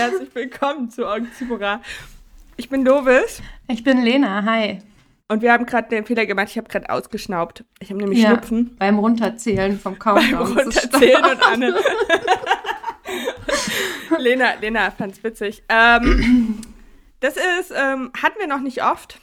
Herzlich 0.00 0.34
willkommen 0.34 0.88
zu 0.88 1.06
Oxymora. 1.06 1.82
Ich 2.56 2.70
bin 2.70 2.86
Lovis. 2.86 3.42
Ich 3.68 3.84
bin 3.84 4.00
Lena, 4.00 4.42
hi. 4.46 4.78
Und 5.28 5.42
wir 5.42 5.52
haben 5.52 5.66
gerade 5.66 5.90
den 5.90 6.06
Fehler 6.06 6.24
gemacht, 6.24 6.48
ich 6.48 6.56
habe 6.56 6.70
gerade 6.70 6.88
ausgeschnaubt. 6.88 7.66
Ich 7.80 7.90
habe 7.90 8.00
nämlich 8.00 8.20
ja, 8.20 8.30
Schnupfen. 8.30 8.76
Beim 8.78 8.98
Runterzählen 8.98 9.78
vom 9.78 9.98
Countdown. 9.98 10.54
Beim 10.54 10.58
Runterzählen 10.58 11.22
und 11.22 11.42
Anne. 11.42 11.74
Lena, 14.18 14.54
Lena 14.58 14.90
fand 14.90 15.12
es 15.12 15.22
witzig. 15.22 15.64
Ähm, 15.68 16.62
das 17.20 17.36
ist, 17.36 17.70
ähm, 17.70 18.10
hatten 18.22 18.38
wir 18.38 18.46
noch 18.46 18.62
nicht 18.62 18.82
oft. 18.82 19.20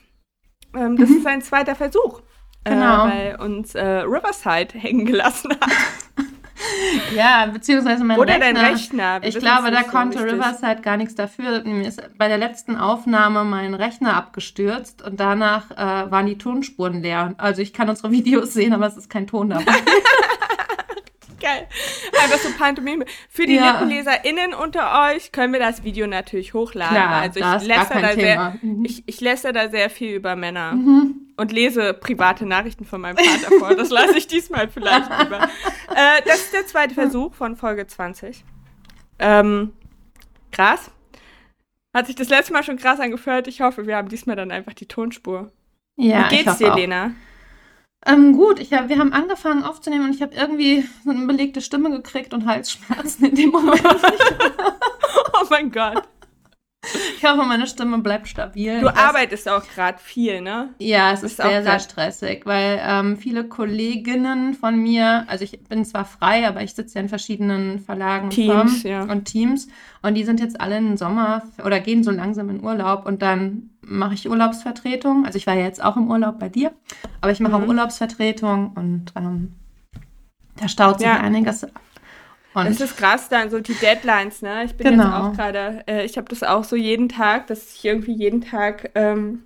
Ähm, 0.76 0.96
das 0.98 1.10
mhm. 1.10 1.18
ist 1.18 1.26
ein 1.26 1.42
zweiter 1.42 1.74
Versuch, 1.74 2.22
genau. 2.66 3.08
äh, 3.08 3.10
weil 3.10 3.36
uns 3.42 3.74
äh, 3.74 3.84
Riverside 3.84 4.78
hängen 4.78 5.08
gelassen 5.08 5.50
hat. 5.60 5.72
Ja, 7.16 7.46
beziehungsweise 7.48 8.04
mein 8.04 8.20
Oder 8.20 8.36
Rechner. 8.36 8.54
dein 8.54 8.66
Rechner. 8.74 9.20
Ich 9.24 9.40
glaube, 9.40 9.72
da 9.72 9.84
konnte 9.84 10.20
richtig. 10.20 10.34
Riverside 10.34 10.82
gar 10.82 10.98
nichts 10.98 11.16
dafür. 11.16 11.64
Mir 11.64 11.88
ist 11.88 12.02
bei 12.18 12.28
der 12.28 12.38
letzten 12.38 12.76
Aufnahme 12.76 13.44
mein 13.44 13.74
Rechner 13.74 14.16
abgestürzt 14.16 15.02
und 15.02 15.20
danach 15.20 15.72
äh, 15.72 16.12
waren 16.12 16.26
die 16.26 16.38
Tonspuren 16.38 17.02
leer. 17.02 17.34
Also 17.38 17.62
ich 17.62 17.74
kann 17.74 17.90
unsere 17.90 18.12
Videos 18.18 18.54
sehen, 18.54 18.74
aber 18.74 18.88
es 18.88 18.98
ist 18.98 19.10
kein 19.10 19.28
Ton 19.28 19.50
dabei. 19.50 19.74
Geil. 21.48 21.68
Einfach 22.22 22.40
so 22.40 22.50
Pantomime. 22.58 23.06
Für 23.30 23.46
die 23.46 23.56
ja. 23.56 23.72
LippenleserInnen 23.72 24.54
unter 24.54 25.10
euch 25.10 25.32
können 25.32 25.54
wir 25.54 25.62
das 25.62 25.84
Video 25.84 26.06
natürlich 26.06 26.54
hochladen. 26.54 26.96
Klar, 26.96 27.22
also 27.22 27.40
ich 27.40 27.68
lästere, 27.68 28.02
da 28.02 28.14
sehr, 28.14 28.58
mhm. 28.62 28.84
ich, 28.84 29.04
ich 29.06 29.22
lästere 29.22 29.54
da 29.54 29.70
sehr 29.70 29.90
viel 29.90 30.16
über 30.16 30.36
Männer 30.36 30.74
mhm. 30.74 31.32
und 31.38 31.52
lese 31.54 31.94
private 31.94 32.46
Nachrichten 32.46 32.84
von 32.84 33.00
meinem 33.00 33.18
Vater 33.18 33.52
vor. 33.60 33.76
Das 33.76 33.90
lasse 33.90 34.18
ich 34.18 34.28
diesmal 34.28 34.68
vielleicht 34.68 35.10
lieber. 35.20 35.44
Äh, 35.96 36.22
das 36.26 36.42
ist 36.42 36.54
der 36.54 36.68
zweite 36.68 36.94
Versuch 36.94 37.34
von 37.34 37.56
Folge 37.56 37.88
20. 37.88 38.44
Ähm, 39.20 39.72
krass. 40.52 40.92
Hat 41.94 42.08
sich 42.08 42.16
das 42.16 42.28
letzte 42.28 42.52
Mal 42.52 42.64
schon 42.64 42.78
krass 42.78 43.00
angefühlt. 43.00 43.48
Ich 43.48 43.62
hoffe, 43.62 43.88
wir 43.88 43.96
haben 43.96 44.10
diesmal 44.10 44.36
dann 44.36 44.52
einfach 44.52 44.74
die 44.74 44.88
Tonspur. 44.88 45.52
Ja, 45.96 46.30
Wie 46.30 46.36
geht's 46.36 46.58
dir, 46.58 46.74
auch. 46.74 46.78
Lena? 46.78 47.12
Ähm, 48.08 48.34
gut, 48.34 48.60
ich 48.60 48.74
hab, 48.74 48.90
wir 48.90 49.00
haben 49.00 49.12
angefangen 49.12 49.64
aufzunehmen 49.64 50.06
und 50.06 50.16
ich 50.16 50.22
habe 50.22 50.34
irgendwie 50.34 50.88
so 51.04 51.12
eine 51.12 51.26
belegte 51.26 51.62
Stimme 51.62 51.92
gekriegt 51.92 52.34
und 52.34 52.46
Halsschmerzen 52.46 53.26
in 53.26 53.36
dem 53.36 53.50
Moment. 53.50 53.82
oh 55.34 55.46
mein 55.50 55.72
Gott. 55.72 56.04
Ich 57.18 57.26
hoffe, 57.26 57.44
meine 57.44 57.68
Stimme 57.68 57.98
bleibt 57.98 58.28
stabil. 58.28 58.80
Du 58.80 58.88
arbeitest 58.88 59.50
auch 59.50 59.64
gerade 59.68 59.98
viel, 59.98 60.42
ne? 60.42 60.74
Ja, 60.80 61.12
es 61.12 61.24
ist, 61.24 61.38
sehr, 61.38 61.64
sehr 61.64 61.80
stressig, 61.80 62.46
weil 62.46 62.80
ähm, 62.82 63.18
viele 63.18 63.46
Kolleginnen 63.46 64.54
von 64.54 64.78
mir, 64.78 65.26
also 65.28 65.44
ich 65.44 65.64
bin 65.64 65.84
zwar 65.84 66.06
frei, 66.06 66.48
aber 66.48 66.62
ich 66.62 66.74
sitze 66.74 66.96
ja 66.96 67.02
in 67.02 67.10
verschiedenen 67.10 67.80
Verlagen 67.80 68.30
Teams, 68.30 68.76
und, 68.76 68.84
ja. 68.84 69.04
und 69.04 69.26
Teams 69.26 69.68
und 70.02 70.14
die 70.14 70.24
sind 70.24 70.40
jetzt 70.40 70.62
alle 70.62 70.78
im 70.78 70.96
Sommer 70.96 71.44
oder 71.66 71.80
gehen 71.80 72.04
so 72.04 72.12
langsam 72.12 72.50
in 72.50 72.64
Urlaub 72.64 73.06
und 73.06 73.22
dann 73.22 73.72
mache 73.88 74.14
ich 74.14 74.30
Urlaubsvertretung. 74.30 75.26
Also 75.26 75.38
ich 75.38 75.48
war 75.48 75.56
ja 75.56 75.64
jetzt 75.64 75.84
auch 75.84 75.98
im 75.98 76.10
Urlaub 76.10 76.40
bei 76.40 76.50
dir, 76.50 76.72
aber 77.22 77.32
ich 77.32 77.40
mache 77.40 77.58
mhm. 77.58 77.64
auch 77.64 77.68
Urlaubsvertretung 77.68 78.74
und 78.76 79.14
ähm, 79.16 79.56
da 80.58 80.68
staut 80.68 81.00
sich 81.00 81.08
ja. 81.08 81.20
einiges 81.20 81.66
und 82.58 82.66
es 82.66 82.82
ist 82.82 82.98
krass, 82.98 83.30
dann 83.30 83.52
so 83.52 83.60
die 83.60 83.76
Deadlines, 83.76 84.42
ne? 84.42 84.64
Ich 84.64 84.76
bin 84.76 84.88
genau. 84.88 85.04
jetzt 85.04 85.14
auch 85.14 85.34
gerade, 85.34 85.84
äh, 85.88 86.04
ich 86.06 86.18
habe 86.18 86.28
das 86.28 86.42
auch 86.42 86.64
so 86.64 86.76
jeden 86.76 87.08
Tag, 87.08 87.46
dass 87.48 87.76
ich 87.76 87.86
irgendwie 87.86 88.14
jeden 88.14 88.42
Tag 88.42 88.90
ähm, 88.96 89.44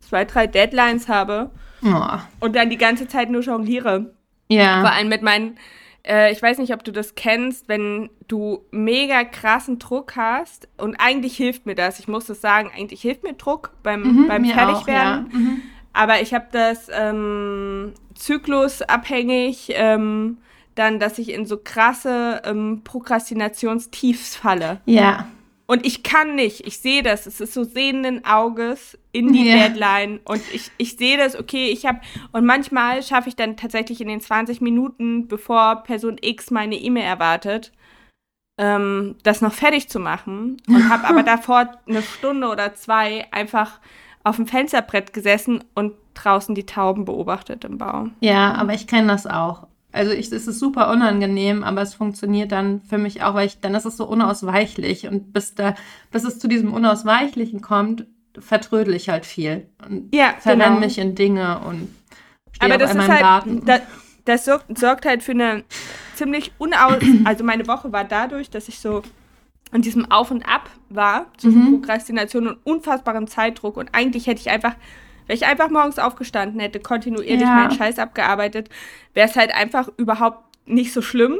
zwei, 0.00 0.24
drei 0.24 0.46
Deadlines 0.46 1.06
habe 1.06 1.50
oh. 1.84 2.18
und 2.40 2.56
dann 2.56 2.70
die 2.70 2.78
ganze 2.78 3.08
Zeit 3.08 3.30
nur 3.30 3.42
jongliere. 3.42 4.14
Ja. 4.48 4.80
Vor 4.80 4.90
allem 4.90 5.08
mit 5.08 5.20
meinen, 5.20 5.58
äh, 6.06 6.32
ich 6.32 6.40
weiß 6.40 6.58
nicht, 6.58 6.72
ob 6.72 6.84
du 6.84 6.92
das 6.92 7.14
kennst, 7.14 7.68
wenn 7.68 8.10
du 8.28 8.64
mega 8.70 9.24
krassen 9.24 9.78
Druck 9.78 10.16
hast 10.16 10.68
und 10.76 10.96
eigentlich 10.96 11.36
hilft 11.36 11.66
mir 11.66 11.74
das, 11.74 11.98
ich 11.98 12.08
muss 12.08 12.26
das 12.26 12.40
sagen, 12.40 12.70
eigentlich 12.74 13.02
hilft 13.02 13.22
mir 13.22 13.34
Druck 13.34 13.72
beim, 13.82 14.02
mhm, 14.02 14.28
beim 14.28 14.44
Fertigwerden. 14.44 15.30
Ja. 15.32 15.38
Mhm. 15.38 15.62
Aber 15.92 16.20
ich 16.20 16.34
habe 16.34 16.46
das 16.52 16.88
ähm, 16.92 17.94
zyklusabhängig, 18.14 19.72
ähm, 19.74 20.38
dann, 20.74 21.00
dass 21.00 21.18
ich 21.18 21.30
in 21.30 21.46
so 21.46 21.56
krasse 21.56 22.42
ähm, 22.44 22.82
Prokrastinationstiefs 22.84 24.36
falle. 24.36 24.80
Ja. 24.84 25.26
Und 25.66 25.84
ich 25.84 26.04
kann 26.04 26.36
nicht, 26.36 26.66
ich 26.66 26.78
sehe 26.78 27.02
das, 27.02 27.26
es 27.26 27.40
ist 27.40 27.52
so 27.52 27.64
sehenden 27.64 28.24
Auges 28.24 28.96
in 29.10 29.32
die 29.32 29.48
ja. 29.48 29.56
Deadline 29.56 30.20
und 30.24 30.40
ich, 30.52 30.70
ich 30.78 30.96
sehe 30.96 31.16
das, 31.16 31.36
okay, 31.36 31.68
ich 31.70 31.86
habe, 31.86 32.00
und 32.30 32.44
manchmal 32.44 33.02
schaffe 33.02 33.28
ich 33.28 33.36
dann 33.36 33.56
tatsächlich 33.56 34.00
in 34.00 34.06
den 34.06 34.20
20 34.20 34.60
Minuten, 34.60 35.26
bevor 35.26 35.82
Person 35.82 36.18
X 36.20 36.52
meine 36.52 36.76
E-Mail 36.76 37.04
erwartet, 37.04 37.72
ähm, 38.58 39.16
das 39.24 39.40
noch 39.40 39.52
fertig 39.52 39.88
zu 39.88 39.98
machen 39.98 40.58
und 40.68 40.88
habe 40.88 41.08
aber 41.08 41.22
davor 41.24 41.68
eine 41.88 42.02
Stunde 42.02 42.48
oder 42.48 42.74
zwei 42.74 43.26
einfach 43.32 43.80
auf 44.22 44.36
dem 44.36 44.46
Fensterbrett 44.46 45.12
gesessen 45.12 45.64
und 45.74 45.94
draußen 46.14 46.54
die 46.54 46.66
Tauben 46.66 47.04
beobachtet 47.04 47.64
im 47.64 47.78
Baum. 47.78 48.14
Ja, 48.20 48.54
aber 48.54 48.72
ich 48.72 48.86
kenne 48.86 49.08
das 49.08 49.26
auch. 49.26 49.66
Also 49.96 50.12
ich, 50.12 50.30
es 50.30 50.46
ist 50.46 50.58
super 50.58 50.90
unangenehm, 50.90 51.64
aber 51.64 51.82
es 51.82 51.94
funktioniert 51.94 52.52
dann 52.52 52.82
für 52.82 52.98
mich 52.98 53.22
auch, 53.22 53.34
weil 53.34 53.46
ich, 53.46 53.60
dann 53.60 53.74
ist 53.74 53.86
es 53.86 53.96
so 53.96 54.06
unausweichlich. 54.06 55.08
Und 55.08 55.32
bis 55.32 55.54
da, 55.54 55.74
bis 56.12 56.24
es 56.24 56.38
zu 56.38 56.46
diesem 56.46 56.72
Unausweichlichen 56.72 57.62
kommt, 57.62 58.06
vertrödel 58.38 58.94
ich 58.94 59.08
halt 59.08 59.26
viel. 59.26 59.68
Und 59.88 60.14
ja, 60.14 60.34
verrenne 60.38 60.64
genau. 60.64 60.80
mich 60.80 60.98
in 60.98 61.14
Dinge 61.14 61.60
und 61.60 61.88
stehe 62.52 62.72
aber 62.72 62.74
auf 62.74 62.80
das 62.80 62.90
einmal 62.90 63.06
ist 63.06 63.12
halt, 63.12 63.20
Garten. 63.22 63.64
Da, 63.64 63.80
das 64.26 64.44
sorgt, 64.44 64.78
sorgt 64.78 65.06
halt 65.06 65.22
für 65.22 65.32
eine 65.32 65.64
ziemlich 66.14 66.52
unaus... 66.58 67.02
Also 67.24 67.42
meine 67.42 67.66
Woche 67.66 67.92
war 67.92 68.04
dadurch, 68.04 68.50
dass 68.50 68.68
ich 68.68 68.78
so 68.78 69.02
in 69.72 69.82
diesem 69.82 70.10
Auf 70.10 70.30
und 70.30 70.42
Ab 70.48 70.70
war, 70.90 71.26
zwischen 71.38 71.64
Mhm. 71.64 71.70
Prokrastination 71.80 72.48
und 72.48 72.58
unfassbarem 72.64 73.26
Zeitdruck. 73.26 73.76
Und 73.76 73.88
eigentlich 73.92 74.26
hätte 74.26 74.40
ich 74.40 74.50
einfach 74.50 74.74
wenn 75.26 75.36
ich 75.36 75.46
einfach 75.46 75.70
morgens 75.70 75.98
aufgestanden 75.98 76.60
hätte, 76.60 76.80
kontinuierlich 76.80 77.40
Ja. 77.48 77.54
meinen 77.54 77.70
Scheiß 77.72 77.98
abgearbeitet, 77.98 78.68
wäre 79.14 79.28
es 79.28 79.36
halt 79.36 79.54
einfach 79.54 79.88
überhaupt 79.96 80.44
nicht 80.66 80.92
so 80.92 81.02
schlimm, 81.02 81.38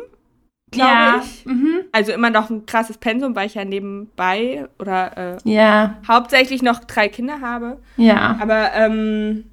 glaube 0.71 0.91
ja. 0.93 1.21
ich. 1.23 1.47
Mhm. 1.47 1.81
Also 1.93 2.13
immer 2.13 2.31
noch 2.31 2.51
ein 2.51 2.67
krasses 2.67 2.99
Pensum, 2.99 3.35
weil 3.37 3.47
ich 3.47 3.55
ja 3.55 3.65
nebenbei 3.65 4.69
oder 4.79 5.37
äh, 5.45 5.51
Ja, 5.51 5.99
hauptsächlich 6.07 6.63
noch 6.63 6.81
drei 6.81 7.09
Kinder 7.09 7.41
habe. 7.41 7.79
ja. 7.97 8.39
Aber 8.41 8.73
ähm, 8.75 9.45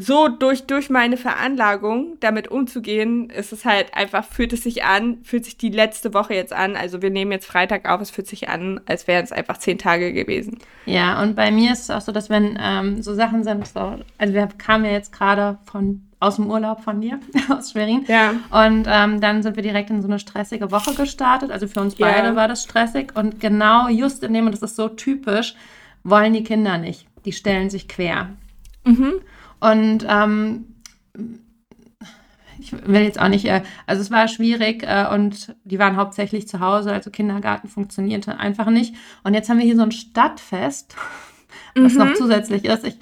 so 0.00 0.28
durch, 0.28 0.64
durch 0.68 0.90
meine 0.90 1.16
Veranlagung 1.16 2.18
damit 2.20 2.46
umzugehen, 2.48 3.30
ist 3.30 3.52
es 3.52 3.64
halt 3.64 3.94
einfach, 3.94 4.24
fühlt 4.24 4.52
es 4.52 4.62
sich 4.62 4.84
an, 4.84 5.18
fühlt 5.24 5.44
sich 5.44 5.56
die 5.58 5.70
letzte 5.70 6.14
Woche 6.14 6.34
jetzt 6.34 6.52
an. 6.52 6.76
Also 6.76 7.02
wir 7.02 7.10
nehmen 7.10 7.32
jetzt 7.32 7.46
Freitag 7.46 7.88
auf, 7.90 8.00
es 8.00 8.10
fühlt 8.10 8.28
sich 8.28 8.48
an, 8.48 8.80
als 8.86 9.08
wären 9.08 9.24
es 9.24 9.32
einfach 9.32 9.58
zehn 9.58 9.76
Tage 9.76 10.12
gewesen. 10.12 10.58
Ja, 10.86 11.20
und 11.20 11.34
bei 11.34 11.50
mir 11.50 11.72
ist 11.72 11.80
es 11.82 11.90
auch 11.90 12.00
so, 12.00 12.12
dass 12.12 12.30
wenn 12.30 12.56
ähm, 12.62 13.02
so 13.02 13.12
Sachen 13.12 13.42
sind, 13.42 13.66
so, 13.66 13.96
also 14.18 14.34
wir 14.34 14.46
kamen 14.56 14.84
ja 14.84 14.92
jetzt 14.92 15.12
gerade 15.12 15.58
von 15.64 16.02
aus 16.20 16.36
dem 16.36 16.48
Urlaub 16.48 16.80
von 16.84 17.00
dir, 17.00 17.18
aus 17.48 17.72
Schwerin. 17.72 18.04
Ja. 18.06 18.34
Und 18.50 18.86
ähm, 18.88 19.20
dann 19.20 19.42
sind 19.42 19.56
wir 19.56 19.64
direkt 19.64 19.90
in 19.90 20.00
so 20.00 20.06
eine 20.06 20.20
stressige 20.20 20.70
Woche 20.70 20.94
gestartet. 20.94 21.50
Also 21.50 21.66
für 21.66 21.80
uns 21.80 21.98
Ja. 21.98 22.06
beide 22.06 22.36
war 22.36 22.46
das 22.46 22.62
stressig. 22.62 23.16
Und 23.16 23.40
genau 23.40 23.88
just 23.88 24.22
in 24.22 24.32
dem, 24.32 24.46
und 24.46 24.52
das 24.52 24.62
ist 24.62 24.76
so 24.76 24.88
typisch, 24.88 25.56
wollen 26.04 26.34
die 26.34 26.44
Kinder 26.44 26.78
nicht. 26.78 27.06
Die 27.24 27.32
stellen 27.32 27.68
sich 27.68 27.88
quer. 27.88 28.30
Mhm. 28.84 29.14
Und 29.60 30.06
ähm, 30.08 30.66
ich 32.58 32.72
will 32.72 33.02
jetzt 33.02 33.20
auch 33.20 33.28
nicht, 33.28 33.44
äh, 33.46 33.62
also 33.86 34.02
es 34.02 34.10
war 34.10 34.28
schwierig 34.28 34.82
äh, 34.82 35.06
und 35.12 35.54
die 35.64 35.78
waren 35.78 35.96
hauptsächlich 35.96 36.48
zu 36.48 36.60
Hause, 36.60 36.92
also 36.92 37.10
Kindergarten 37.10 37.68
funktionierte 37.68 38.38
einfach 38.38 38.70
nicht. 38.70 38.94
Und 39.24 39.34
jetzt 39.34 39.48
haben 39.48 39.58
wir 39.58 39.64
hier 39.64 39.76
so 39.76 39.82
ein 39.82 39.92
Stadtfest, 39.92 40.94
was 41.76 41.94
Mhm. 41.94 41.98
noch 41.98 42.14
zusätzlich 42.14 42.64
ist. 42.64 42.84
Ich 42.84 42.98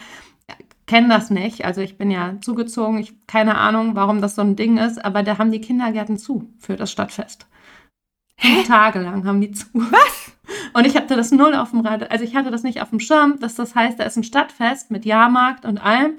kenne 0.87 1.09
das 1.09 1.31
nicht, 1.31 1.65
also 1.65 1.81
ich 1.81 1.99
bin 1.99 2.11
ja 2.11 2.35
zugezogen, 2.41 2.99
ich 2.99 3.15
keine 3.27 3.57
Ahnung, 3.57 3.97
warum 3.97 4.21
das 4.21 4.37
so 4.37 4.43
ein 4.43 4.55
Ding 4.57 4.79
ist, 4.79 5.05
aber 5.05 5.23
da 5.23 5.39
haben 5.39 5.51
die 5.51 5.61
Kindergärten 5.61 6.17
zu 6.17 6.49
für 6.59 6.77
das 6.77 6.93
Stadtfest. 6.93 7.47
Fünf 8.39 8.69
Tage 8.69 9.01
lang 9.01 9.27
haben 9.27 9.41
die 9.41 9.51
zu. 9.51 9.67
Was? 9.73 10.33
Und 10.75 10.87
ich 10.87 10.95
hatte 10.97 11.17
das 11.17 11.33
null 11.33 11.55
auf 11.55 11.71
dem 11.71 11.81
Rad, 11.81 12.11
also 12.11 12.23
ich 12.25 12.37
hatte 12.37 12.51
das 12.51 12.63
nicht 12.63 12.83
auf 12.83 12.91
dem 12.91 13.01
Schirm, 13.01 13.41
dass 13.41 13.55
das 13.57 13.75
heißt, 13.75 13.99
da 13.99 14.05
ist 14.05 14.17
ein 14.17 14.25
Stadtfest 14.25 14.91
mit 14.91 15.05
Jahrmarkt 15.05 15.65
und 15.65 15.79
allem. 15.79 16.17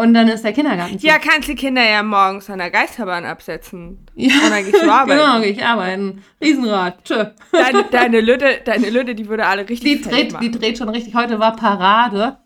Und 0.00 0.14
dann 0.14 0.26
ist 0.28 0.42
der 0.44 0.52
Kindergarten 0.52 0.98
zu. 0.98 1.06
Ja, 1.06 1.18
kannst 1.18 1.48
die 1.48 1.54
Kinder 1.54 1.82
ja 1.88 2.02
morgens 2.02 2.50
an 2.50 2.58
der 2.58 2.70
Geisterbahn 2.70 3.24
absetzen. 3.24 3.98
Ja. 4.16 4.34
Und 4.44 4.50
dann 4.50 4.64
gehst 4.64 4.82
du 4.82 4.90
arbeiten. 4.90 5.20
genau, 5.20 5.40
gehe 5.40 5.50
ich 5.52 5.64
arbeiten. 5.64 6.22
Riesenrad. 6.42 7.04
Tschö. 7.04 7.26
Deine, 7.52 7.84
deine, 7.90 8.20
Lütte, 8.20 8.60
deine 8.64 8.90
Lütte, 8.90 9.14
die 9.14 9.28
würde 9.28 9.46
alle 9.46 9.68
richtig 9.68 10.02
Die 10.02 10.08
dreht, 10.10 10.32
machen. 10.32 10.42
die 10.50 10.58
dreht 10.58 10.78
schon 10.78 10.88
richtig. 10.88 11.14
Heute 11.14 11.38
war 11.38 11.54
Parade 11.54 12.38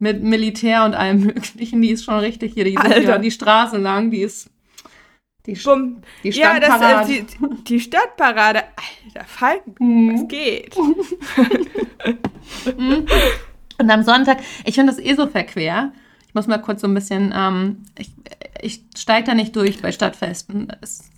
mit 0.00 0.22
Militär 0.22 0.84
und 0.84 0.94
allem 0.94 1.20
Möglichen. 1.20 1.80
Die 1.82 1.90
ist 1.90 2.04
schon 2.04 2.18
richtig 2.18 2.54
hier. 2.54 2.64
Die, 2.64 2.72
sind 2.76 2.92
hier 2.94 3.18
die 3.18 3.30
Straße 3.30 3.76
lang. 3.76 4.10
Die 4.10 4.22
ist. 4.22 4.50
Die, 5.46 5.54
Bumm. 5.54 6.02
die 6.22 6.30
Ja, 6.30 6.60
das 6.60 7.08
ist 7.08 7.08
die, 7.08 7.24
die 7.68 7.80
Stadtparade. 7.80 8.62
Alter, 9.14 9.26
Falken, 9.26 9.74
Mhm. 9.78 10.14
was 10.14 10.28
geht? 10.28 10.76
Und 13.78 13.90
am 13.90 14.02
Sonntag, 14.02 14.38
ich 14.64 14.74
finde 14.74 14.92
das 14.92 15.00
eh 15.02 15.14
so 15.14 15.26
verquer. 15.26 15.92
Ich 16.30 16.34
muss 16.36 16.46
mal 16.46 16.58
kurz 16.58 16.80
so 16.80 16.86
ein 16.86 16.94
bisschen, 16.94 17.34
ähm, 17.36 17.78
ich, 17.98 18.12
ich 18.62 18.84
steige 18.96 19.26
da 19.26 19.34
nicht 19.34 19.56
durch 19.56 19.82
bei 19.82 19.90
Stadtfesten. 19.90 20.72
Das, 20.80 21.10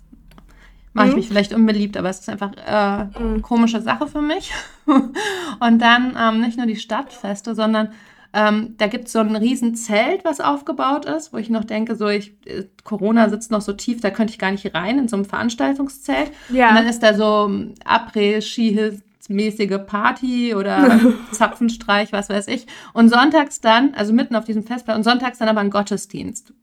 mache 0.93 1.09
ich 1.09 1.15
mich 1.15 1.27
vielleicht 1.27 1.53
unbeliebt, 1.53 1.97
aber 1.97 2.09
es 2.09 2.21
ist 2.21 2.29
einfach 2.29 2.51
äh, 2.55 3.19
eine 3.19 3.41
komische 3.43 3.79
Sache 3.79 4.07
für 4.07 4.23
mich. 4.23 4.51
und 5.59 5.79
dann 5.79 6.17
ähm, 6.19 6.41
nicht 6.41 6.57
nur 6.57 6.65
die 6.65 6.77
Stadtfeste, 6.77 7.53
sondern 7.53 7.89
ähm, 8.33 8.73
da 8.79 8.87
gibt 8.87 9.05
es 9.05 9.11
so 9.11 9.19
ein 9.19 9.35
riesen 9.35 9.75
Zelt, 9.75 10.25
was 10.25 10.39
aufgebaut 10.39 11.05
ist, 11.05 11.31
wo 11.31 11.37
ich 11.37 11.51
noch 11.51 11.63
denke, 11.63 11.95
so 11.95 12.07
ich, 12.07 12.33
äh, 12.47 12.63
Corona 12.83 13.29
sitzt 13.29 13.51
noch 13.51 13.61
so 13.61 13.73
tief, 13.73 14.01
da 14.01 14.09
könnte 14.09 14.33
ich 14.33 14.39
gar 14.39 14.49
nicht 14.49 14.73
rein 14.73 14.97
in 14.97 15.07
so 15.07 15.15
einem 15.15 15.25
Veranstaltungszelt. 15.25 16.31
Ja. 16.49 16.69
Und 16.69 16.75
dann 16.77 16.87
ist 16.87 17.03
da 17.03 17.13
so 17.13 17.51
Après-Ski 17.85 18.99
mäßige 19.29 19.79
Party 19.85 20.53
oder 20.55 20.99
Zapfenstreich, 21.31 22.11
was 22.11 22.29
weiß 22.29 22.47
ich. 22.47 22.67
Und 22.93 23.09
sonntags 23.09 23.61
dann, 23.61 23.93
also 23.95 24.13
mitten 24.13 24.35
auf 24.35 24.45
diesem 24.45 24.63
Festplatz, 24.63 24.97
und 24.97 25.03
sonntags 25.03 25.37
dann 25.39 25.49
aber 25.49 25.61
ein 25.61 25.69
Gottesdienst. 25.69 26.53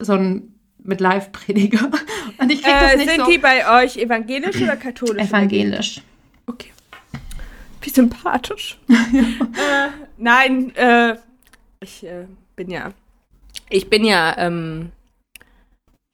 So 0.00 0.12
ein 0.12 0.56
mit 0.86 1.00
Live-Prediger. 1.00 1.90
Und 2.38 2.52
ich 2.52 2.62
krieg 2.62 2.72
das 2.72 2.92
Äh, 2.92 2.96
nicht 2.98 3.10
sind 3.10 3.24
so 3.24 3.30
die 3.30 3.38
bei 3.38 3.82
euch 3.82 3.96
evangelisch 3.96 4.60
oder 4.62 4.76
katholisch? 4.76 5.28
evangelisch. 5.28 6.00
Okay. 6.46 6.70
Wie 7.80 7.90
sympathisch. 7.90 8.78
äh, 8.88 9.88
nein, 10.16 10.74
äh, 10.76 11.16
ich 11.80 12.04
äh, 12.04 12.26
bin 12.54 12.70
ja. 12.70 12.92
Ich 13.68 13.90
bin 13.90 14.04
ja, 14.04 14.36
ähm, 14.38 14.92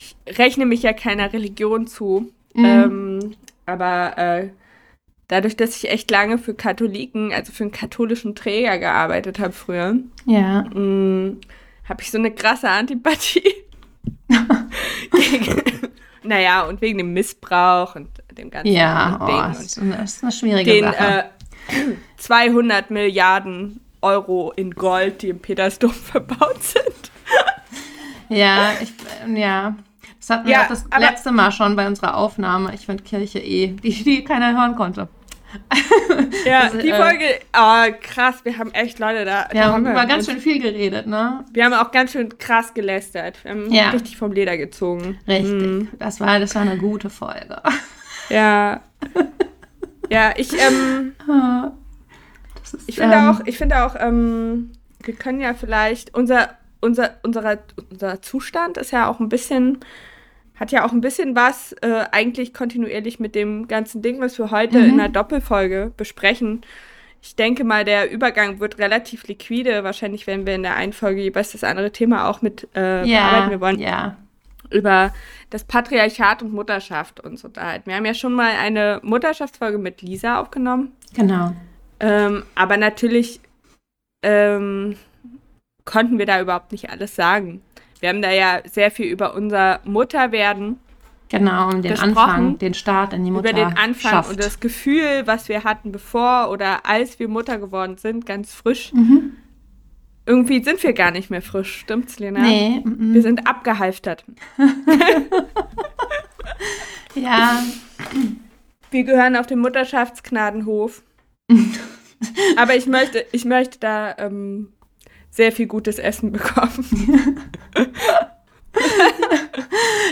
ich 0.00 0.16
rechne 0.38 0.64
mich 0.64 0.82
ja 0.82 0.92
keiner 0.92 1.32
Religion 1.32 1.86
zu. 1.86 2.32
Mhm. 2.54 2.64
Ähm, 2.64 3.36
aber 3.66 4.18
äh, 4.18 4.48
dadurch, 5.28 5.56
dass 5.56 5.76
ich 5.76 5.90
echt 5.90 6.10
lange 6.10 6.38
für 6.38 6.54
Katholiken, 6.54 7.32
also 7.32 7.52
für 7.52 7.64
einen 7.64 7.72
katholischen 7.72 8.34
Träger 8.34 8.78
gearbeitet 8.78 9.38
habe 9.38 9.52
früher, 9.52 9.96
Ja. 10.26 10.64
habe 10.64 12.00
ich 12.00 12.10
so 12.10 12.18
eine 12.18 12.30
krasse 12.32 12.68
Antipathie. 12.68 13.42
gegen, 15.10 15.62
naja, 16.22 16.62
und 16.62 16.80
wegen 16.80 16.98
dem 16.98 17.12
Missbrauch 17.12 17.96
und 17.96 18.08
dem 18.36 18.50
ganzen 18.50 18.72
Ja, 18.72 19.18
Ding. 19.26 19.36
oh, 19.36 19.38
und 19.46 19.54
das 19.54 19.62
ist 19.62 19.78
eine, 19.78 19.96
das 19.96 20.14
ist 20.16 20.22
eine 20.22 20.32
schwierige 20.32 20.70
den 20.72 20.84
Sache. 20.84 21.24
äh, 21.68 21.92
200 22.18 22.90
Milliarden 22.90 23.80
Euro 24.00 24.52
in 24.56 24.72
Gold, 24.72 25.22
die 25.22 25.28
im 25.28 25.38
Petersdom 25.38 25.90
verbaut 25.92 26.62
sind. 26.62 27.10
ja, 28.28 28.72
ich, 28.82 28.92
ja. 29.36 29.76
Das 30.22 30.30
hatten 30.30 30.46
wir 30.46 30.52
Ja, 30.52 30.62
auch 30.62 30.68
das 30.68 30.84
letzte 31.00 31.32
Mal 31.32 31.50
schon 31.50 31.74
bei 31.74 31.84
unserer 31.84 32.16
Aufnahme. 32.16 32.72
Ich 32.74 32.86
finde 32.86 33.02
Kirche 33.02 33.40
eh, 33.40 33.72
die, 33.72 34.04
die 34.04 34.22
keiner 34.22 34.52
hören 34.56 34.76
konnte. 34.76 35.08
Ja, 36.46 36.68
Das, 36.70 36.78
die 36.80 36.90
äh, 36.90 36.96
Folge, 36.96 37.24
oh, 37.56 37.92
krass, 38.00 38.36
wir 38.44 38.56
haben 38.56 38.70
echt 38.72 39.00
Leute 39.00 39.24
da. 39.24 39.48
Wir 39.50 39.62
da 39.62 39.72
haben 39.72 39.84
wir 39.84 39.90
über 39.90 40.06
ganz 40.06 40.26
schön 40.26 40.38
viel 40.38 40.60
geredet, 40.62 41.06
ne? 41.08 41.44
Wir 41.52 41.64
haben 41.64 41.74
auch 41.74 41.90
ganz 41.90 42.12
schön 42.12 42.38
krass 42.38 42.72
gelästert. 42.72 43.42
Wir 43.42 43.50
haben 43.50 43.70
Ja. 43.72 43.90
richtig 43.90 44.16
vom 44.16 44.30
Leder 44.32 44.56
gezogen. 44.56 45.18
Richtig. 45.26 45.52
Mhm. 45.52 45.88
Das, 45.98 46.20
war, 46.20 46.38
das 46.38 46.54
war 46.54 46.62
eine 46.62 46.78
gute 46.78 47.10
Folge. 47.10 47.60
Ja. 48.28 48.80
ja, 50.08 50.32
ich, 50.36 50.52
ähm, 50.54 51.12
Das 51.26 52.72
ist, 52.72 52.88
Ich 52.88 52.96
finde 52.96 53.16
ähm, 53.16 53.28
auch, 53.28 53.40
ich 53.44 53.58
finde 53.58 53.84
auch, 53.84 53.94
ähm, 53.98 54.70
wir 55.02 55.14
können 55.14 55.40
ja 55.40 55.52
vielleicht, 55.52 56.14
unser, 56.14 56.50
unser, 56.80 57.16
unserer, 57.24 57.58
unser 57.90 58.22
Zustand 58.22 58.78
ist 58.78 58.92
ja 58.92 59.06
auch 59.10 59.20
ein 59.20 59.28
bisschen, 59.28 59.80
hat 60.54 60.70
ja 60.70 60.84
auch 60.84 60.92
ein 60.92 61.00
bisschen 61.00 61.34
was 61.34 61.72
äh, 61.82 62.04
eigentlich 62.12 62.54
kontinuierlich 62.54 63.18
mit 63.18 63.34
dem 63.34 63.68
ganzen 63.68 64.02
Ding, 64.02 64.20
was 64.20 64.38
wir 64.38 64.50
heute 64.50 64.78
Mhm. 64.78 64.84
in 64.84 65.00
einer 65.00 65.08
Doppelfolge 65.08 65.92
besprechen. 65.96 66.62
Ich 67.20 67.36
denke 67.36 67.64
mal, 67.64 67.84
der 67.84 68.10
Übergang 68.10 68.58
wird 68.58 68.78
relativ 68.78 69.26
liquide. 69.28 69.84
Wahrscheinlich 69.84 70.26
werden 70.26 70.44
wir 70.44 70.54
in 70.54 70.62
der 70.64 70.74
einen 70.74 70.92
Folge 70.92 71.22
jeweils 71.22 71.52
das 71.52 71.62
andere 71.62 71.92
Thema 71.92 72.28
auch 72.28 72.42
mit 72.42 72.68
äh, 72.74 73.04
ja, 73.06 73.20
bearbeiten. 73.20 73.50
Wir 73.50 73.60
wollen 73.60 73.78
ja. 73.78 74.16
über 74.70 75.14
das 75.50 75.64
Patriarchat 75.64 76.42
und 76.42 76.52
Mutterschaft 76.52 77.20
uns 77.20 77.44
unterhalten. 77.44 77.88
Wir 77.88 77.96
haben 77.96 78.06
ja 78.06 78.14
schon 78.14 78.32
mal 78.32 78.52
eine 78.58 79.00
Mutterschaftsfolge 79.04 79.78
mit 79.78 80.02
Lisa 80.02 80.40
aufgenommen. 80.40 80.92
Genau. 81.14 81.52
Ähm, 82.00 82.42
aber 82.56 82.76
natürlich 82.76 83.40
ähm, 84.24 84.96
konnten 85.84 86.18
wir 86.18 86.26
da 86.26 86.40
überhaupt 86.40 86.72
nicht 86.72 86.90
alles 86.90 87.14
sagen. 87.14 87.62
Wir 88.02 88.08
haben 88.08 88.20
da 88.20 88.32
ja 88.32 88.60
sehr 88.64 88.90
viel 88.90 89.06
über 89.06 89.34
unser 89.36 89.78
Mutterwerden, 89.84 90.80
Genau, 91.28 91.70
um 91.70 91.80
den 91.80 91.98
Anfang, 91.98 92.58
den 92.58 92.74
Start 92.74 93.14
in 93.14 93.24
die 93.24 93.30
Mutter. 93.30 93.50
über 93.50 93.58
den 93.58 93.78
Anfang 93.78 94.26
und 94.26 94.38
das 94.38 94.60
Gefühl, 94.60 95.22
was 95.24 95.48
wir 95.48 95.64
hatten 95.64 95.90
bevor 95.90 96.50
oder 96.50 96.84
als 96.84 97.18
wir 97.20 97.28
Mutter 97.28 97.58
geworden 97.58 97.96
sind, 97.96 98.26
ganz 98.26 98.52
frisch. 98.52 98.92
Mhm. 98.92 99.32
Irgendwie 100.26 100.62
sind 100.62 100.82
wir 100.82 100.92
gar 100.92 101.12
nicht 101.12 101.30
mehr 101.30 101.40
frisch, 101.40 101.78
stimmt's, 101.78 102.18
Lena? 102.18 102.40
Nee, 102.40 102.80
mm, 102.84 103.14
Wir 103.14 103.20
mm. 103.20 103.22
sind 103.22 103.46
abgehalftert. 103.46 104.24
ja, 107.14 107.62
Wir 108.90 109.04
gehören 109.04 109.34
auf 109.36 109.46
den 109.46 109.60
Mutterschaftsknadenhof. 109.60 111.02
Aber 112.56 112.76
ich 112.76 112.86
möchte, 112.86 113.24
ich 113.32 113.44
möchte 113.44 113.78
da 113.78 114.14
ähm, 114.18 114.72
sehr 115.32 115.50
viel 115.50 115.66
gutes 115.66 115.98
Essen 115.98 116.30
bekommen. 116.32 116.84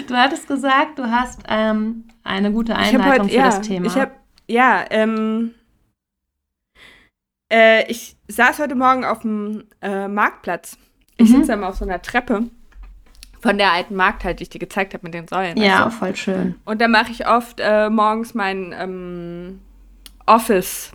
du 0.09 0.15
hattest 0.17 0.49
gesagt, 0.49 0.99
du 0.99 1.05
hast 1.11 1.41
ähm, 1.49 2.05
eine 2.25 2.51
gute 2.53 2.75
Einleitung 2.75 3.27
heute- 3.27 3.35
für 3.35 3.43
das 3.43 3.61
Thema. 3.61 3.87
Ich 3.87 3.97
hab, 3.97 4.13
ja, 4.49 4.83
ähm, 4.91 5.55
äh, 7.53 7.91
ich 7.91 8.17
saß 8.29 8.59
heute 8.61 8.75
Morgen 8.75 9.05
auf 9.05 9.21
dem 9.21 9.65
äh, 9.83 10.09
Marktplatz. 10.09 10.79
Ich 11.17 11.29
Mhm. 11.31 11.37
sitze 11.41 11.53
immer 11.53 11.69
auf 11.69 11.77
so 11.77 11.85
einer 11.85 12.01
Treppe 12.01 12.49
von 13.41 13.59
der 13.59 13.73
alten 13.73 13.95
Markt 13.97 14.25
halt, 14.25 14.39
die 14.41 14.45
ich 14.45 14.51
dir 14.51 14.59
gezeigt 14.59 14.95
habe 14.95 15.05
mit 15.05 15.13
den 15.15 15.29
Säulen. 15.29 15.57
ja, 15.59 15.87
weißt 15.87 15.97
voll 15.99 16.17
schön. 16.17 16.55
Und 16.65 16.81
da 16.81 16.89
mache 16.89 17.11
ich 17.13 17.27
oft 17.29 17.61
äh, 17.61 17.91
morgens 17.91 18.35
mein 18.35 18.75
ähm, 18.79 19.61
Office. 20.27 20.93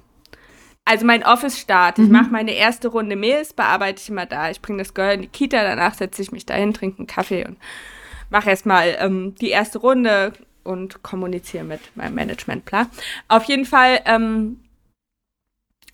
Also 0.87 1.05
mein 1.05 1.23
Office-Start. 1.23 1.97
Ich 1.99 2.05
Mhm. 2.05 2.11
mache 2.11 2.29
meine 2.29 2.51
erste 2.53 2.89
Runde 2.89 3.15
Mails, 3.15 3.53
bearbeite 3.53 3.99
ich 4.01 4.09
immer 4.09 4.27
da. 4.27 4.51
Ich 4.51 4.61
bringe 4.61 4.77
das 4.79 4.93
Girl 4.93 5.15
in 5.15 5.21
die 5.23 5.27
Kita, 5.27 5.63
danach 5.63 5.95
setze 5.95 6.21
ich 6.21 6.31
mich 6.31 6.45
dahin, 6.45 6.73
trinke 6.73 6.99
einen 6.99 7.07
Kaffee 7.07 7.45
und 7.45 7.57
mache 8.29 8.49
erstmal 8.51 8.95
ähm, 8.99 9.33
die 9.35 9.49
erste 9.49 9.79
Runde 9.79 10.33
und 10.63 11.01
kommuniziere 11.03 11.63
mit 11.63 11.81
meinem 11.95 12.15
Managementplan. 12.15 12.87
Auf 13.27 13.45
jeden 13.45 13.65
Fall 13.65 14.01
ähm, 14.05 14.59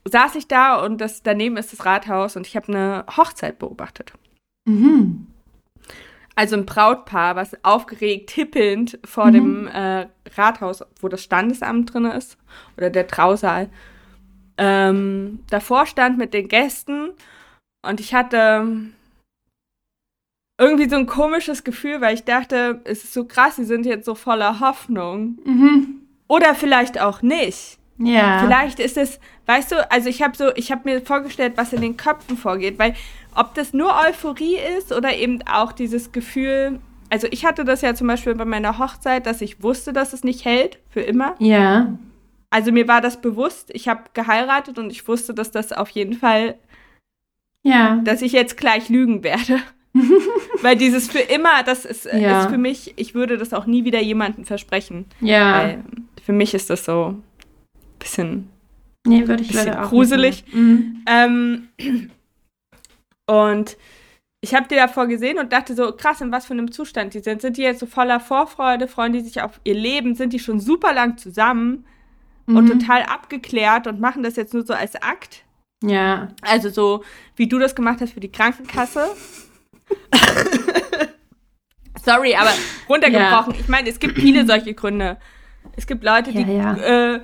saß 0.05 0.35
ich 0.35 0.47
da 0.47 0.75
und 0.83 0.99
das, 0.99 1.23
daneben 1.23 1.55
ist 1.57 1.71
das 1.71 1.85
Rathaus 1.85 2.35
und 2.35 2.45
ich 2.47 2.55
habe 2.57 2.67
eine 2.69 3.05
Hochzeit 3.15 3.59
beobachtet. 3.59 4.11
Mhm. 4.65 5.27
Also 6.35 6.55
ein 6.55 6.65
Brautpaar, 6.65 7.35
was 7.35 7.63
aufgeregt, 7.63 8.31
hippelnd 8.31 8.99
vor 9.05 9.27
Mhm. 9.27 9.33
dem 9.33 9.67
äh, 9.67 10.07
Rathaus, 10.35 10.83
wo 10.99 11.07
das 11.07 11.23
Standesamt 11.23 11.93
drin 11.93 12.05
ist, 12.05 12.37
oder 12.77 12.89
der 12.89 13.07
Trausaal, 13.07 13.69
ähm, 14.61 15.39
davor 15.49 15.87
stand 15.87 16.19
mit 16.19 16.35
den 16.35 16.47
Gästen 16.47 17.09
und 17.81 17.99
ich 17.99 18.13
hatte 18.13 18.67
irgendwie 20.59 20.87
so 20.87 20.97
ein 20.97 21.07
komisches 21.07 21.63
Gefühl, 21.63 21.99
weil 21.99 22.13
ich 22.13 22.25
dachte, 22.25 22.79
es 22.83 23.03
ist 23.03 23.13
so 23.13 23.25
krass, 23.25 23.55
sie 23.55 23.65
sind 23.65 23.87
jetzt 23.87 24.05
so 24.05 24.13
voller 24.13 24.59
Hoffnung. 24.59 25.39
Mhm. 25.43 26.01
Oder 26.27 26.53
vielleicht 26.53 27.01
auch 27.01 27.23
nicht. 27.23 27.79
Ja. 27.97 28.39
Vielleicht 28.39 28.79
ist 28.79 28.97
es, 28.97 29.19
weißt 29.47 29.71
du, 29.71 29.91
also 29.91 30.09
ich 30.09 30.21
habe 30.21 30.37
so, 30.37 30.53
ich 30.55 30.71
habe 30.71 30.81
mir 30.85 31.01
vorgestellt, 31.01 31.53
was 31.55 31.73
in 31.73 31.81
den 31.81 31.97
Köpfen 31.97 32.37
vorgeht, 32.37 32.77
weil 32.77 32.93
ob 33.33 33.55
das 33.55 33.73
nur 33.73 33.91
Euphorie 34.07 34.57
ist 34.77 34.91
oder 34.91 35.15
eben 35.15 35.41
auch 35.51 35.71
dieses 35.71 36.11
Gefühl, 36.11 36.79
also 37.09 37.27
ich 37.31 37.45
hatte 37.45 37.65
das 37.65 37.81
ja 37.81 37.95
zum 37.95 38.05
Beispiel 38.05 38.35
bei 38.35 38.45
meiner 38.45 38.77
Hochzeit, 38.77 39.25
dass 39.25 39.41
ich 39.41 39.63
wusste, 39.63 39.91
dass 39.91 40.13
es 40.13 40.23
nicht 40.23 40.45
hält 40.45 40.77
für 40.89 41.01
immer. 41.01 41.33
Ja. 41.39 41.97
Also 42.51 42.71
mir 42.71 42.87
war 42.87 43.01
das 43.01 43.19
bewusst, 43.21 43.69
ich 43.73 43.87
habe 43.87 44.03
geheiratet 44.13 44.77
und 44.77 44.91
ich 44.91 45.07
wusste, 45.07 45.33
dass 45.33 45.49
das 45.51 45.71
auf 45.71 45.89
jeden 45.89 46.13
Fall, 46.13 46.55
Ja. 47.63 47.95
dass 48.03 48.21
ich 48.21 48.33
jetzt 48.33 48.57
gleich 48.57 48.89
lügen 48.89 49.23
werde. 49.23 49.59
weil 50.61 50.75
dieses 50.77 51.09
für 51.09 51.19
immer, 51.19 51.63
das 51.63 51.85
ist, 51.85 52.05
äh, 52.05 52.19
Ja. 52.19 52.41
ist 52.43 52.49
für 52.49 52.57
mich, 52.57 52.93
ich 52.97 53.15
würde 53.15 53.37
das 53.37 53.53
auch 53.53 53.65
nie 53.65 53.83
wieder 53.85 54.01
jemandem 54.01 54.45
versprechen. 54.45 55.05
Ja. 55.21 55.57
Weil 55.59 55.83
für 56.23 56.33
mich 56.33 56.53
ist 56.53 56.69
das 56.69 56.85
so 56.85 57.15
ein 57.15 57.23
bisschen 57.99 58.49
Nee, 59.07 59.27
würde 59.27 59.41
ich 59.43 59.49
bisschen 59.49 59.67
leider 59.67 59.83
auch 59.85 59.89
gruselig. 59.89 60.43
Mhm. 60.53 61.03
Ähm, 61.07 61.67
und 63.27 63.77
ich 64.41 64.53
habe 64.55 64.67
die 64.67 64.75
davor 64.75 65.07
gesehen 65.07 65.39
und 65.39 65.53
dachte 65.53 65.75
so, 65.75 65.91
krass, 65.93 66.21
in 66.21 66.31
was 66.31 66.45
für 66.47 66.53
einem 66.53 66.71
Zustand 66.71 67.13
die 67.13 67.19
sind. 67.19 67.41
Sind 67.41 67.57
die 67.57 67.61
jetzt 67.61 67.79
so 67.79 67.85
voller 67.85 68.19
Vorfreude? 68.19 68.87
Freuen 68.87 69.13
die 69.13 69.21
sich 69.21 69.41
auf 69.41 69.59
ihr 69.63 69.75
Leben? 69.75 70.15
Sind 70.15 70.33
die 70.33 70.39
schon 70.39 70.59
super 70.59 70.93
lang 70.93 71.17
zusammen 71.17 71.85
und 72.47 72.65
Mhm. 72.65 72.79
total 72.79 73.03
abgeklärt 73.03 73.87
und 73.87 73.99
machen 73.99 74.23
das 74.23 74.35
jetzt 74.35 74.53
nur 74.53 74.65
so 74.65 74.73
als 74.73 74.95
Akt? 75.01 75.43
Ja. 75.83 76.29
Also 76.41 76.69
so, 76.69 77.03
wie 77.35 77.47
du 77.47 77.57
das 77.59 77.75
gemacht 77.75 77.99
hast 78.01 78.13
für 78.13 78.19
die 78.19 78.31
Krankenkasse. 78.31 79.05
Sorry, 82.03 82.35
aber 82.35 82.49
runtergebrochen. 82.89 83.55
Ich 83.59 83.67
meine, 83.67 83.89
es 83.89 83.99
gibt 83.99 84.17
viele 84.17 84.45
solche 84.45 84.73
Gründe. 84.73 85.17
Es 85.75 85.85
gibt 85.85 86.03
Leute, 86.03 86.31
die 86.31 86.41
Ja, 86.41 86.75
Äh, 86.75 87.21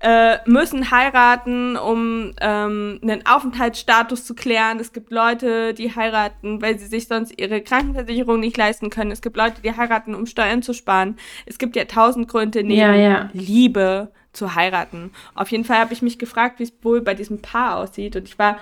äh, 0.00 0.38
müssen 0.46 0.90
heiraten, 0.90 1.76
um 1.76 2.32
ähm, 2.40 3.00
einen 3.02 3.26
Aufenthaltsstatus 3.26 4.24
zu 4.24 4.34
klären. 4.34 4.78
Es 4.80 4.92
gibt 4.92 5.10
Leute, 5.10 5.72
die 5.74 5.94
heiraten, 5.94 6.60
weil 6.62 6.78
sie 6.78 6.86
sich 6.86 7.06
sonst 7.08 7.38
ihre 7.40 7.62
Krankenversicherung 7.62 8.40
nicht 8.40 8.56
leisten 8.56 8.90
können. 8.90 9.10
Es 9.10 9.22
gibt 9.22 9.36
Leute, 9.36 9.62
die 9.62 9.74
heiraten, 9.76 10.14
um 10.14 10.26
Steuern 10.26 10.62
zu 10.62 10.72
sparen. 10.74 11.16
Es 11.46 11.58
gibt 11.58 11.74
ja 11.76 11.84
tausend 11.84 12.28
Gründe 12.28 12.62
neben 12.62 12.78
Ja, 12.80 12.94
ja. 12.94 13.30
Liebe 13.32 14.12
zu 14.34 14.54
heiraten. 14.54 15.12
Auf 15.34 15.50
jeden 15.50 15.64
Fall 15.64 15.78
habe 15.78 15.92
ich 15.94 16.02
mich 16.02 16.18
gefragt, 16.18 16.58
wie 16.58 16.64
es 16.64 16.72
wohl 16.82 17.00
bei 17.00 17.14
diesem 17.14 17.40
Paar 17.42 17.76
aussieht. 17.78 18.16
Und 18.16 18.28
ich 18.28 18.38
war 18.38 18.58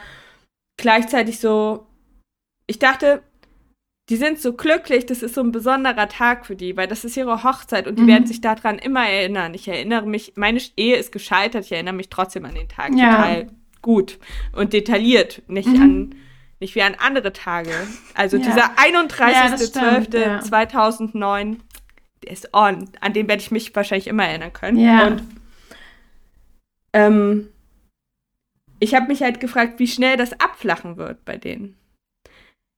gleichzeitig 0.81 1.39
so, 1.41 1.87
ich 2.67 2.79
dachte, 2.79 3.23
die 4.09 4.17
sind 4.17 4.41
so 4.41 4.53
glücklich, 4.55 5.07
das 5.07 5.23
ist 5.23 5.35
so 5.35 5.41
ein 5.43 5.53
besonderer 5.53 6.09
Tag 6.09 6.45
für 6.45 6.57
die, 6.57 6.77
weil 6.77 6.89
das 6.89 7.05
ist 7.05 7.17
ihre 7.17 7.45
Hochzeit 7.45 7.87
und 7.87 7.97
die 7.99 8.03
Mhm. 8.03 8.09
werden 8.09 8.27
sich 8.27 8.41
daran 8.41 8.79
immer 8.79 9.09
erinnern. 9.09 9.55
Ich 9.55 9.69
erinnere 9.69 10.07
mich, 10.07 10.33
meine 10.37 10.61
Ehe 10.77 10.97
ist 10.97 11.13
gescheitert, 11.13 11.65
ich 11.67 11.73
erinnere 11.73 11.95
mich 11.95 12.09
trotzdem 12.11 12.45
an 12.45 12.55
den 12.55 12.69
Tag 12.69 12.93
Ja. 12.95 13.11
total 13.13 13.47
gut 13.81 14.19
und 14.55 14.73
detailliert, 14.73 15.43
nicht 15.49 15.69
Mhm. 15.69 15.83
an 15.83 16.15
nicht 16.61 16.77
wie 16.77 16.83
an 16.83 16.95
andere 16.97 17.33
Tage. 17.33 17.73
Also 18.15 18.37
Ja. 18.37 18.43
dieser 18.45 18.57
Ja, 18.61 19.49
das 19.51 19.67
stimmt, 19.69 20.15
ja. 20.15 20.39
31.12.2009, 20.39 21.57
der 22.23 22.31
ist 22.33 22.55
on. 22.55 22.89
An 23.01 23.13
den 23.13 23.27
werde 23.29 23.43
ich 23.43 23.51
mich 23.51 23.75
wahrscheinlich 23.75 24.07
immer 24.07 24.25
erinnern 24.27 24.53
können. 24.53 24.79
Ja. 24.79 25.07
Und 25.09 25.23
ähm, 26.93 27.49
ich 28.81 28.95
habe 28.95 29.07
mich 29.07 29.23
halt 29.23 29.41
gefragt, 29.41 29.79
wie 29.79 29.87
schnell 29.87 30.17
das 30.17 30.33
abflachen 30.41 30.97
wird 30.97 31.25
bei 31.25 31.37
denen. 31.37 31.77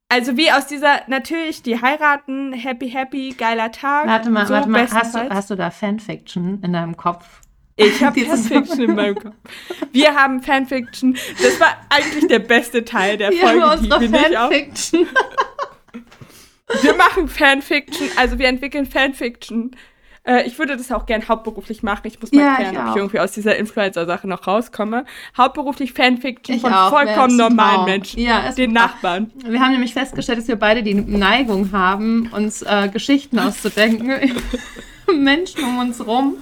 Also 0.09 0.37
wie 0.37 0.53
aus 0.53 0.67
dieser, 0.67 1.01
natürlich, 1.09 1.63
die 1.63 1.81
heiraten, 1.81 2.53
happy, 2.53 2.91
happy, 2.91 3.35
geiler 3.37 3.73
Tag. 3.73 4.07
Warte 4.07 4.31
mal, 4.31 4.47
so 4.47 4.55
warte 4.55 4.69
mal, 4.69 4.89
hast 4.91 5.15
du, 5.15 5.31
hast 5.31 5.51
du 5.51 5.57
da 5.57 5.71
Fanfiction 5.71 6.63
in 6.63 6.73
deinem 6.73 6.97
Kopf? 6.97 7.41
Ich 7.77 8.05
habe 8.05 8.21
Fanfiction 8.25 8.83
in 8.83 8.95
meinem 8.95 9.17
Kopf. 9.17 9.35
Wir 9.93 10.15
haben 10.15 10.43
Fanfiction. 10.43 11.17
Das 11.43 11.59
war 11.59 11.77
eigentlich 11.89 12.29
der 12.29 12.39
beste 12.39 12.85
Teil 12.85 13.17
der 13.17 13.31
Wir 13.33 13.41
Folge, 13.41 13.63
haben 13.63 13.79
unsere 13.81 14.01
wir 14.01 14.09
nicht 14.09 14.37
auf. 14.37 14.53
Fanfiction. 14.53 15.07
Wir 16.83 16.95
machen 16.95 17.29
Fanfiction, 17.29 18.09
also 18.17 18.39
wir 18.39 18.49
entwickeln 18.49 18.87
Fanfiction. 18.87 19.75
Äh, 20.27 20.47
ich 20.47 20.59
würde 20.59 20.77
das 20.77 20.91
auch 20.91 21.07
gern 21.07 21.29
hauptberuflich 21.29 21.83
machen. 21.83 22.03
Ich 22.05 22.21
muss 22.21 22.33
mal 22.33 22.41
Ja, 22.43 22.55
klären, 22.57 22.75
ich 22.75 22.81
ob 22.81 22.89
ich 22.91 22.97
irgendwie 22.97 23.21
aus 23.21 23.33
dieser 23.33 23.57
Influencer-Sache 23.57 24.27
noch 24.27 24.47
rauskomme. 24.47 25.05
Hauptberuflich 25.37 25.93
Fanfiction 25.93 26.57
Ich 26.57 26.63
von 26.63 26.73
auch, 26.73 26.91
vollkommen 26.91 27.37
normalen. 27.37 27.85
Menschen. 27.85 28.21
Ja, 28.21 28.41
ist 28.49 28.59
den. 28.59 28.73
Nachbarn. 28.73 29.31
Wir 29.47 29.61
haben 29.61 29.73
nämlich 29.73 29.93
festgestellt, 29.93 30.39
dass 30.39 30.49
wir 30.49 30.57
beide 30.57 30.83
die 30.83 30.95
Neigung 30.95 31.71
haben, 31.73 32.31
uns 32.33 32.63
äh, 32.63 32.89
Geschichten 32.93 33.39
auszudenken. 33.39 34.11
Menschen 35.15 35.63
um 35.65 35.79
uns 35.79 36.05
rum. 36.07 36.37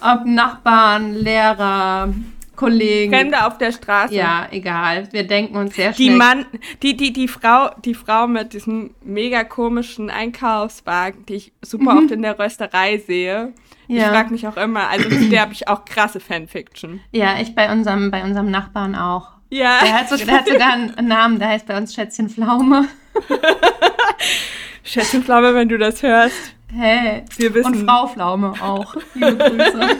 Ob 0.00 0.26
Nachbarn, 0.26 1.14
Lehrer, 1.14 2.12
Kollegen. 2.56 3.12
Fremde 3.12 3.46
auf 3.46 3.58
der 3.58 3.70
Straße. 3.72 4.14
Ja, 4.14 4.46
egal. 4.50 5.08
Wir 5.12 5.26
denken 5.26 5.56
uns 5.56 5.74
sehr 5.76 5.92
Die 5.92 6.04
schnell. 6.06 6.16
Mann, 6.16 6.46
die, 6.82 6.96
die, 6.96 7.12
die 7.12 7.28
Frau, 7.28 7.70
die 7.84 7.94
Frau 7.94 8.26
mit 8.26 8.52
diesem 8.54 8.94
mega 9.04 9.44
komischen 9.44 10.10
Einkaufswagen, 10.10 11.24
die 11.26 11.34
ich 11.34 11.52
super 11.62 11.98
oft 11.98 12.10
in 12.10 12.22
der 12.22 12.38
Rösterei 12.38 12.98
sehe. 12.98 13.52
Ich 13.88 13.94
Mhm. 13.94 14.00
Ja. 14.00 14.08
frage 14.10 14.30
mich 14.32 14.48
auch 14.48 14.56
immer, 14.56 14.88
also 14.88 15.08
zu 15.08 15.28
der 15.28 15.42
habe 15.42 15.52
ich 15.52 15.68
auch 15.68 15.84
krasse 15.84 16.18
Fanfiction. 16.18 16.98
Ja, 17.12 17.38
ich 17.40 17.54
bei 17.54 17.70
unserem, 17.70 18.10
bei 18.10 18.24
unserem 18.24 18.50
Nachbarn 18.50 18.96
auch. 18.96 19.28
Ja. 19.48 19.78
Der 19.80 19.92
hat, 19.92 20.08
so, 20.08 20.16
der 20.16 20.26
hat 20.38 20.48
sogar 20.48 20.72
einen 20.72 21.06
Namen, 21.06 21.38
der 21.38 21.48
heißt 21.50 21.66
bei 21.66 21.76
uns 21.78 21.94
Schätzchen 21.94 22.28
Pflaume. 22.28 22.86
Schätzchen 24.82 25.22
Pflaume, 25.22 25.54
wenn 25.54 25.68
du 25.68 25.78
das 25.78 26.02
hörst. 26.02 26.36
Hey. 26.74 27.24
Wir 27.36 27.54
wissen. 27.54 27.74
Und 27.82 27.88
Frau 27.88 28.08
Pflaume 28.08 28.54
auch. 28.60 28.96
Liebe 29.14 29.36
Grüße. 29.36 29.80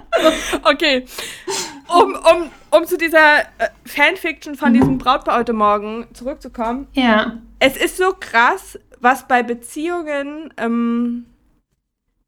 Okay. 0.64 1.06
Um, 1.88 2.14
um, 2.16 2.50
um 2.70 2.84
zu 2.86 2.98
dieser 2.98 3.40
äh, 3.58 3.68
Fanfiction 3.84 4.56
von 4.56 4.74
diesem 4.74 4.98
Brautpaar 4.98 5.38
heute 5.38 5.52
Morgen 5.52 6.06
zurückzukommen. 6.14 6.88
Ja. 6.94 7.38
Es 7.60 7.76
ist 7.76 7.96
so 7.96 8.12
krass, 8.18 8.78
was 9.00 9.28
bei 9.28 9.42
Beziehungen, 9.44 10.52
ähm, 10.56 11.26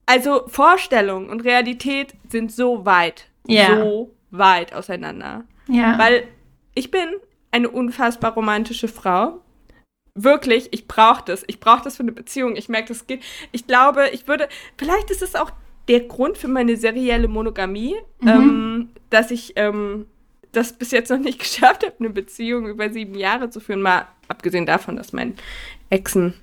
also 0.06 0.44
Vorstellung 0.46 1.28
und 1.28 1.40
Realität 1.40 2.14
sind 2.28 2.52
so 2.52 2.86
weit, 2.86 3.26
Ja. 3.46 3.76
so 3.76 4.14
weit 4.30 4.72
auseinander. 4.74 5.44
Ja. 5.66 5.98
Weil 5.98 6.28
ich 6.74 6.90
bin 6.90 7.08
eine 7.50 7.68
unfassbar 7.68 8.34
romantische 8.34 8.88
Frau. 8.88 9.40
Wirklich, 10.14 10.68
ich 10.72 10.86
brauche 10.88 11.24
das. 11.24 11.44
Ich 11.46 11.60
brauche 11.60 11.82
das 11.82 11.96
für 11.96 12.02
eine 12.04 12.12
Beziehung. 12.12 12.56
Ich 12.56 12.68
merke, 12.68 12.88
das 12.88 13.06
geht. 13.06 13.22
Ich 13.52 13.66
glaube, 13.66 14.08
ich 14.10 14.26
würde. 14.28 14.48
Vielleicht 14.76 15.10
ist 15.10 15.22
es 15.22 15.34
auch 15.34 15.50
der 15.88 16.00
Grund 16.00 16.36
für 16.38 16.48
meine 16.48 16.76
serielle 16.76 17.28
Monogamie, 17.28 17.94
Mhm. 18.20 18.28
ähm, 18.28 18.88
dass 19.10 19.30
ich 19.30 19.52
ähm, 19.56 20.06
das 20.52 20.72
bis 20.72 20.90
jetzt 20.90 21.10
noch 21.10 21.18
nicht 21.18 21.38
geschafft 21.38 21.84
habe, 21.84 21.94
eine 21.98 22.10
Beziehung 22.10 22.66
über 22.68 22.90
sieben 22.90 23.14
Jahre 23.14 23.50
zu 23.50 23.60
führen. 23.60 23.82
Mal 23.82 24.06
abgesehen 24.28 24.66
davon, 24.66 24.96
dass 24.96 25.12
mein 25.12 25.34
Ex 25.90 26.14
ein 26.16 26.34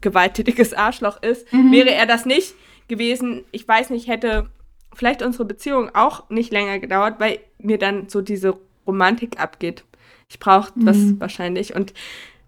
gewalttätiges 0.00 0.72
Arschloch 0.74 1.22
ist. 1.22 1.52
Mhm. 1.52 1.72
Wäre 1.72 1.90
er 1.92 2.06
das 2.06 2.26
nicht 2.26 2.54
gewesen, 2.88 3.44
ich 3.52 3.66
weiß 3.68 3.90
nicht, 3.90 4.08
hätte 4.08 4.48
vielleicht 4.94 5.22
unsere 5.22 5.44
Beziehung 5.44 5.94
auch 5.94 6.28
nicht 6.30 6.52
länger 6.52 6.78
gedauert, 6.78 7.20
weil 7.20 7.38
mir 7.58 7.78
dann 7.78 8.08
so 8.08 8.20
diese 8.22 8.58
Romantik 8.86 9.38
abgeht. 9.38 9.84
Ich 10.28 10.38
brauche 10.40 10.72
was 10.76 10.96
Mhm. 10.96 11.20
wahrscheinlich. 11.20 11.74
Und 11.74 11.92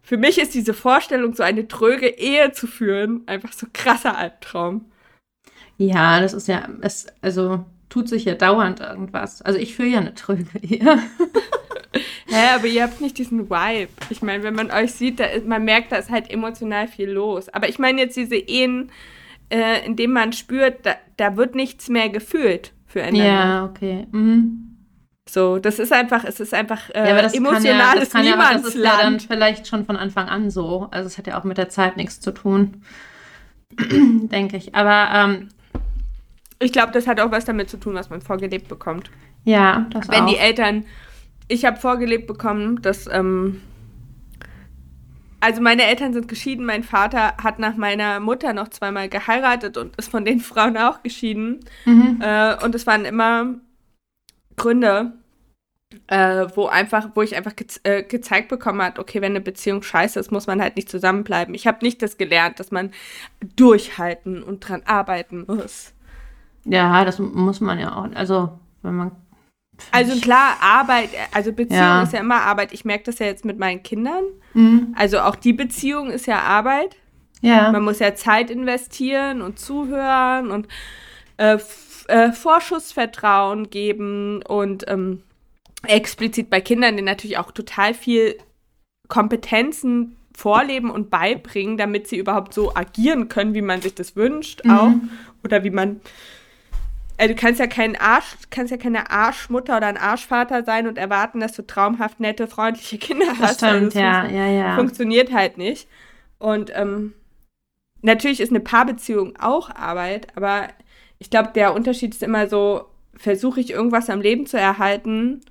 für 0.03 0.17
mich 0.17 0.39
ist 0.41 0.55
diese 0.55 0.75
Vorstellung, 0.75 1.35
so 1.35 1.43
eine 1.45 1.69
tröge 1.69 2.09
Ehe 2.09 2.51
zu 2.53 2.67
führen, 2.67 3.23
einfach 3.27 3.53
so 3.53 3.67
krasser 3.73 4.17
Albtraum. 4.17 4.87
Ja, 5.79 6.21
das 6.21 6.33
ist 6.33 6.49
ja, 6.49 6.69
es, 6.81 7.07
also 7.21 7.65
tut 7.89 8.09
sich 8.09 8.25
ja 8.25 8.35
dauernd 8.35 8.81
irgendwas. 8.81 9.43
Also 9.43 9.59
ich 9.59 9.75
fühle 9.75 9.89
ja 9.89 9.99
eine 9.99 10.15
trüge 10.15 10.59
Ehe. 10.61 10.99
Hä, 12.27 12.55
aber 12.55 12.67
ihr 12.67 12.83
habt 12.83 13.01
nicht 13.01 13.19
diesen 13.19 13.51
Vibe. 13.51 13.91
Ich 14.09 14.23
meine, 14.23 14.43
wenn 14.43 14.55
man 14.55 14.71
euch 14.71 14.93
sieht, 14.93 15.21
da 15.21 15.25
ist, 15.25 15.47
man 15.47 15.65
merkt, 15.65 15.93
da 15.93 15.97
ist 15.97 16.11
halt 16.11 16.31
emotional 16.31 16.89
viel 16.89 17.11
los. 17.11 17.51
Aber 17.51 17.69
ich 17.69 17.79
meine 17.79 18.01
jetzt 18.01 18.17
diese 18.17 18.37
Ehen, 18.37 18.91
äh, 19.51 19.85
in 19.85 19.97
denen 19.97 20.15
man 20.15 20.33
spürt, 20.33 20.87
da, 20.87 20.95
da 21.19 21.37
wird 21.37 21.55
nichts 21.55 21.91
mehr 21.91 22.09
gefühlt 22.09 22.73
füreinander. 22.87 23.25
Ja, 23.25 23.65
okay. 23.67 24.07
Mhm. 24.13 24.73
So, 25.29 25.59
das 25.59 25.79
ist 25.79 25.93
einfach, 25.93 26.25
es 26.25 26.41
ist 26.41 26.55
einfach 26.55 26.91
äh, 26.91 27.09
Ja, 27.09 27.13
aber 27.13 27.23
das 27.23 27.33
kann 27.33 27.45
ja, 27.45 27.51
emotionales 27.51 28.01
das 28.01 28.11
kann 28.11 28.25
ja, 28.25 28.35
aber 28.35 28.55
das 28.55 28.75
ist 28.75 28.83
ja 28.83 28.99
dann 29.03 29.21
vielleicht 29.21 29.67
schon 29.67 29.85
von 29.85 29.97
Anfang 29.97 30.29
an 30.29 30.51
so. 30.51 30.89
Also 30.91 31.07
es 31.07 31.19
hat 31.19 31.27
ja 31.27 31.39
auch 31.39 31.45
mit 31.45 31.59
der 31.59 31.69
Zeit 31.69 31.97
nichts 31.97 32.21
zu 32.21 32.33
tun. 32.33 32.83
Denke 33.79 34.57
ich. 34.57 34.75
Aber 34.75 35.09
ähm, 35.15 35.49
Ich 36.63 36.73
glaube, 36.73 36.93
das 36.93 37.07
hat 37.07 37.21
auch 37.21 37.31
was 37.31 37.45
damit 37.45 37.69
zu 37.69 37.77
tun, 37.77 37.95
was 37.95 38.09
man 38.11 38.21
vorgelebt 38.21 38.69
bekommt. 38.69 39.11
ja, 39.45 39.87
das 39.91 40.09
Wenn 40.09 40.25
auch. 40.25 40.29
die 40.29 40.37
Eltern, 40.37 40.85
ich 41.49 41.65
habe 41.65 41.79
vorgelebt 41.79 42.27
bekommen, 42.27 42.81
dass, 42.83 43.09
ähm, 43.09 43.61
also 45.41 45.61
meine 45.61 45.85
Eltern 45.85 46.13
sind 46.13 46.29
geschieden, 46.29 46.65
mein 46.65 46.85
Vater 46.85 47.37
hat 47.43 47.59
nach 47.59 47.77
meiner 47.77 48.21
Mutter 48.21 48.53
noch 48.53 48.69
zweimal 48.69 49.09
geheiratet 49.09 49.77
und 49.77 49.97
ist 49.97 50.11
von 50.11 50.25
den 50.25 50.41
Frauen 50.51 50.77
auch 50.77 51.03
geschieden. 51.03 51.61
mhm. 51.85 52.21
Äh, 52.21 52.65
und 52.65 52.75
es 52.75 52.87
waren 52.87 53.05
immer 53.05 53.55
Gründe, 54.57 55.15
äh, 56.07 56.47
wo 56.55 56.67
einfach, 56.67 57.11
wo 57.15 57.23
ich 57.23 57.37
einfach 57.37 57.57
gez 57.57 57.81
äh, 57.83 58.03
gezeigt 58.03 58.49
bekommen 58.49 58.83
hat, 58.83 58.99
okay, 58.99 59.21
wenn 59.21 59.33
eine 59.33 59.41
Beziehung 59.41 59.83
scheiße 59.83 60.21
ist, 60.21 60.31
muss 60.31 60.47
man 60.47 60.63
halt 60.63 60.77
nicht 60.77 60.89
zusammenbleiben. 60.89 61.55
Ich 61.55 61.67
habe 61.67 61.85
nicht 61.85 62.03
das 62.03 62.17
gelernt, 62.19 62.61
dass 62.61 62.71
man 62.71 62.93
durchhalten 63.57 64.43
und 64.43 64.61
dran 64.61 64.83
arbeiten 64.87 65.45
muss. 65.47 65.93
Ja, 66.65 67.05
das 67.05 67.19
muss 67.19 67.61
man 67.61 67.79
ja 67.79 67.97
auch. 67.97 68.09
Also, 68.15 68.51
wenn 68.83 68.95
man. 68.97 69.11
Also 69.91 70.21
klar, 70.21 70.57
Arbeit, 70.61 71.09
also 71.33 71.53
Beziehung 71.53 71.79
Ja. 71.81 72.03
ist 72.03 72.13
ja 72.13 72.21
immer 72.21 72.43
Arbeit. 72.43 72.73
Ich 72.73 72.85
merke 72.85 73.05
das 73.05 73.19
ja 73.19 73.27
jetzt 73.27 73.45
mit 73.45 73.59
meinen 73.59 73.83
Kindern. 73.83 74.23
Mhm. 74.55 74.95
Also 74.97 75.21
auch 75.21 75.35
die 75.35 75.53
Beziehung 75.53 76.11
ist 76.11 76.27
ja 76.27 76.41
Arbeit. 76.41 76.97
Ja. 77.41 77.73
Man 77.73 77.83
muss 77.83 77.99
ja 77.99 78.15
Zeit 78.15 78.51
investieren 78.51 79.43
und 79.43 79.59
zuhören 79.59 80.53
und 80.53 80.69
äh, 81.39 81.59
äh, 82.07 82.31
Vorschussvertrauen 82.33 83.71
geben 83.71 84.43
und 84.47 84.85
ähm, 84.89 85.23
explizit 85.85 86.49
bei 86.51 86.61
Kindern, 86.61 86.97
die 86.97 87.03
natürlich 87.03 87.39
auch 87.39 87.51
total 87.51 87.95
viel 87.95 88.37
Kompetenzen 89.09 90.17
vorleben 90.35 90.91
und 90.91 91.11
beibringen, 91.11 91.77
damit 91.77 92.07
sie 92.09 92.17
überhaupt 92.19 92.55
so 92.55 92.75
agieren 92.75 93.29
können, 93.29 93.53
wie 93.55 93.63
man 93.63 93.83
sich 93.83 93.95
das 93.95 94.17
wünscht, 94.17 94.65
Mhm. 94.65 94.71
auch. 94.71 94.93
Oder 95.45 95.65
wie 95.65 95.71
man. 95.71 96.01
Also 97.23 97.35
du 97.35 97.41
kannst 97.41 97.61
ja 97.61 97.69
kein 97.69 97.95
Arsch, 97.95 98.35
kannst 98.51 98.73
ja 98.73 98.77
keine 98.77 99.09
Arschmutter 99.13 99.77
oder 99.77 99.87
ein 99.87 99.97
Arschvater 99.97 100.65
sein 100.65 100.89
und 100.89 100.99
erwarten, 100.99 101.39
dass 101.39 101.53
du 101.53 101.65
traumhaft 101.65 102.19
nette, 102.19 102.49
freundliche 102.49 102.99
Kinder 102.99 103.27
das 103.29 103.39
hast. 103.39 103.63
Also 103.63 103.77
stimmt, 103.77 103.95
das 103.95 104.03
ja, 104.03 104.27
ja, 104.27 104.47
ja. 104.49 104.75
Funktioniert 104.75 105.33
halt 105.33 105.57
nicht. 105.57 105.87
Und 106.41 106.73
ähm, 106.75 107.13
natürlich 108.01 108.41
ist 108.41 108.51
eine 108.51 108.59
Paarbeziehung 108.59 109.35
auch 109.39 109.71
Arbeit, 109.71 110.37
aber 110.37 110.67
ich 111.21 111.31
glaube, 111.31 111.51
der 111.55 111.75
Unterschied 111.75 112.13
ist 112.13 112.25
immer 112.25 112.49
so, 112.49 112.87
versuche 113.15 113.61
ich 113.61 113.71
irgendwas 113.71 114.11
am 114.11 114.21
Leben 114.21 114.47
zu 114.47 114.59
erhalten. 114.59 115.43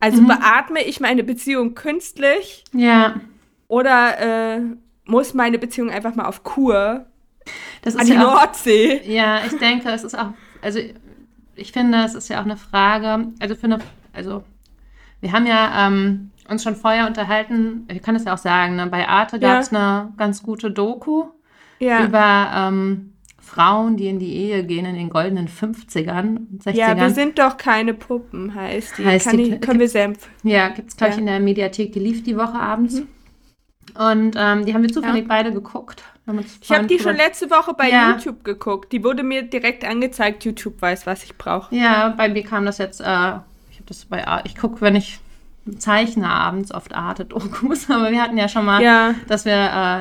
Also 0.00 0.20
Mhm. 0.20 0.26
beatme 0.26 0.84
ich 0.84 1.00
meine 1.00 1.24
Beziehung 1.24 1.74
künstlich 1.74 2.62
Ja. 2.74 3.22
oder 3.68 4.56
äh, 4.56 4.60
muss 5.06 5.32
meine 5.32 5.58
Beziehung 5.58 5.88
einfach 5.88 6.14
mal 6.14 6.26
auf 6.26 6.44
Kur 6.44 7.06
Das 7.80 7.96
an 7.96 8.04
die 8.04 8.12
ja 8.12 8.28
auch, 8.28 8.34
Nordsee? 8.34 9.00
Ja, 9.06 9.40
ich 9.46 9.56
denke, 9.56 9.88
es 9.88 10.04
ist 10.04 10.18
auch, 10.18 10.34
also 10.60 10.80
ich 11.56 11.72
finde, 11.72 12.04
es 12.04 12.14
ist 12.14 12.28
ja 12.28 12.40
auch 12.40 12.44
eine 12.44 12.56
Frage, 12.56 13.28
also 13.40 13.54
für 13.54 13.64
eine, 13.64 13.78
also 14.12 14.44
wir 15.20 15.32
haben 15.32 15.46
ja 15.46 15.86
ähm, 15.86 16.30
uns 16.48 16.62
schon 16.62 16.76
vorher 16.76 17.06
unterhalten, 17.06 17.86
ich 17.90 18.02
kann 18.02 18.16
es 18.16 18.24
ja 18.24 18.34
auch 18.34 18.38
sagen, 18.38 18.76
ne, 18.76 18.86
bei 18.86 19.08
Arte 19.08 19.40
gab 19.40 19.60
es 19.60 19.70
ja. 19.70 20.02
eine 20.02 20.12
ganz 20.16 20.42
gute 20.42 20.70
Doku 20.70 21.24
ja. 21.78 22.04
über 22.04 22.50
ähm, 22.54 23.12
Frauen, 23.38 23.96
die 23.96 24.08
in 24.08 24.18
die 24.18 24.34
Ehe 24.34 24.64
gehen 24.64 24.84
in 24.86 24.96
den 24.96 25.08
goldenen 25.08 25.48
50ern 25.48 26.36
und 26.36 26.62
60ern. 26.62 26.74
Ja, 26.74 26.96
wir 26.96 27.10
sind 27.10 27.38
doch 27.38 27.56
keine 27.56 27.94
Puppen, 27.94 28.54
heißt 28.54 28.98
die. 28.98 29.04
Heißt 29.04 29.26
Kann 29.28 29.38
die 29.38 29.54
ich, 29.54 29.60
können 29.60 29.80
wir 29.80 29.88
sehr 29.88 30.12
Ja, 30.42 30.68
gibt 30.68 30.90
es, 30.90 30.96
glaube 30.96 31.12
ich, 31.12 31.18
in 31.18 31.26
der 31.26 31.40
Mediathek, 31.40 31.92
die 31.92 32.00
lief 32.00 32.22
die 32.24 32.36
Woche 32.36 32.58
abends. 32.58 33.00
Mhm. 33.00 33.08
Und 33.94 34.36
ähm, 34.36 34.66
die 34.66 34.74
haben 34.74 34.82
wir 34.82 34.92
zufällig 34.92 35.22
ja. 35.22 35.28
beide 35.28 35.52
geguckt. 35.52 36.02
Ich 36.60 36.72
habe 36.72 36.86
die 36.86 36.98
schon 36.98 37.16
letzte 37.16 37.50
Woche 37.50 37.72
bei 37.74 37.88
ja. 37.88 38.10
YouTube 38.10 38.42
geguckt. 38.42 38.92
Die 38.92 39.04
wurde 39.04 39.22
mir 39.22 39.42
direkt 39.42 39.84
angezeigt. 39.84 40.44
YouTube 40.44 40.82
weiß, 40.82 41.06
was 41.06 41.22
ich 41.22 41.36
brauche. 41.36 41.74
Ja, 41.74 42.08
bei 42.16 42.28
mir 42.28 42.42
kam 42.42 42.66
das 42.66 42.78
jetzt. 42.78 43.00
Äh, 43.00 43.04
ich 43.04 43.76
habe 43.76 43.86
das 43.86 44.04
bei. 44.06 44.24
Ich 44.44 44.56
gucke, 44.56 44.80
wenn 44.80 44.96
ich 44.96 45.20
zeichne 45.78 46.28
abends 46.28 46.72
oft 46.72 46.94
Arte-Dokus, 46.94 47.90
aber 47.90 48.10
wir 48.10 48.22
hatten 48.22 48.38
ja 48.38 48.48
schon 48.48 48.64
mal, 48.64 48.82
ja. 48.82 49.14
dass 49.28 49.44
wir 49.44 49.52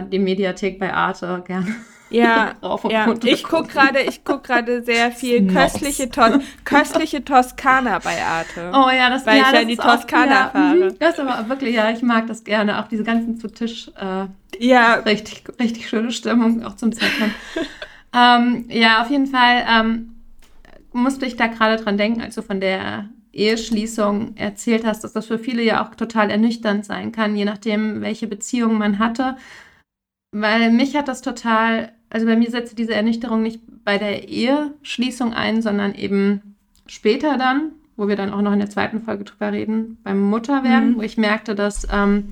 äh, 0.06 0.10
die 0.10 0.20
Mediathek 0.20 0.80
bei 0.80 0.94
Arte 0.94 1.44
gerne 1.46 1.76
ja, 2.10 2.54
ja. 2.90 3.14
ich 3.24 3.44
gucke 3.44 3.68
gerade, 3.68 4.02
ich 4.02 4.24
guck 4.24 4.44
gerade 4.44 4.84
sehr 4.84 5.12
viel 5.12 5.48
köstliche, 5.48 6.10
Tos 6.10 6.40
köstliche 6.64 7.24
Toskana 7.24 8.00
bei 8.00 8.24
Arte. 8.24 8.72
Oh 8.74 8.90
ja, 8.90 9.10
das 9.10 9.26
weil 9.26 9.38
ja, 9.38 9.46
ich 9.48 9.54
ja 9.54 9.60
in 9.60 9.68
die 9.68 9.78
Toskana 9.78 10.50
fahre. 10.50 10.76
Mhm. 10.76 10.96
Das 11.00 11.14
ist 11.14 11.20
aber 11.20 11.50
wirklich, 11.50 11.76
ja, 11.76 11.90
ich 11.92 12.02
mag 12.02 12.28
das 12.28 12.44
gerne. 12.44 12.80
Auch 12.80 12.88
diese 12.88 13.04
ganzen 13.04 13.40
zu 13.40 13.48
Tisch, 13.48 13.90
äh, 14.00 14.26
ja, 14.60 14.94
richtig, 14.96 15.44
richtig 15.60 15.90
schöne 15.90 16.12
Stimmung 16.12 16.64
auch 16.64 16.76
zum 16.76 16.92
Zeichnen. 16.92 17.34
ähm, 18.16 18.66
ja, 18.70 19.02
auf 19.02 19.10
jeden 19.10 19.28
Fall 19.28 19.66
ähm, 19.70 20.16
musste 20.94 21.26
ich 21.26 21.36
da 21.36 21.48
gerade 21.48 21.82
dran 21.82 21.98
denken, 21.98 22.22
als 22.22 22.36
du 22.36 22.42
von 22.42 22.62
der 22.62 23.10
Eheschließung 23.36 24.38
erzählt 24.38 24.86
hast, 24.86 25.04
dass 25.04 25.12
das 25.12 25.26
für 25.26 25.38
viele 25.38 25.62
ja 25.62 25.86
auch 25.86 25.94
total 25.96 26.32
ernüchternd 26.32 26.86
sein 26.86 27.12
kann, 27.12 27.36
je 27.36 27.44
nachdem, 27.44 28.02
welche 28.02 28.28
Beziehung 28.28 28.78
man 28.78 28.98
hatte. 28.98 29.36
Weil 30.38 30.70
mich 30.70 30.98
hat 30.98 31.08
das 31.08 31.22
total, 31.22 31.94
also 32.10 32.26
bei 32.26 32.36
mir 32.36 32.52
setzte 32.52 32.76
diese 32.76 32.94
Ernüchterung 32.94 33.42
nicht 33.42 33.62
bei 33.86 33.98
der 33.98 34.28
Eheschließung 34.28 35.34
ein, 35.34 35.62
sondern 35.62 35.96
eben 35.96 36.58
später 36.88 37.38
dann, 37.38 37.72
wo 37.96 38.10
wir 38.10 38.18
dann 38.18 38.34
auch 38.34 38.42
noch 38.42 38.52
in 38.52 38.60
der 38.60 38.70
zweiten 38.70 39.02
Folge 39.02 39.24
drüber 39.24 39.54
reden, 39.54 39.98
beim 40.04 40.20
Mutterwerden, 40.20 40.92
mhm. 40.92 40.98
wo 40.98 41.04
ich 41.04 41.16
merkte, 41.16 41.56
dass 41.56 41.88
ähm, 41.90 42.32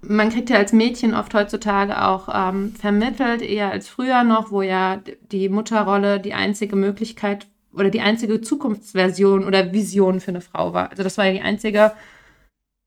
man 0.00 0.30
kriegt 0.30 0.50
ja 0.50 0.56
als 0.56 0.72
Mädchen 0.72 1.14
oft 1.14 1.32
heutzutage 1.32 2.02
auch 2.02 2.28
ähm, 2.34 2.74
vermittelt, 2.74 3.40
eher 3.40 3.70
als 3.70 3.88
früher 3.88 4.24
noch, 4.24 4.50
wo 4.50 4.62
ja 4.62 5.00
die 5.30 5.48
Mutterrolle 5.48 6.18
die 6.18 6.34
einzige 6.34 6.74
Möglichkeit 6.74 7.46
oder 7.72 7.88
die 7.88 8.00
einzige 8.00 8.40
Zukunftsversion 8.40 9.44
oder 9.44 9.72
Vision 9.72 10.18
für 10.18 10.32
eine 10.32 10.40
Frau 10.40 10.72
war. 10.72 10.90
Also 10.90 11.04
das 11.04 11.18
war 11.18 11.26
ja 11.26 11.34
die 11.34 11.42
einzige 11.42 11.92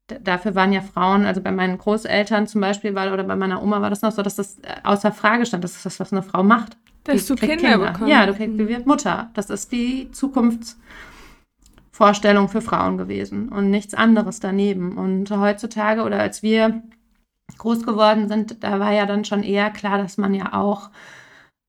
dafür 0.08 0.56
waren 0.56 0.72
ja 0.72 0.82
Frauen, 0.82 1.26
also 1.26 1.42
bei 1.42 1.52
meinen 1.52 1.78
Großeltern 1.78 2.48
zum 2.48 2.62
Beispiel 2.62 2.96
war, 2.96 3.12
oder 3.14 3.24
bei 3.24 3.36
meiner 3.36 3.62
Oma 3.62 3.82
war 3.82 3.90
das 3.90 4.02
noch 4.02 4.12
so, 4.12 4.22
dass 4.22 4.36
das 4.36 4.60
äh, 4.60 4.76
außer 4.84 5.12
Frage 5.12 5.46
stand, 5.46 5.64
das 5.64 5.76
ist 5.76 5.86
das, 5.86 6.00
was 6.00 6.12
eine 6.12 6.24
Frau 6.24 6.44
macht. 6.44 6.78
Dass 7.04 7.26
du 7.28 7.36
Kinder, 7.36 7.56
Kinder 7.56 7.78
bekommst. 7.78 8.08
Ja, 8.08 8.26
du 8.26 8.34
kriegst, 8.34 8.60
du 8.60 8.68
wirst 8.68 8.88
Mutter. 8.88 9.30
Das 9.36 9.52
ist 9.52 9.72
die 9.72 10.10
Zukunftsvorstellung 10.12 12.50
für 12.50 12.62
Frauen 12.62 12.98
gewesen 12.98 13.50
und 13.50 13.70
nichts 13.70 13.94
anderes 13.94 14.40
daneben. 14.40 14.98
Und 14.98 15.30
heutzutage 15.30 16.02
oder 16.02 16.20
als 16.20 16.42
wir 16.42 16.82
groß 17.60 17.84
geworden 17.84 18.28
sind, 18.28 18.64
da 18.64 18.80
war 18.80 18.92
ja 18.92 19.06
dann 19.06 19.24
schon 19.24 19.44
eher 19.44 19.70
klar, 19.70 20.00
dass 20.00 20.18
man 20.18 20.34
ja 20.34 20.54
auch 20.54 20.90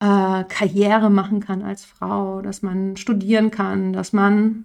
äh, 0.00 0.44
Karriere 0.44 1.10
machen 1.10 1.40
kann 1.40 1.62
als 1.62 1.84
Frau, 1.84 2.40
dass 2.40 2.62
man 2.62 2.96
studieren 2.96 3.50
kann, 3.50 3.92
dass 3.92 4.14
man 4.14 4.64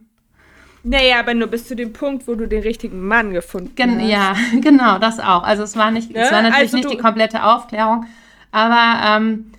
naja, 0.84 1.20
aber 1.20 1.34
nur 1.34 1.48
bis 1.48 1.68
zu 1.68 1.76
dem 1.76 1.94
Punkt, 1.94 2.28
wo 2.28 2.36
du 2.36 2.48
den 2.48 2.64
richtigen 2.64 3.06
Mann 3.06 3.34
gefunden 3.34 3.76
Gen 3.76 4.00
hast. 4.00 4.10
Ja, 4.10 4.36
genau, 4.62 4.98
das 4.98 5.20
auch. 5.20 5.44
Also 5.44 5.64
es 5.64 5.76
war 5.76 5.92
nicht, 5.92 6.12
ne? 6.14 6.22
es 6.22 6.32
war 6.32 6.42
natürlich 6.42 6.74
also 6.74 6.78
nicht 6.78 6.92
die 6.92 6.98
komplette 6.98 7.44
Aufklärung, 7.44 8.06
aber 8.52 9.18
ähm, 9.18 9.52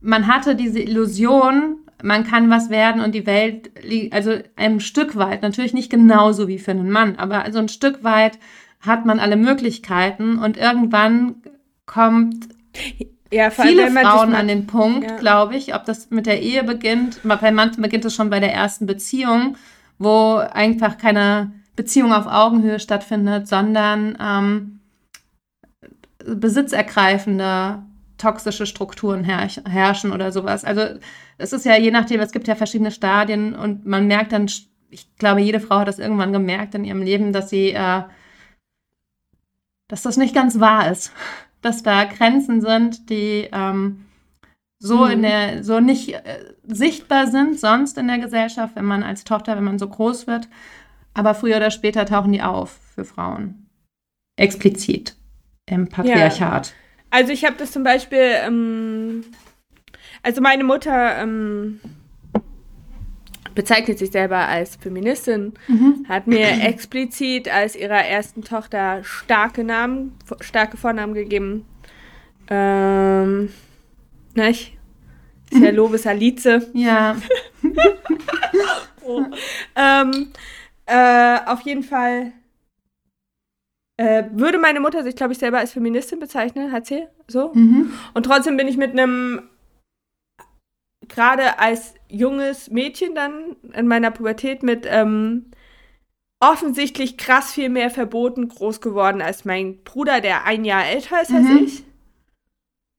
man 0.00 0.26
hatte 0.26 0.56
diese 0.56 0.80
Illusion, 0.80 1.76
man 2.02 2.24
kann 2.26 2.50
was 2.50 2.70
werden 2.70 3.00
und 3.00 3.14
die 3.14 3.26
Welt 3.26 3.70
liegt, 3.82 4.12
also 4.12 4.36
ein 4.56 4.80
Stück 4.80 5.16
weit, 5.16 5.42
natürlich 5.42 5.74
nicht 5.74 5.90
genauso 5.90 6.48
wie 6.48 6.58
für 6.58 6.72
einen 6.72 6.90
Mann, 6.90 7.16
aber 7.16 7.44
also 7.44 7.58
ein 7.58 7.68
Stück 7.68 8.02
weit 8.02 8.38
hat 8.80 9.06
man 9.06 9.20
alle 9.20 9.36
Möglichkeiten 9.36 10.38
und 10.38 10.56
irgendwann 10.56 11.36
kommt 11.86 12.48
ja, 13.32 13.50
viele 13.50 13.90
Frauen 13.90 14.34
an 14.34 14.48
den 14.48 14.66
Punkt, 14.66 15.08
ja. 15.08 15.16
glaube 15.16 15.56
ich, 15.56 15.74
ob 15.74 15.84
das 15.84 16.10
mit 16.10 16.26
der 16.26 16.42
Ehe 16.42 16.64
beginnt, 16.64 17.20
bei 17.22 17.50
manchen 17.50 17.82
beginnt 17.82 18.04
es 18.04 18.14
schon 18.14 18.30
bei 18.30 18.40
der 18.40 18.52
ersten 18.52 18.86
Beziehung, 18.86 19.56
wo 19.98 20.36
einfach 20.36 20.98
keine 20.98 21.52
Beziehung 21.76 22.12
auf 22.12 22.26
Augenhöhe 22.26 22.78
stattfindet, 22.78 23.48
sondern 23.48 24.16
ähm, 24.20 24.80
besitzergreifende 26.24 27.82
toxische 28.16 28.66
Strukturen 28.66 29.24
her 29.24 29.48
herrschen 29.68 30.12
oder 30.12 30.32
sowas. 30.32 30.64
Also 30.64 30.98
es 31.38 31.52
ist 31.52 31.64
ja 31.64 31.76
je 31.76 31.90
nachdem, 31.90 32.20
es 32.20 32.32
gibt 32.32 32.48
ja 32.48 32.54
verschiedene 32.54 32.90
Stadien 32.90 33.54
und 33.54 33.86
man 33.86 34.06
merkt 34.06 34.32
dann, 34.32 34.46
ich 34.90 35.16
glaube, 35.18 35.40
jede 35.40 35.60
Frau 35.60 35.80
hat 35.80 35.88
das 35.88 35.98
irgendwann 35.98 36.32
gemerkt 36.32 36.74
in 36.74 36.84
ihrem 36.84 37.02
Leben, 37.02 37.32
dass 37.32 37.50
sie, 37.50 37.70
äh, 37.70 38.02
dass 39.88 40.02
das 40.02 40.16
nicht 40.16 40.34
ganz 40.34 40.60
wahr 40.60 40.90
ist, 40.90 41.12
dass 41.60 41.82
da 41.82 42.04
Grenzen 42.04 42.60
sind, 42.60 43.10
die 43.10 43.48
ähm, 43.52 44.03
so 44.84 45.06
mhm. 45.06 45.10
in 45.12 45.22
der, 45.22 45.64
so 45.64 45.80
nicht 45.80 46.12
äh, 46.12 46.44
sichtbar 46.62 47.26
sind 47.26 47.58
sonst 47.58 47.96
in 47.96 48.06
der 48.06 48.18
Gesellschaft, 48.18 48.76
wenn 48.76 48.84
man 48.84 49.02
als 49.02 49.24
Tochter, 49.24 49.56
wenn 49.56 49.64
man 49.64 49.78
so 49.78 49.88
groß 49.88 50.26
wird. 50.26 50.46
Aber 51.14 51.34
früher 51.34 51.56
oder 51.56 51.70
später 51.70 52.04
tauchen 52.04 52.32
die 52.32 52.42
auf 52.42 52.78
für 52.94 53.06
Frauen. 53.06 53.66
Explizit 54.36 55.16
im 55.64 55.88
Patriarchat. 55.88 56.66
Ja. 56.66 56.72
Also 57.08 57.32
ich 57.32 57.46
habe 57.46 57.56
das 57.56 57.72
zum 57.72 57.82
Beispiel, 57.82 58.32
ähm, 58.44 59.24
also 60.22 60.42
meine 60.42 60.64
Mutter 60.64 61.16
ähm, 61.16 61.80
bezeichnet 63.54 63.98
sich 63.98 64.10
selber 64.10 64.48
als 64.48 64.76
Feministin, 64.76 65.54
mhm. 65.66 66.04
hat 66.10 66.26
mir 66.26 66.62
explizit 66.62 67.48
als 67.48 67.74
ihrer 67.74 68.04
ersten 68.04 68.44
Tochter 68.44 69.02
starke 69.02 69.64
Namen, 69.64 70.12
starke 70.40 70.76
Vornamen 70.76 71.14
gegeben. 71.14 71.64
Ähm, 72.50 73.48
nicht? 74.36 74.76
Ist 75.50 75.62
ja 75.62 75.70
Lovis 75.72 76.06
Alice. 76.06 76.68
Ja. 76.72 77.16
oh. 79.02 79.22
ähm, 79.76 80.30
äh, 80.86 81.38
auf 81.46 81.60
jeden 81.62 81.82
Fall 81.82 82.32
äh, 83.96 84.24
würde 84.32 84.58
meine 84.58 84.80
Mutter 84.80 85.02
sich, 85.02 85.14
glaube 85.14 85.32
ich, 85.32 85.38
selber 85.38 85.58
als 85.58 85.72
Feministin 85.72 86.18
bezeichnen, 86.18 86.72
hat 86.72 86.86
sie 86.86 87.06
so. 87.28 87.52
Mhm. 87.54 87.92
Und 88.12 88.26
trotzdem 88.26 88.56
bin 88.56 88.66
ich 88.66 88.76
mit 88.76 88.90
einem, 88.90 89.48
gerade 91.08 91.58
als 91.58 91.94
junges 92.08 92.70
Mädchen 92.70 93.14
dann 93.14 93.56
in 93.72 93.86
meiner 93.86 94.10
Pubertät 94.10 94.62
mit 94.62 94.86
ähm, 94.88 95.52
offensichtlich 96.40 97.16
krass 97.16 97.52
viel 97.52 97.68
mehr 97.68 97.90
Verboten 97.90 98.48
groß 98.48 98.80
geworden 98.80 99.22
als 99.22 99.44
mein 99.44 99.82
Bruder, 99.84 100.20
der 100.20 100.44
ein 100.44 100.64
Jahr 100.64 100.84
älter 100.86 101.22
ist 101.22 101.32
als 101.32 101.48
mhm. 101.48 101.64
ich 101.64 101.84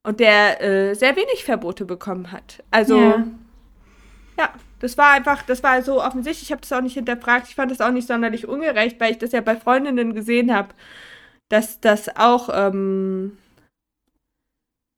und 0.05 0.19
der 0.19 0.61
äh, 0.61 0.93
sehr 0.93 1.15
wenig 1.15 1.43
Verbote 1.43 1.83
bekommen 1.83 2.31
hat. 2.31 2.63
Also 2.69 2.99
ja. 2.99 3.23
ja. 4.37 4.49
das 4.79 4.97
war 4.97 5.11
einfach, 5.11 5.41
das 5.41 5.63
war 5.63 5.81
so 5.81 6.01
offensichtlich. 6.01 6.43
Ich 6.43 6.51
habe 6.51 6.61
das 6.61 6.71
auch 6.71 6.81
nicht 6.81 6.93
hinterfragt. 6.93 7.47
Ich 7.49 7.55
fand 7.55 7.71
das 7.71 7.81
auch 7.81 7.91
nicht 7.91 8.07
sonderlich 8.07 8.47
ungerecht, 8.47 8.99
weil 8.99 9.11
ich 9.11 9.17
das 9.17 9.31
ja 9.31 9.41
bei 9.41 9.55
Freundinnen 9.55 10.13
gesehen 10.13 10.53
habe, 10.53 10.69
dass 11.49 11.81
das 11.81 12.15
auch 12.15 12.49
ähm, 12.53 13.37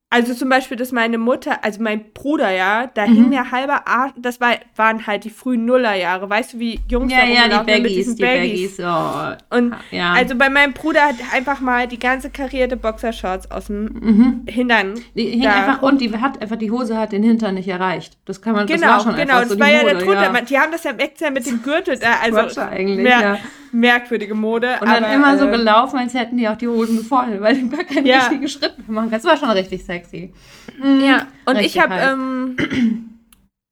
also 0.09 0.33
zum 0.33 0.47
Beispiel, 0.47 0.77
dass 0.77 0.93
meine 0.93 1.17
Mutter, 1.17 1.65
also 1.65 1.83
mein 1.83 2.13
Bruder, 2.13 2.49
ja, 2.49 2.87
da 2.87 3.05
mhm. 3.05 3.13
hing 3.13 3.31
der 3.31 3.51
halbe 3.51 3.87
Arsch, 3.87 4.13
das 4.17 4.39
war, 4.39 4.53
waren 4.77 5.05
halt 5.05 5.25
die 5.25 5.29
frühen 5.29 5.65
Nullerjahre, 5.65 6.29
weißt 6.29 6.53
du, 6.53 6.59
wie 6.59 6.79
Jungs 6.87 7.11
ja, 7.11 7.19
da 7.19 7.25
ja, 7.25 7.43
die 7.43 7.55
Baggies, 7.65 7.81
mit 7.81 7.91
diesen 7.91 8.15
die 8.15 8.21
Baggies. 8.23 8.77
Baggies. 8.77 9.39
Oh. 9.51 9.57
Und 9.57 9.75
ja. 9.91 10.13
also 10.13 10.35
bei 10.35 10.49
meinem 10.49 10.71
Bruder 10.71 11.01
hat 11.01 11.15
einfach 11.33 11.59
mal 11.59 11.89
die 11.89 11.99
ganze 11.99 12.29
karierte 12.29 12.77
Boxershorts 12.77 13.51
aus 13.51 13.67
dem 13.67 13.83
mhm. 13.83 14.41
Hintern. 14.47 14.93
Die 15.13 15.25
hing 15.25 15.45
einfach 15.45 15.81
und 15.81 15.99
die 15.99 16.09
hat 16.17 16.41
einfach, 16.41 16.55
die 16.55 16.71
Hose 16.71 16.97
hat 16.97 17.11
den 17.11 17.23
Hintern 17.23 17.55
nicht 17.55 17.67
erreicht. 17.67 18.17
Das 18.23 18.41
kann 18.41 18.53
man, 18.53 18.65
genau, 18.65 18.79
das 18.79 18.89
war 18.89 18.99
schon 19.01 19.15
genau, 19.17 19.39
das 19.41 19.49
so 19.49 19.59
war 19.59 19.69
ja 19.69 19.83
der 19.83 19.99
Tod, 19.99 20.15
ja. 20.15 20.41
die 20.41 20.57
haben 20.57 20.71
das 20.71 20.85
ja 20.85 20.91
extra 20.91 21.31
mit 21.31 21.45
dem 21.45 21.61
Gürtel 21.61 21.99
da, 21.99 22.19
also 22.23 22.61
eigentlich, 22.61 22.99
mehr, 22.99 23.19
ja. 23.19 23.39
Merkwürdige 23.71 24.35
Mode. 24.35 24.77
Und 24.81 24.87
dann 24.87 25.03
aber, 25.03 25.13
immer 25.13 25.33
äh, 25.33 25.37
so 25.37 25.47
gelaufen, 25.47 25.97
als 25.99 26.13
hätten 26.13 26.37
die 26.37 26.47
auch 26.47 26.57
die 26.57 26.67
Hosen 26.67 27.03
voll, 27.03 27.41
weil 27.41 27.55
die 27.55 27.69
gar 27.69 27.83
keine 27.83 28.07
ja. 28.07 28.19
richtigen 28.19 28.47
Schritte 28.47 28.81
machen 28.87 29.11
Das 29.11 29.23
war 29.23 29.37
schon 29.37 29.49
richtig 29.49 29.83
sexy. 29.85 30.33
Mhm. 30.81 31.01
Ja, 31.01 31.27
und 31.45 31.59
ich 31.59 31.79
habe, 31.79 31.95
ähm, 31.95 32.55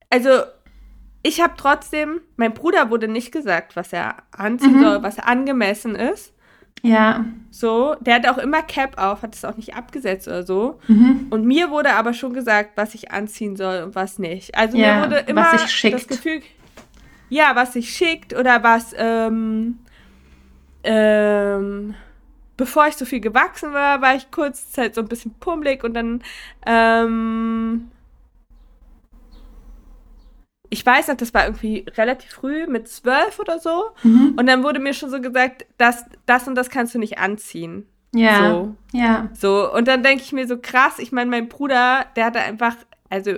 also 0.10 0.30
ich 1.24 1.42
habe 1.42 1.54
trotzdem, 1.58 2.22
mein 2.38 2.54
Bruder 2.54 2.90
wurde 2.90 3.08
nicht 3.08 3.32
gesagt, 3.32 3.76
was 3.76 3.92
er 3.94 4.18
anziehen 4.32 4.78
mhm. 4.78 4.84
soll, 4.84 5.04
was 5.04 5.20
angemessen 5.20 5.96
ist. 5.96 6.34
Ja. 6.84 7.26
So, 7.50 7.96
der 8.00 8.16
hat 8.16 8.28
auch 8.28 8.38
immer 8.38 8.62
Cap 8.62 9.00
auf, 9.02 9.24
hat 9.24 9.34
es 9.34 9.44
auch 9.44 9.58
nicht 9.58 9.76
abgesetzt 9.76 10.28
oder 10.28 10.44
so. 10.44 10.80
Mhm. 10.88 11.28
Und 11.32 11.46
mir 11.46 11.72
wurde 11.72 11.94
aber 11.94 12.14
schon 12.14 12.34
gesagt, 12.34 12.74
was 12.76 12.94
ich 12.94 13.12
anziehen 13.12 13.56
soll 13.56 13.82
und 13.84 13.96
was 13.96 14.20
nicht. 14.20 14.56
Also 14.56 14.78
ja, 14.78 14.98
mir 14.98 15.06
wurde 15.06 15.24
immer 15.28 15.48
das 15.52 16.08
Gefühl, 16.08 16.42
ja, 17.30 17.56
was 17.56 17.74
sich 17.74 17.90
schickt 17.96 18.34
oder 18.34 18.64
was, 18.64 18.94
ähm, 18.98 19.80
ähm, 20.84 21.96
bevor 22.58 22.88
ich 22.88 22.96
so 22.96 23.06
viel 23.06 23.20
gewachsen 23.20 23.74
war, 23.74 24.02
war 24.02 24.16
ich 24.16 24.32
kurz 24.32 24.72
Zeit 24.72 24.96
so 24.96 25.02
ein 25.02 25.08
bisschen 25.08 25.34
pummelig 25.40 25.84
und 25.84 25.94
dann, 25.94 26.24
ähm, 26.66 27.92
ich 30.70 30.86
weiß 30.86 31.08
noch, 31.08 31.16
das 31.16 31.34
war 31.34 31.46
irgendwie 31.46 31.86
relativ 31.96 32.32
früh, 32.32 32.68
mit 32.68 32.88
zwölf 32.88 33.40
oder 33.40 33.60
so. 33.60 33.92
Mhm. 34.04 34.34
Und 34.38 34.48
dann 34.48 34.64
wurde 34.64 34.80
mir 34.80 34.94
schon 34.94 35.10
so 35.10 35.22
gesagt, 35.22 35.66
dass 35.78 36.06
das 36.26 36.48
und 36.48 36.56
das 36.56 36.70
kannst 36.70 36.94
du 36.96 37.00
nicht 37.00 37.18
anziehen. 37.18 37.88
Ja. 38.14 38.50
So. 38.50 38.76
Ja. 38.92 39.30
So. 39.34 39.72
Und 39.72 39.88
dann 39.88 40.04
denke 40.04 40.24
ich 40.24 40.34
mir 40.34 40.48
so 40.48 40.58
krass, 40.58 41.00
ich 41.00 41.12
meine, 41.12 41.30
mein 41.30 41.50
Bruder, 41.50 42.06
der 42.16 42.26
hatte 42.26 42.40
einfach, 42.40 42.76
also 43.10 43.36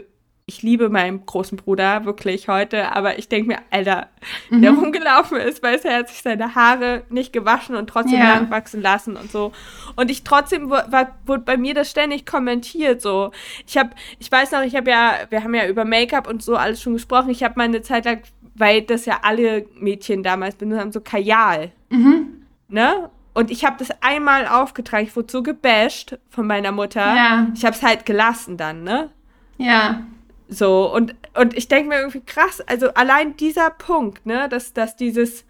ich 0.49 0.63
liebe 0.63 0.87
meinen 0.87 1.25
großen 1.25 1.57
Bruder 1.57 2.05
wirklich 2.05 2.47
heute, 2.47 2.95
aber 2.95 3.19
ich 3.19 3.27
denke 3.27 3.49
mir, 3.49 3.57
Alter, 3.69 4.07
mhm. 4.49 4.61
der 4.61 4.71
rumgelaufen 4.71 5.37
ist, 5.37 5.61
weil 5.61 5.77
er 5.83 5.97
hat 5.97 6.07
sich 6.07 6.21
seine 6.21 6.55
Haare 6.55 7.03
nicht 7.09 7.33
gewaschen 7.33 7.75
und 7.75 7.89
trotzdem 7.89 8.19
ja. 8.19 8.35
lang 8.35 8.49
wachsen 8.49 8.81
lassen 8.81 9.17
und 9.17 9.29
so. 9.29 9.51
Und 9.97 10.09
ich 10.09 10.23
trotzdem 10.23 10.69
war, 10.69 11.17
wurde 11.25 11.43
bei 11.43 11.57
mir 11.57 11.73
das 11.73 11.91
ständig 11.91 12.25
kommentiert 12.25 13.01
so. 13.01 13.31
Ich 13.67 13.77
habe, 13.77 13.89
ich 14.19 14.31
weiß 14.31 14.53
noch, 14.53 14.61
ich 14.61 14.73
habe 14.77 14.89
ja, 14.89 15.15
wir 15.29 15.43
haben 15.43 15.53
ja 15.53 15.67
über 15.67 15.83
Make-up 15.83 16.29
und 16.29 16.41
so 16.41 16.55
alles 16.55 16.81
schon 16.81 16.93
gesprochen. 16.93 17.29
Ich 17.29 17.43
habe 17.43 17.55
meine 17.57 17.81
Zeit 17.81 18.05
lang, 18.05 18.21
weil 18.55 18.83
das 18.83 19.05
ja 19.05 19.19
alle 19.23 19.65
Mädchen 19.75 20.23
damals 20.23 20.55
benutzt 20.55 20.79
haben, 20.79 20.91
so 20.93 21.01
Kajal. 21.01 21.73
Mhm. 21.89 22.45
Ne? 22.69 23.09
Und 23.33 23.51
ich 23.51 23.65
habe 23.65 23.75
das 23.79 23.89
einmal 24.01 24.47
aufgetragen. 24.47 25.07
Ich 25.07 25.15
wurde 25.17 25.29
so 25.29 25.43
gebasht 25.43 26.17
von 26.29 26.47
meiner 26.47 26.71
Mutter. 26.71 27.01
Ja. 27.01 27.47
Ich 27.53 27.65
habe 27.65 27.75
es 27.75 27.83
halt 27.83 28.05
gelassen 28.05 28.55
dann, 28.55 28.83
ne? 28.83 29.09
Ja. 29.57 30.03
So, 30.49 30.93
und, 30.93 31.15
und 31.33 31.55
ich 31.55 31.67
denke 31.67 31.89
mir 31.89 31.99
irgendwie 31.99 32.21
krass, 32.21 32.61
also 32.61 32.93
allein 32.93 33.35
dieser 33.35 33.69
Punkt, 33.69 34.25
ne, 34.25 34.47
dass, 34.49 34.73
dass 34.73 34.95
dieses 34.95 35.45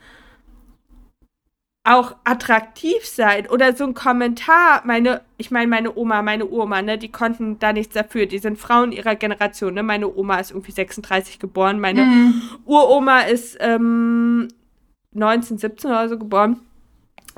auch 1.87 2.15
attraktiv 2.25 3.05
sein 3.05 3.47
oder 3.47 3.73
so 3.73 3.85
ein 3.85 3.93
Kommentar, 3.93 4.81
meine, 4.83 5.21
ich 5.37 5.51
meine, 5.51 5.67
meine 5.67 5.95
Oma, 5.95 6.21
meine 6.21 6.49
Oma, 6.49 6.81
ne, 6.81 6.97
die 6.97 7.11
konnten 7.11 7.59
da 7.59 7.71
nichts 7.71 7.93
dafür. 7.93 8.25
Die 8.25 8.39
sind 8.39 8.57
Frauen 8.57 8.91
ihrer 8.91 9.15
Generation, 9.15 9.73
ne? 9.73 9.83
Meine 9.83 10.13
Oma 10.13 10.37
ist 10.39 10.51
irgendwie 10.51 10.73
36 10.73 11.39
geboren, 11.39 11.79
meine 11.79 12.03
mhm. 12.03 12.41
Uroma 12.65 13.21
ist 13.21 13.57
ähm, 13.61 14.49
1917 15.15 15.89
oder 15.89 16.09
so 16.09 16.17
geboren. 16.19 16.59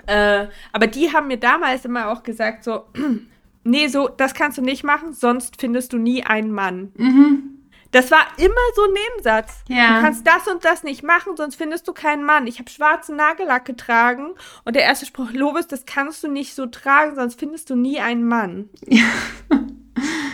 Äh, 0.07 0.47
aber 0.71 0.87
die 0.87 1.13
haben 1.13 1.27
mir 1.27 1.37
damals 1.37 1.85
immer 1.85 2.09
auch 2.09 2.23
gesagt, 2.23 2.63
so, 2.63 2.85
nee, 3.69 3.87
so, 3.87 4.07
das 4.07 4.33
kannst 4.33 4.57
du 4.57 4.61
nicht 4.61 4.83
machen, 4.83 5.13
sonst 5.13 5.59
findest 5.59 5.93
du 5.93 5.97
nie 5.97 6.23
einen 6.23 6.51
Mann. 6.51 6.91
Mhm. 6.95 7.59
Das 7.91 8.11
war 8.11 8.19
immer 8.37 8.53
so 8.75 8.83
ein 8.83 8.93
Nebensatz. 8.93 9.63
Ja. 9.67 9.95
Du 9.95 10.01
kannst 10.01 10.27
das 10.27 10.47
und 10.47 10.63
das 10.63 10.83
nicht 10.83 11.03
machen, 11.03 11.35
sonst 11.35 11.55
findest 11.55 11.87
du 11.87 11.93
keinen 11.93 12.23
Mann. 12.23 12.45
Ich 12.45 12.59
habe 12.59 12.69
schwarzen 12.69 13.15
Nagellack 13.15 13.65
getragen 13.65 14.27
und 14.63 14.75
der 14.75 14.83
erste 14.83 15.07
Spruch, 15.07 15.31
Lobes, 15.31 15.67
das 15.67 15.85
kannst 15.85 16.23
du 16.23 16.27
nicht 16.27 16.53
so 16.53 16.67
tragen, 16.67 17.15
sonst 17.15 17.39
findest 17.39 17.69
du 17.69 17.75
nie 17.75 17.99
einen 17.99 18.25
Mann. 18.25 18.69
Ja. 18.87 19.05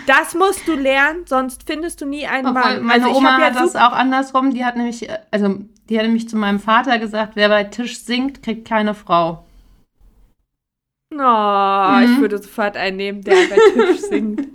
Das 0.08 0.36
musst 0.36 0.67
du 0.67 0.76
lernen, 0.76 1.26
sonst 1.26 1.63
findest 1.65 2.00
du 2.00 2.06
nie 2.06 2.28
einen 2.28 2.54
Mann. 2.54 2.84
Meine 2.84 3.06
also 3.06 3.17
Oma 3.17 3.39
ja 3.39 3.45
hat 3.45 3.56
das 3.56 3.76
auch 3.76 3.91
andersrum. 3.91 4.54
Die 4.54 4.63
hat 4.63 4.76
nämlich, 4.76 5.10
also 5.32 5.58
die 5.89 5.98
hat 5.98 6.06
nämlich 6.06 6.30
zu 6.30 6.38
meinem 6.38 6.60
Vater 6.60 7.00
gesagt, 7.00 7.36
wer 7.36 7.50
bei 7.50 7.63
Tisch 7.63 8.00
singt, 8.00 8.43
kriegt 8.43 8.67
keine 8.67 8.93
Frau. 8.93 9.45
Oh, 11.19 11.97
mhm. 11.99 12.04
ich 12.04 12.19
würde 12.19 12.38
sofort 12.38 12.78
einnehmen, 12.78 13.21
der 13.21 13.36
bei 13.49 13.58
Tisch 13.73 14.01
singt. 14.10 14.47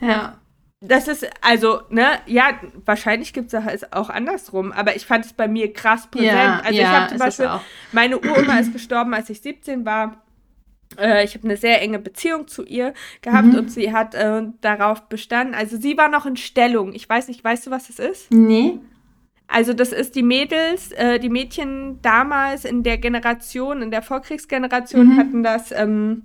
ja. 0.00 0.38
Das 0.80 1.08
ist, 1.08 1.26
also, 1.40 1.80
ne, 1.88 2.06
ja, 2.26 2.60
wahrscheinlich 2.84 3.32
gibt 3.32 3.52
es 3.52 3.92
auch 3.92 4.10
andersrum, 4.10 4.72
aber 4.72 4.94
ich 4.94 5.06
fand 5.06 5.24
es 5.24 5.32
bei 5.32 5.48
mir 5.48 5.72
krass 5.72 6.06
präsent. 6.10 6.32
Ja, 6.32 6.60
also, 6.62 6.78
ja, 6.78 6.82
ich 6.82 6.88
habe 6.88 7.08
zum 7.08 7.18
Beispiel, 7.18 7.50
meine 7.92 8.18
Uroma 8.18 8.58
ist 8.58 8.72
gestorben, 8.72 9.14
als 9.14 9.30
ich 9.30 9.40
17 9.40 9.86
war. 9.86 10.22
Äh, 10.98 11.24
ich 11.24 11.34
habe 11.34 11.44
eine 11.44 11.56
sehr 11.56 11.80
enge 11.80 11.98
Beziehung 11.98 12.46
zu 12.46 12.62
ihr 12.64 12.92
gehabt 13.22 13.48
mhm. 13.48 13.58
und 13.58 13.70
sie 13.70 13.92
hat 13.92 14.14
äh, 14.14 14.42
darauf 14.60 15.08
bestanden. 15.08 15.54
Also, 15.54 15.78
sie 15.78 15.96
war 15.96 16.08
noch 16.08 16.26
in 16.26 16.36
Stellung. 16.36 16.92
Ich 16.92 17.08
weiß 17.08 17.28
nicht, 17.28 17.42
weißt 17.42 17.66
du, 17.66 17.70
was 17.70 17.86
das 17.88 17.98
ist? 17.98 18.30
Nee. 18.30 18.78
Also 19.48 19.72
das 19.72 19.92
ist 19.92 20.16
die 20.16 20.22
Mädels, 20.22 20.92
äh, 20.92 21.18
die 21.18 21.28
Mädchen 21.28 22.00
damals 22.02 22.64
in 22.64 22.82
der 22.82 22.98
Generation, 22.98 23.82
in 23.82 23.90
der 23.90 24.02
Vorkriegsgeneration 24.02 25.14
mhm. 25.14 25.16
hatten 25.16 25.42
das 25.42 25.72
ähm, 25.72 26.24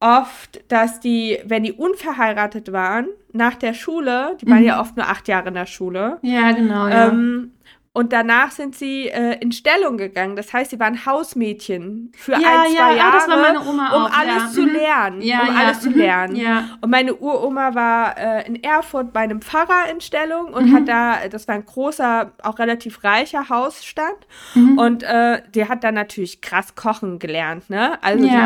oft, 0.00 0.62
dass 0.68 1.00
die, 1.00 1.38
wenn 1.44 1.62
die 1.62 1.72
unverheiratet 1.72 2.72
waren, 2.72 3.06
nach 3.32 3.54
der 3.54 3.72
Schule, 3.72 4.36
die 4.40 4.46
waren 4.46 4.60
mhm. 4.60 4.66
ja 4.66 4.80
oft 4.80 4.96
nur 4.96 5.08
acht 5.08 5.28
Jahre 5.28 5.48
in 5.48 5.54
der 5.54 5.66
Schule. 5.66 6.18
Ja, 6.22 6.52
genau. 6.52 6.86
Ja. 6.88 7.08
Ähm, 7.08 7.52
und 7.96 8.12
danach 8.12 8.50
sind 8.50 8.74
sie 8.74 9.06
äh, 9.06 9.38
in 9.38 9.52
Stellung 9.52 9.96
gegangen. 9.96 10.34
Das 10.34 10.52
heißt, 10.52 10.72
sie 10.72 10.80
waren 10.80 11.06
Hausmädchen 11.06 12.10
für 12.16 12.32
ja, 12.32 12.38
ein, 12.38 12.72
zwei 12.72 12.74
ja, 12.74 12.96
Jahre, 12.96 13.60
um 13.60 13.78
auch, 13.78 14.10
alles 14.12 14.42
ja. 14.42 14.50
zu 14.50 14.62
mhm. 14.62 14.72
lernen. 14.72 15.20
Ja, 15.22 15.42
um 15.42 15.56
alles 15.56 15.80
zu 15.80 15.90
lernen. 15.90 16.34
Ja. 16.34 16.70
Und 16.80 16.90
meine 16.90 17.14
Uroma 17.14 17.76
war 17.76 18.18
äh, 18.18 18.48
in 18.48 18.60
Erfurt 18.64 19.12
bei 19.12 19.20
einem 19.20 19.40
Pfarrer 19.40 19.88
in 19.92 20.00
Stellung 20.00 20.46
und 20.46 20.70
mhm. 20.70 20.74
hat 20.74 20.88
da, 20.88 21.28
das 21.28 21.46
war 21.46 21.54
ein 21.54 21.64
großer, 21.64 22.32
auch 22.42 22.58
relativ 22.58 23.04
reicher 23.04 23.48
Hausstand. 23.48 24.26
Mhm. 24.56 24.76
Und 24.76 25.04
äh, 25.04 25.42
die 25.54 25.68
hat 25.68 25.84
dann 25.84 25.94
natürlich 25.94 26.40
krass 26.40 26.74
kochen 26.74 27.20
gelernt. 27.20 27.70
Ne? 27.70 28.02
Also 28.02 28.24
die, 28.24 28.36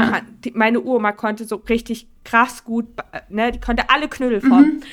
die, 0.45 0.51
meine 0.51 0.81
Uroma 0.81 1.13
konnte 1.13 1.47
so 1.47 1.57
richtig 1.57 2.07
krass 2.23 2.65
gut, 2.65 2.85
ne? 3.31 3.51
die 3.53 3.61
konnte 3.61 3.89
alle 3.89 4.09
Knödel 4.09 4.43
formen. 4.43 4.85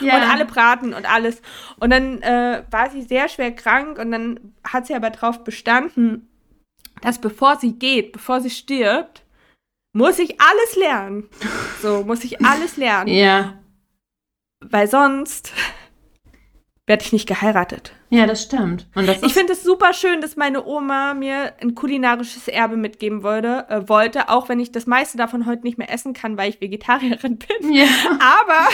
Ja. 0.00 0.16
Und 0.16 0.22
alle 0.30 0.44
braten 0.44 0.94
und 0.94 1.10
alles. 1.10 1.42
Und 1.78 1.90
dann 1.90 2.22
äh, 2.22 2.62
war 2.70 2.90
sie 2.90 3.02
sehr 3.02 3.28
schwer 3.28 3.52
krank 3.52 3.98
und 3.98 4.12
dann 4.12 4.54
hat 4.64 4.86
sie 4.86 4.94
aber 4.94 5.10
darauf 5.10 5.44
bestanden, 5.44 6.28
dass 7.02 7.20
bevor 7.20 7.56
sie 7.56 7.78
geht, 7.78 8.12
bevor 8.12 8.40
sie 8.40 8.50
stirbt, 8.50 9.24
muss 9.92 10.18
ich 10.18 10.40
alles 10.40 10.76
lernen. 10.76 11.28
So, 11.80 12.04
muss 12.04 12.24
ich 12.24 12.44
alles 12.44 12.76
lernen. 12.76 13.08
Ja. 13.08 13.58
Weil 14.60 14.86
sonst 14.88 15.52
werde 16.90 17.04
ich 17.04 17.12
nicht 17.12 17.28
geheiratet. 17.28 17.92
Ja, 18.08 18.26
das 18.26 18.42
stimmt. 18.42 18.88
Und 18.96 19.06
das 19.06 19.22
ich 19.22 19.32
finde 19.32 19.52
es 19.52 19.62
super 19.62 19.92
schön, 19.92 20.20
dass 20.20 20.34
meine 20.34 20.66
Oma 20.66 21.14
mir 21.14 21.52
ein 21.62 21.76
kulinarisches 21.76 22.48
Erbe 22.48 22.76
mitgeben 22.76 23.22
wollte, 23.22 23.64
äh, 23.68 23.88
wollte, 23.88 24.28
auch 24.28 24.48
wenn 24.48 24.58
ich 24.58 24.72
das 24.72 24.88
meiste 24.88 25.16
davon 25.16 25.46
heute 25.46 25.62
nicht 25.62 25.78
mehr 25.78 25.88
essen 25.88 26.14
kann, 26.14 26.36
weil 26.36 26.50
ich 26.50 26.60
Vegetarierin 26.60 27.38
bin. 27.38 27.72
Ja. 27.72 27.86
Aber 28.18 28.68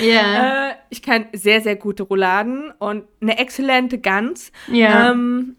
ja. 0.06 0.68
äh, 0.68 0.74
ich 0.90 1.00
kann 1.00 1.28
sehr, 1.32 1.62
sehr 1.62 1.76
gute 1.76 2.02
Rouladen 2.02 2.72
und 2.78 3.04
eine 3.22 3.38
exzellente 3.38 3.96
Gans. 3.96 4.52
Ja. 4.70 5.10
Ähm, 5.10 5.56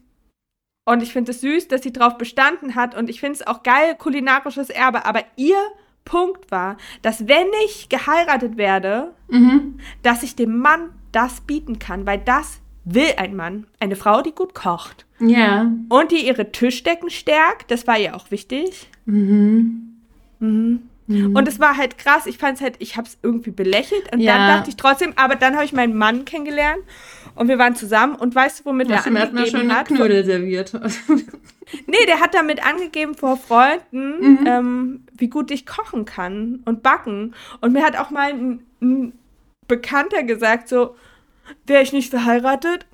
und 0.86 1.02
ich 1.02 1.14
finde 1.14 1.32
es 1.32 1.42
süß, 1.42 1.68
dass 1.68 1.82
sie 1.82 1.94
darauf 1.94 2.20
bestanden 2.20 2.76
hat. 2.76 2.94
Und 2.94 3.10
ich 3.10 3.22
finde 3.22 3.40
es 3.40 3.48
auch 3.48 3.64
geil, 3.64 3.96
kulinarisches 3.98 4.70
Erbe. 4.70 5.08
Aber 5.08 5.24
ihr 5.36 5.58
Punkt 6.06 6.52
war, 6.52 6.78
dass 7.02 7.28
wenn 7.28 7.48
ich 7.66 7.90
geheiratet 7.90 8.58
werde, 8.58 9.16
mhm. 9.30 9.80
dass 10.04 10.22
ich 10.22 10.36
dem 10.36 10.60
Mann 10.60 10.92
das 11.14 11.42
bieten 11.42 11.80
kann, 11.80 12.06
weil 12.06 12.20
das 12.20 12.60
will 12.86 13.14
ein 13.18 13.36
Mann. 13.36 13.66
Eine 13.80 13.96
Frau, 13.96 14.22
die 14.22 14.34
gut 14.34 14.54
kocht. 14.54 15.06
Ja. 15.20 15.72
Und 15.90 16.12
die 16.12 16.28
ihre 16.28 16.52
Tischdecken 16.52 17.10
stärkt, 17.10 17.72
das 17.72 17.88
war 17.88 17.98
ihr 17.98 18.16
auch 18.16 18.30
wichtig. 18.30 18.90
Mhm. 19.06 20.00
Mhm. 20.40 20.90
Mhm. 21.08 21.36
Und 21.36 21.48
es 21.48 21.60
war 21.60 21.78
halt 21.78 21.98
krass, 21.98 22.26
ich 22.26 22.38
fand 22.38 22.58
es 22.58 22.62
halt, 22.62 22.76
ich 22.80 22.96
habe 22.96 23.08
es 23.08 23.18
irgendwie 23.22 23.52
belächelt 23.52 24.14
und 24.14 24.22
ja. 24.22 24.38
dann 24.38 24.58
dachte 24.58 24.70
ich 24.70 24.78
trotzdem, 24.78 25.14
aber 25.18 25.36
dann 25.36 25.56
habe 25.56 25.66
ich 25.66 25.74
meinen 25.74 25.98
Mann 25.98 26.24
kennengelernt 26.24 26.82
und 27.36 27.50
wir 27.50 27.60
waren 27.60 27.76
zusammen 27.76 28.16
und 28.16 28.34
weißt 28.34 28.62
du, 28.62 28.66
womit 28.66 28.90
er 28.90 29.06
angegeben 29.06 29.46
schön 29.48 29.76
hat? 29.76 29.88
Knödel 29.88 30.24
serviert. 30.24 30.74
nee, 31.88 32.06
der 32.08 32.22
hat 32.22 32.34
damit 32.34 32.66
angegeben 32.66 33.16
vor 33.16 33.38
Freunden, 33.38 34.20
mhm. 34.20 34.48
ähm, 34.48 35.04
wie 35.18 35.28
gut 35.28 35.52
ich 35.52 35.66
kochen 35.66 36.06
kann 36.06 36.62
und 36.66 36.84
backen. 36.84 37.34
Und 37.60 37.74
mir 37.74 37.84
hat 37.84 37.98
auch 37.98 38.10
mal 38.10 38.30
ein, 38.30 38.60
ein 38.82 39.14
Bekannter 39.68 40.24
gesagt, 40.24 40.70
so, 40.70 40.96
wäre 41.66 41.84
ich 41.84 41.94
nicht 41.94 42.10
verheiratet, 42.10 42.88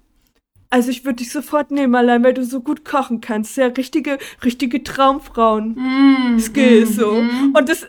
also 0.69 0.91
ich 0.91 1.03
würde 1.03 1.17
dich 1.17 1.31
sofort 1.31 1.71
nehmen, 1.71 1.95
allein 1.95 2.23
weil 2.23 2.35
du 2.35 2.45
so 2.45 2.61
gut 2.61 2.85
kochen 2.85 3.21
kannst. 3.21 3.57
Ja, 3.57 3.65
richtige, 3.67 4.19
richtige 4.43 4.83
Traumfrauen-Skills 4.83 6.91
mm, 6.91 6.93
so. 6.93 7.21
Mm. 7.21 7.55
Und 7.57 7.69
das, 7.69 7.87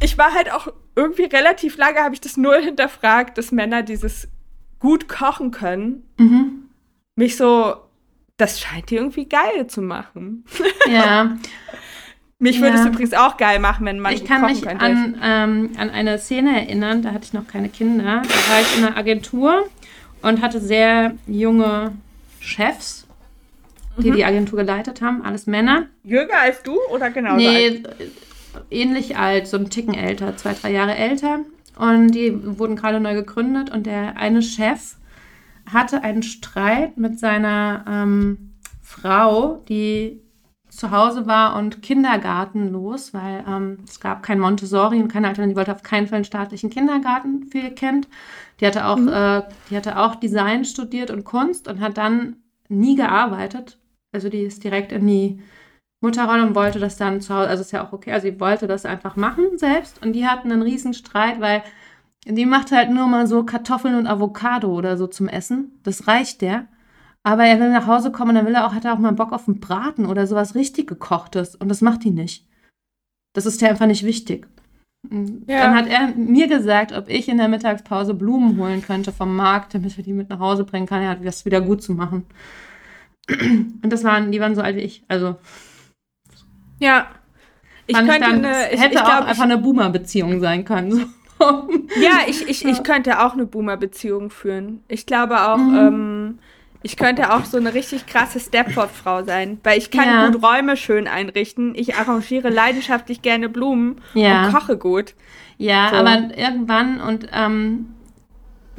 ich 0.00 0.16
war 0.16 0.32
halt 0.32 0.50
auch 0.52 0.68
irgendwie 0.96 1.24
relativ 1.24 1.76
lange, 1.76 2.00
habe 2.00 2.14
ich 2.14 2.20
das 2.20 2.38
null 2.38 2.62
hinterfragt, 2.62 3.36
dass 3.36 3.52
Männer 3.52 3.82
dieses 3.82 4.28
gut 4.78 5.08
kochen 5.08 5.50
können. 5.50 6.04
Mhm. 6.18 6.70
Mich 7.14 7.36
so, 7.36 7.76
das 8.38 8.58
scheint 8.58 8.88
die 8.90 8.96
irgendwie 8.96 9.28
geil 9.28 9.66
zu 9.66 9.82
machen. 9.82 10.44
Ja. 10.90 11.36
Mich 12.42 12.60
würde 12.60 12.76
es 12.76 12.84
übrigens 12.84 13.14
auch 13.14 13.36
geil 13.36 13.60
machen, 13.60 13.86
wenn 13.86 14.00
man 14.00 14.12
Ich 14.12 14.24
kann 14.24 14.44
mich 14.44 14.68
an, 14.68 15.16
ähm, 15.22 15.70
an 15.76 15.90
eine 15.90 16.18
Szene 16.18 16.62
erinnern, 16.62 17.00
da 17.00 17.12
hatte 17.12 17.24
ich 17.24 17.32
noch 17.32 17.46
keine 17.46 17.68
Kinder. 17.68 18.22
Da 18.22 18.52
war 18.52 18.60
ich 18.60 18.78
in 18.78 18.84
einer 18.84 18.96
Agentur 18.96 19.68
und 20.22 20.42
hatte 20.42 20.60
sehr 20.60 21.14
junge 21.28 21.92
Chefs. 22.40 23.06
die 23.96 24.10
mhm. 24.10 24.16
die 24.16 24.24
Agentur 24.24 24.58
geleitet 24.58 25.00
haben, 25.02 25.22
alles 25.22 25.46
Männer. 25.46 25.86
Jünger 26.02 26.40
als 26.40 26.64
du 26.64 26.76
oder 26.90 27.10
genau? 27.10 27.36
Nee, 27.36 27.82
alt? 27.84 28.12
ähnlich 28.70 29.16
alt, 29.16 29.46
so 29.46 29.56
ein 29.56 29.70
Ticken 29.70 29.94
älter, 29.94 30.36
zwei, 30.36 30.54
drei 30.54 30.72
Jahre 30.72 30.96
älter. 30.96 31.40
Und 31.76 32.08
die 32.08 32.58
wurden 32.58 32.74
gerade 32.74 32.98
neu 32.98 33.14
gegründet 33.14 33.70
und 33.70 33.86
der 33.86 34.16
eine 34.16 34.42
Chef 34.42 34.96
hatte 35.72 36.02
einen 36.02 36.24
Streit 36.24 36.96
mit 36.96 37.20
seiner 37.20 37.84
ähm, 37.88 38.50
Frau, 38.82 39.62
die 39.68 40.21
zu 40.72 40.90
Hause 40.90 41.26
war 41.26 41.56
und 41.56 41.82
kindergartenlos, 41.82 43.12
weil 43.12 43.44
ähm, 43.46 43.78
es 43.86 44.00
gab 44.00 44.22
kein 44.22 44.40
Montessori 44.40 45.02
und 45.02 45.08
keine 45.08 45.28
Alternative. 45.28 45.52
Die 45.52 45.58
wollte 45.58 45.74
auf 45.74 45.82
keinen 45.82 46.06
Fall 46.06 46.16
einen 46.16 46.24
staatlichen 46.24 46.70
Kindergarten 46.70 47.44
für 47.44 47.58
ihr 47.58 47.74
Kind. 47.74 48.08
Die 48.58 48.66
hatte 48.66 48.86
auch, 48.86 48.96
mhm. 48.96 49.08
äh, 49.08 49.42
die 49.68 49.76
hatte 49.76 49.98
auch 49.98 50.14
Design 50.14 50.64
studiert 50.64 51.10
und 51.10 51.24
Kunst 51.24 51.68
und 51.68 51.80
hat 51.80 51.98
dann 51.98 52.36
nie 52.68 52.96
gearbeitet. 52.96 53.78
Also 54.12 54.30
die 54.30 54.40
ist 54.40 54.64
direkt 54.64 54.92
in 54.92 55.06
die 55.06 55.42
Mutterrolle 56.00 56.42
und 56.42 56.54
wollte 56.54 56.78
das 56.78 56.96
dann 56.96 57.20
zu 57.20 57.34
Hause, 57.34 57.48
also 57.48 57.60
ist 57.60 57.72
ja 57.72 57.86
auch 57.86 57.92
okay, 57.92 58.12
also 58.12 58.26
sie 58.26 58.40
wollte 58.40 58.66
das 58.66 58.86
einfach 58.86 59.14
machen 59.14 59.58
selbst 59.58 60.02
und 60.04 60.14
die 60.14 60.26
hatten 60.26 60.50
einen 60.50 60.62
riesen 60.62 60.94
Streit, 60.94 61.38
weil 61.40 61.62
die 62.24 62.46
macht 62.46 62.72
halt 62.72 62.90
nur 62.90 63.06
mal 63.08 63.26
so 63.26 63.44
Kartoffeln 63.44 63.94
und 63.94 64.06
Avocado 64.06 64.72
oder 64.72 64.96
so 64.96 65.06
zum 65.06 65.28
Essen. 65.28 65.78
Das 65.82 66.08
reicht 66.08 66.40
der. 66.40 66.66
Aber 67.24 67.44
er 67.44 67.60
will 67.60 67.70
nach 67.70 67.86
Hause 67.86 68.10
kommen 68.10 68.30
und 68.30 68.36
dann 68.36 68.46
will 68.46 68.54
er 68.54 68.66
auch, 68.66 68.74
hat 68.74 68.84
er 68.84 68.94
auch 68.94 68.98
mal 68.98 69.12
Bock 69.12 69.32
auf 69.32 69.46
einen 69.46 69.60
Braten 69.60 70.06
oder 70.06 70.26
sowas 70.26 70.54
richtig 70.54 70.88
gekochtes. 70.88 71.54
Und 71.54 71.68
das 71.68 71.80
macht 71.80 72.04
die 72.04 72.10
nicht. 72.10 72.46
Das 73.34 73.46
ist 73.46 73.60
ja 73.60 73.68
einfach 73.68 73.86
nicht 73.86 74.04
wichtig. 74.04 74.48
Ja. 75.10 75.60
Dann 75.60 75.74
hat 75.74 75.88
er 75.88 76.08
mir 76.14 76.46
gesagt, 76.46 76.92
ob 76.92 77.08
ich 77.08 77.28
in 77.28 77.38
der 77.38 77.48
Mittagspause 77.48 78.14
Blumen 78.14 78.56
holen 78.58 78.82
könnte 78.82 79.12
vom 79.12 79.34
Markt, 79.34 79.74
damit 79.74 79.96
er 79.96 80.04
die 80.04 80.12
mit 80.12 80.30
nach 80.30 80.38
Hause 80.38 80.64
bringen 80.64 80.86
kann. 80.86 81.02
Er 81.02 81.10
hat 81.10 81.24
das 81.24 81.44
wieder 81.44 81.60
gut 81.60 81.82
zu 81.82 81.92
machen. 81.92 82.24
Und 83.28 83.90
das 83.90 84.04
waren, 84.04 84.30
die 84.32 84.40
waren 84.40 84.54
so 84.54 84.62
alt 84.62 84.76
wie 84.76 84.80
ich. 84.80 85.04
Also. 85.08 85.36
Ja. 86.78 87.08
Ich 87.86 87.96
könnte 87.96 88.14
ich 88.14 88.20
dann, 88.20 88.44
eine, 88.44 88.72
ich, 88.72 88.80
hätte 88.80 88.94
ich 88.94 89.00
auch 89.00 89.04
glaub, 89.04 89.26
einfach 89.26 89.42
eine 89.42 89.58
Boomer-Beziehung 89.58 90.40
sein 90.40 90.64
können. 90.64 90.92
So. 90.92 91.68
Ja, 92.00 92.20
ich, 92.28 92.48
ich, 92.48 92.64
ich 92.64 92.84
könnte 92.84 93.20
auch 93.20 93.32
eine 93.32 93.46
Boomer-Beziehung 93.46 94.30
führen. 94.30 94.84
Ich 94.86 95.06
glaube 95.06 95.40
auch, 95.48 95.56
mhm. 95.56 95.76
ähm, 95.76 96.38
ich 96.82 96.96
könnte 96.96 97.32
auch 97.32 97.44
so 97.44 97.56
eine 97.56 97.74
richtig 97.74 98.06
krasse 98.06 98.40
Stepford-Frau 98.40 99.24
sein, 99.24 99.60
weil 99.62 99.78
ich 99.78 99.90
kann 99.90 100.06
ja. 100.06 100.28
gut 100.28 100.42
Räume 100.42 100.76
schön 100.76 101.06
einrichten. 101.06 101.74
Ich 101.74 101.94
arrangiere 101.94 102.50
leidenschaftlich 102.50 103.22
gerne 103.22 103.48
Blumen 103.48 104.00
ja. 104.14 104.46
und 104.46 104.52
koche 104.52 104.76
gut. 104.76 105.14
Ja, 105.58 105.90
so. 105.90 105.96
aber 105.96 106.36
irgendwann 106.36 107.00
und 107.00 107.28
ähm, 107.32 107.94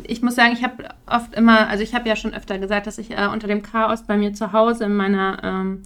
ich 0.06 0.22
muss 0.22 0.36
sagen, 0.36 0.54
ich 0.54 0.64
habe 0.64 0.90
oft 1.06 1.34
immer, 1.36 1.68
also 1.68 1.84
ich 1.84 1.96
habe 1.96 2.10
ja 2.10 2.16
schon 2.16 2.34
öfter 2.34 2.58
gesagt, 2.58 2.88
dass 2.88 2.98
ich 2.98 3.12
äh, 3.12 3.28
unter 3.32 3.48
dem 3.48 3.62
Chaos 3.62 4.04
bei 4.04 4.18
mir 4.18 4.34
zu 4.34 4.52
Hause 4.52 4.86
in 4.86 4.96
meiner, 4.96 5.40
ähm, 5.44 5.84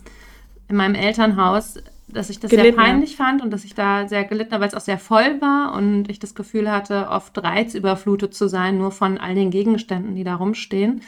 in 0.67 0.75
meinem 0.75 0.95
Elternhaus, 0.95 1.75
dass 2.07 2.29
ich 2.29 2.39
das 2.39 2.49
gelitten. 2.49 2.75
sehr 2.75 2.83
peinlich 2.83 3.15
fand 3.15 3.43
und 3.43 3.51
dass 3.51 3.63
ich 3.63 3.75
da 3.75 4.07
sehr 4.07 4.23
gelitten 4.23 4.53
habe, 4.53 4.61
weil 4.61 4.69
es 4.69 4.75
auch 4.75 4.81
sehr 4.81 4.97
voll 4.97 5.41
war 5.41 5.73
und 5.73 6.09
ich 6.09 6.19
das 6.19 6.35
Gefühl 6.35 6.71
hatte, 6.71 7.09
oft 7.09 7.37
reizüberflutet 7.43 8.33
zu 8.33 8.47
sein, 8.47 8.77
nur 8.77 8.91
von 8.91 9.17
all 9.17 9.35
den 9.35 9.51
Gegenständen, 9.51 10.15
die 10.15 10.23
da 10.23 10.35
rumstehen 10.35 11.01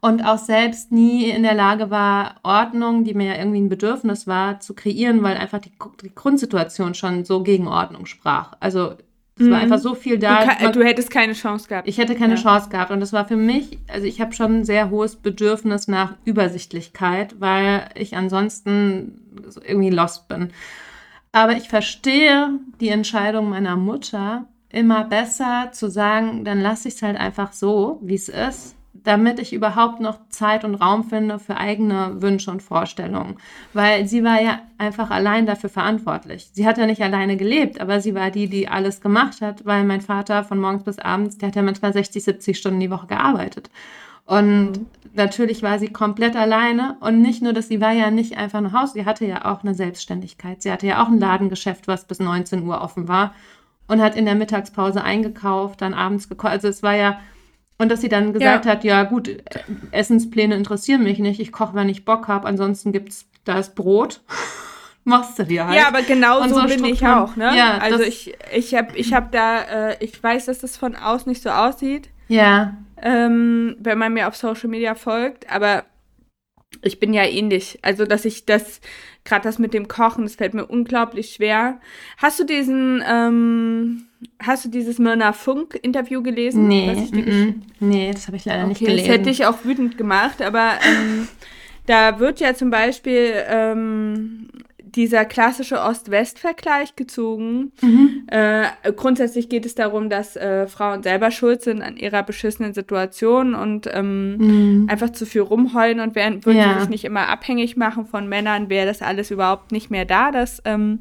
und 0.00 0.22
auch 0.24 0.38
selbst 0.38 0.92
nie 0.92 1.28
in 1.28 1.42
der 1.42 1.54
Lage 1.54 1.90
war, 1.90 2.36
Ordnung, 2.42 3.04
die 3.04 3.14
mir 3.14 3.34
ja 3.34 3.38
irgendwie 3.38 3.60
ein 3.60 3.68
Bedürfnis 3.68 4.26
war, 4.26 4.60
zu 4.60 4.74
kreieren, 4.74 5.22
weil 5.22 5.36
einfach 5.36 5.58
die, 5.58 5.72
die 6.02 6.14
Grundsituation 6.14 6.94
schon 6.94 7.24
so 7.24 7.42
gegen 7.42 7.68
Ordnung 7.68 8.06
sprach. 8.06 8.54
Also 8.60 8.94
es 9.38 9.46
mhm. 9.46 9.50
war 9.50 9.58
einfach 9.58 9.78
so 9.78 9.94
viel 9.94 10.18
da. 10.18 10.40
Du, 10.40 10.46
kann, 10.46 10.72
du, 10.72 10.84
hättest 10.84 11.10
keine 11.10 11.34
Chance 11.34 11.68
gehabt. 11.68 11.86
Ich 11.86 11.98
hätte 11.98 12.14
keine 12.14 12.36
ja. 12.36 12.40
Chance 12.40 12.70
gehabt. 12.70 12.90
Und 12.90 13.00
das 13.00 13.12
war 13.12 13.28
für 13.28 13.36
mich, 13.36 13.78
also 13.88 14.06
ich 14.06 14.22
habe 14.22 14.32
schon 14.32 14.60
ein 14.60 14.64
sehr 14.64 14.88
hohes 14.88 15.16
Bedürfnis 15.16 15.86
nach 15.86 16.14
Übersichtlichkeit, 16.24 17.38
weil 17.38 17.90
ich 17.94 18.16
ansonsten 18.16 19.20
irgendwie 19.66 19.90
lost 19.90 20.28
bin. 20.28 20.48
Aber 21.32 21.52
ich 21.52 21.68
verstehe 21.68 22.58
die 22.80 22.88
Entscheidung 22.88 23.50
meiner 23.50 23.76
Mutter 23.76 24.46
immer 24.70 25.04
besser 25.04 25.70
zu 25.72 25.90
sagen, 25.90 26.44
dann 26.44 26.60
lasse 26.60 26.88
ich 26.88 26.94
es 26.94 27.02
halt 27.02 27.18
einfach 27.18 27.52
so, 27.52 27.98
wie 28.02 28.14
es 28.14 28.28
ist 28.28 28.76
damit 28.92 29.38
ich 29.38 29.52
überhaupt 29.52 30.00
noch 30.00 30.18
Zeit 30.28 30.64
und 30.64 30.74
Raum 30.74 31.04
finde 31.04 31.38
für 31.38 31.56
eigene 31.56 32.20
Wünsche 32.20 32.50
und 32.50 32.62
Vorstellungen. 32.62 33.36
Weil 33.72 34.06
sie 34.06 34.24
war 34.24 34.40
ja 34.40 34.60
einfach 34.78 35.10
allein 35.10 35.46
dafür 35.46 35.70
verantwortlich. 35.70 36.50
Sie 36.52 36.66
hat 36.66 36.78
ja 36.78 36.86
nicht 36.86 37.02
alleine 37.02 37.36
gelebt, 37.36 37.80
aber 37.80 38.00
sie 38.00 38.14
war 38.14 38.30
die, 38.30 38.48
die 38.48 38.68
alles 38.68 39.00
gemacht 39.00 39.40
hat, 39.40 39.64
weil 39.64 39.84
mein 39.84 40.00
Vater 40.00 40.44
von 40.44 40.58
morgens 40.58 40.84
bis 40.84 40.98
abends, 40.98 41.38
der 41.38 41.48
hat 41.48 41.56
ja 41.56 41.62
manchmal 41.62 41.92
60, 41.92 42.22
70 42.22 42.58
Stunden 42.58 42.80
die 42.80 42.90
Woche 42.90 43.06
gearbeitet. 43.06 43.70
Und 44.26 44.72
mhm. 44.72 44.86
natürlich 45.14 45.62
war 45.62 45.78
sie 45.78 45.88
komplett 45.88 46.36
alleine. 46.36 46.96
Und 47.00 47.22
nicht 47.22 47.42
nur, 47.42 47.52
dass 47.52 47.68
sie 47.68 47.80
war 47.80 47.92
ja 47.92 48.10
nicht 48.10 48.36
einfach 48.36 48.58
ein 48.58 48.72
Haus, 48.72 48.92
sie 48.92 49.06
hatte 49.06 49.24
ja 49.24 49.44
auch 49.44 49.62
eine 49.62 49.74
Selbstständigkeit. 49.74 50.62
Sie 50.62 50.70
hatte 50.70 50.86
ja 50.86 51.02
auch 51.02 51.08
ein 51.08 51.20
Ladengeschäft, 51.20 51.88
was 51.88 52.04
bis 52.04 52.20
19 52.20 52.66
Uhr 52.66 52.80
offen 52.80 53.08
war 53.08 53.34
und 53.86 54.00
hat 54.00 54.14
in 54.14 54.24
der 54.24 54.36
Mittagspause 54.36 55.02
eingekauft, 55.02 55.82
dann 55.82 55.94
abends 55.94 56.28
gekocht. 56.28 56.52
Also 56.52 56.68
es 56.68 56.82
war 56.84 56.94
ja 56.94 57.18
und 57.80 57.88
dass 57.90 58.02
sie 58.02 58.10
dann 58.10 58.34
gesagt 58.34 58.66
ja. 58.66 58.72
hat, 58.72 58.84
ja 58.84 59.04
gut, 59.04 59.42
Essenspläne 59.90 60.54
interessieren 60.54 61.02
mich 61.02 61.18
nicht, 61.18 61.40
ich 61.40 61.50
koche, 61.50 61.74
wenn 61.74 61.88
ich 61.88 62.04
Bock 62.04 62.28
habe, 62.28 62.46
ansonsten 62.46 62.92
gibt's 62.92 63.26
da 63.44 63.58
ist 63.58 63.74
Brot. 63.74 64.20
Machst 65.04 65.38
du 65.38 65.44
dir 65.44 65.66
halt. 65.66 65.78
Ja, 65.80 65.88
aber 65.88 66.02
genau 66.02 66.46
so, 66.46 66.60
so 66.60 66.66
bin 66.66 66.84
ich 66.84 67.04
auch, 67.06 67.34
ne? 67.36 67.56
Ja, 67.56 67.78
also 67.78 68.02
ich, 68.02 68.34
ich 68.54 68.74
habe 68.74 68.94
ich 68.96 69.14
hab 69.14 69.32
da, 69.32 69.62
äh, 69.62 70.04
ich 70.04 70.22
weiß, 70.22 70.44
dass 70.44 70.58
das 70.58 70.76
von 70.76 70.94
außen 70.94 71.30
nicht 71.30 71.42
so 71.42 71.48
aussieht. 71.48 72.10
Ja. 72.28 72.76
Ähm, 73.00 73.76
wenn 73.78 73.96
man 73.96 74.12
mir 74.12 74.28
auf 74.28 74.36
Social 74.36 74.68
Media 74.68 74.94
folgt, 74.94 75.50
aber 75.50 75.84
ich 76.82 77.00
bin 77.00 77.14
ja 77.14 77.24
ähnlich. 77.24 77.78
Also, 77.80 78.04
dass 78.04 78.26
ich 78.26 78.44
das, 78.44 78.82
gerade 79.24 79.44
das 79.44 79.58
mit 79.58 79.72
dem 79.72 79.88
Kochen, 79.88 80.24
das 80.24 80.34
fällt 80.34 80.52
mir 80.52 80.66
unglaublich 80.66 81.32
schwer. 81.32 81.80
Hast 82.18 82.38
du 82.38 82.44
diesen, 82.44 83.02
ähm, 83.08 84.06
hast 84.38 84.64
du 84.64 84.68
dieses 84.68 84.98
Myrna 84.98 85.32
Funk-Interview 85.32 86.22
gelesen? 86.22 86.68
Nee, 86.68 86.94
mm 86.94 87.16
-mm. 87.16 87.54
nee, 87.80 88.10
das 88.12 88.26
habe 88.26 88.36
ich 88.36 88.44
leider 88.44 88.60
okay, 88.60 88.68
nicht 88.68 88.80
gelesen. 88.80 89.08
Das 89.08 89.18
hätte 89.18 89.30
ich 89.30 89.46
auch 89.46 89.64
wütend 89.64 89.96
gemacht, 89.96 90.42
aber 90.42 90.72
ähm, 90.86 91.28
da 91.86 92.18
wird 92.20 92.40
ja 92.40 92.54
zum 92.54 92.70
Beispiel 92.70 93.32
ähm, 93.48 94.48
dieser 94.94 95.24
klassische 95.24 95.80
Ost-West-Vergleich 95.80 96.96
gezogen. 96.96 97.72
Mhm. 97.80 98.26
Äh, 98.26 98.64
grundsätzlich 98.96 99.48
geht 99.48 99.64
es 99.64 99.74
darum, 99.74 100.10
dass 100.10 100.36
äh, 100.36 100.66
Frauen 100.66 101.02
selber 101.02 101.30
schuld 101.30 101.62
sind 101.62 101.82
an 101.82 101.96
ihrer 101.96 102.22
beschissenen 102.22 102.74
Situation 102.74 103.54
und 103.54 103.88
ähm, 103.92 104.36
mhm. 104.36 104.86
einfach 104.90 105.10
zu 105.10 105.26
viel 105.26 105.42
rumheulen 105.42 106.00
und 106.00 106.14
werden, 106.14 106.44
würden 106.44 106.58
ja. 106.58 106.80
sich 106.80 106.88
nicht 106.88 107.04
immer 107.04 107.28
abhängig 107.28 107.76
machen 107.76 108.06
von 108.06 108.28
Männern, 108.28 108.68
wäre 108.68 108.86
das 108.86 109.02
alles 109.02 109.30
überhaupt 109.30 109.72
nicht 109.72 109.90
mehr 109.90 110.04
da, 110.04 110.30
das 110.32 110.60
ähm, 110.64 111.00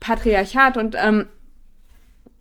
Patriarchat. 0.00 0.76
Und 0.76 0.96
ähm, 1.02 1.26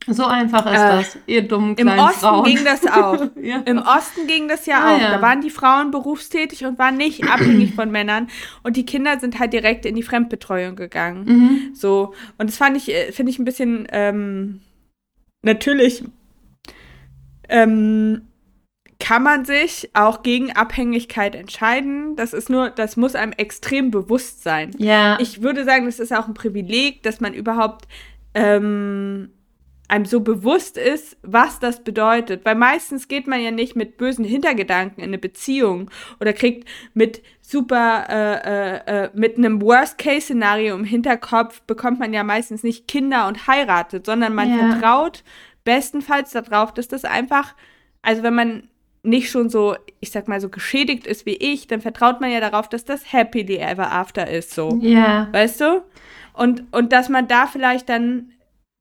so 0.06 0.26
einfach 0.26 0.66
ist 0.66 0.80
äh, 0.80 0.98
das, 0.98 1.18
ihr 1.26 1.48
dummen 1.48 1.76
kleinen 1.76 2.00
Im 2.00 2.06
Osten 2.06 2.20
Frauen. 2.20 2.46
ging 2.46 2.64
das 2.64 2.88
auch. 2.92 3.28
ja. 3.42 3.58
Im 3.66 3.80
Osten 3.80 4.28
ging 4.28 4.48
das 4.48 4.66
ja 4.66 4.80
ah, 4.80 4.96
auch. 4.96 5.02
Ja. 5.02 5.12
Da 5.12 5.22
waren 5.22 5.42
die 5.42 5.50
Frauen 5.50 5.92
berufstätig 5.92 6.66
und 6.66 6.80
waren 6.80 6.96
nicht 6.96 7.26
abhängig 7.26 7.76
von 7.76 7.92
Männern. 7.92 8.30
Und 8.64 8.78
die 8.78 8.86
Kinder 8.86 9.20
sind 9.20 9.40
halt 9.40 9.52
direkt 9.52 9.86
in 9.86 9.96
die 9.96 10.04
Fremdbetreuung 10.04 10.76
gegangen. 10.76 11.26
Mhm. 11.26 11.76
So. 11.76 12.14
Und 12.38 12.50
das 12.50 12.58
fand 12.58 12.78
ich, 12.78 12.90
äh, 12.90 13.12
finde 13.12 13.32
ich 13.32 13.40
ein 13.40 13.46
bisschen 13.46 13.88
ähm, 13.92 14.62
natürlich 15.42 16.04
ähm, 17.50 18.22
kann 19.00 19.24
man 19.24 19.46
sich 19.46 19.90
auch 19.94 20.24
gegen 20.24 20.52
Abhängigkeit 20.54 21.36
entscheiden. 21.36 22.16
Das 22.16 22.34
ist 22.34 22.50
nur, 22.50 22.70
das 22.70 22.98
muss 22.98 23.16
einem 23.16 23.32
extrem 23.34 23.92
bewusst 23.92 24.44
sein. 24.44 24.72
Ja. 24.78 25.20
Ich 25.20 25.42
würde 25.42 25.66
sagen, 25.66 25.86
das 25.86 26.00
ist 26.00 26.14
auch 26.14 26.28
ein 26.28 26.34
Privileg, 26.34 27.04
dass 27.04 27.20
man 27.20 27.34
überhaupt 27.34 27.88
ähm, 28.34 29.30
einem 29.88 30.06
so 30.06 30.20
bewusst 30.20 30.78
ist, 30.78 31.18
was 31.22 31.60
das 31.60 31.84
bedeutet. 31.84 32.44
Weil 32.46 32.56
meistens 32.56 33.08
geht 33.08 33.28
man 33.28 33.42
ja 33.42 33.52
nicht 33.52 33.76
mit 33.76 33.98
bösen 33.98 34.26
Hintergedanken 34.26 35.02
in 35.02 35.10
eine 35.10 35.18
Beziehung 35.18 35.90
oder 36.20 36.34
kriegt 36.34 36.68
mit 36.94 37.22
super, 37.42 38.06
äh, 38.10 38.76
äh, 38.76 39.06
äh, 39.06 39.10
mit 39.14 39.38
einem 39.38 39.62
Worst-Case-Szenario 39.62 40.76
im 40.76 40.84
Hinterkopf, 40.84 41.62
bekommt 41.62 42.00
man 42.00 42.14
ja 42.14 42.24
meistens 42.24 42.64
nicht 42.64 42.88
Kinder 42.88 43.28
und 43.28 43.48
heiratet, 43.48 44.06
sondern 44.06 44.36
man 44.36 44.50
ja. 44.50 44.72
vertraut 44.72 45.24
bestenfalls 45.64 46.32
darauf, 46.32 46.74
dass 46.74 46.88
das 46.88 47.04
einfach, 47.04 47.54
also 48.02 48.24
wenn 48.24 48.34
man 48.34 48.70
nicht 49.04 49.30
schon 49.30 49.50
so, 49.50 49.76
ich 50.00 50.12
sag 50.12 50.30
mal, 50.30 50.40
so 50.40 50.48
geschädigt 50.48 51.06
ist 51.06 51.26
wie 51.26 51.36
ich, 51.36 51.68
dann 51.68 51.82
vertraut 51.82 52.22
man 52.22 52.32
ja 52.32 52.40
darauf, 52.40 52.70
dass 52.70 52.86
das 52.86 53.12
happily 53.12 53.58
ever 53.58 53.92
after 53.92 54.30
ist, 54.30 54.52
so. 54.52 54.80
Ja. 54.82 55.28
Weißt 55.34 55.60
du? 55.60 55.84
Und, 56.32 56.64
und 56.72 56.94
dass 56.94 57.10
man 57.10 57.28
da 57.28 57.48
vielleicht 57.48 57.90
dann 57.90 58.32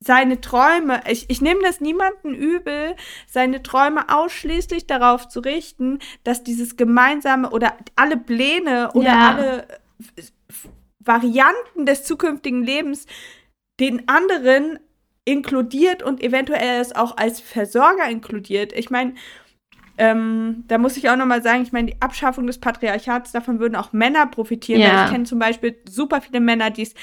seine 0.07 0.41
Träume, 0.41 1.01
ich, 1.09 1.29
ich 1.29 1.41
nehme 1.41 1.61
das 1.63 1.81
niemanden 1.81 2.35
übel, 2.35 2.95
seine 3.27 3.63
Träume 3.63 4.09
ausschließlich 4.09 4.87
darauf 4.87 5.29
zu 5.29 5.41
richten, 5.41 5.99
dass 6.25 6.45
dieses 6.45 6.77
gemeinsame 6.77 7.51
oder 7.51 7.77
alle 7.97 8.17
Pläne 8.17 8.93
oder 8.93 9.07
ja. 9.07 9.31
alle 9.31 9.67
Varianten 11.01 11.87
des 11.87 12.05
zukünftigen 12.05 12.63
Lebens 12.63 13.07
den 13.81 14.09
anderen 14.09 14.79
inkludiert 15.25 16.03
und 16.03 16.23
eventuell 16.23 16.81
es 16.81 16.95
auch 16.95 17.17
als 17.17 17.41
Versorger 17.41 18.09
inkludiert. 18.09 18.73
Ich 18.73 18.91
meine, 18.91 19.15
ähm, 19.99 20.65
da 20.69 20.79
muss 20.79 20.97
ich 20.97 21.11
auch 21.11 21.17
nochmal 21.17 21.43
sagen, 21.43 21.63
ich 21.63 21.73
meine, 21.73 21.93
die 21.93 22.03
Abschaffung 22.03 22.47
des 22.47 22.59
Patriarchats, 22.59 23.33
davon 23.33 23.59
würden 23.59 23.77
auch 23.77 23.93
Männer 23.93 24.27
profitieren. 24.27 24.81
Ja. 24.81 25.07
Ich 25.07 25.13
kenne 25.13 25.25
zum 25.25 25.39
Beispiel 25.39 25.77
super 25.89 26.21
viele 26.21 26.41
Männer, 26.41 26.71
die 26.71 26.83
es 26.83 26.95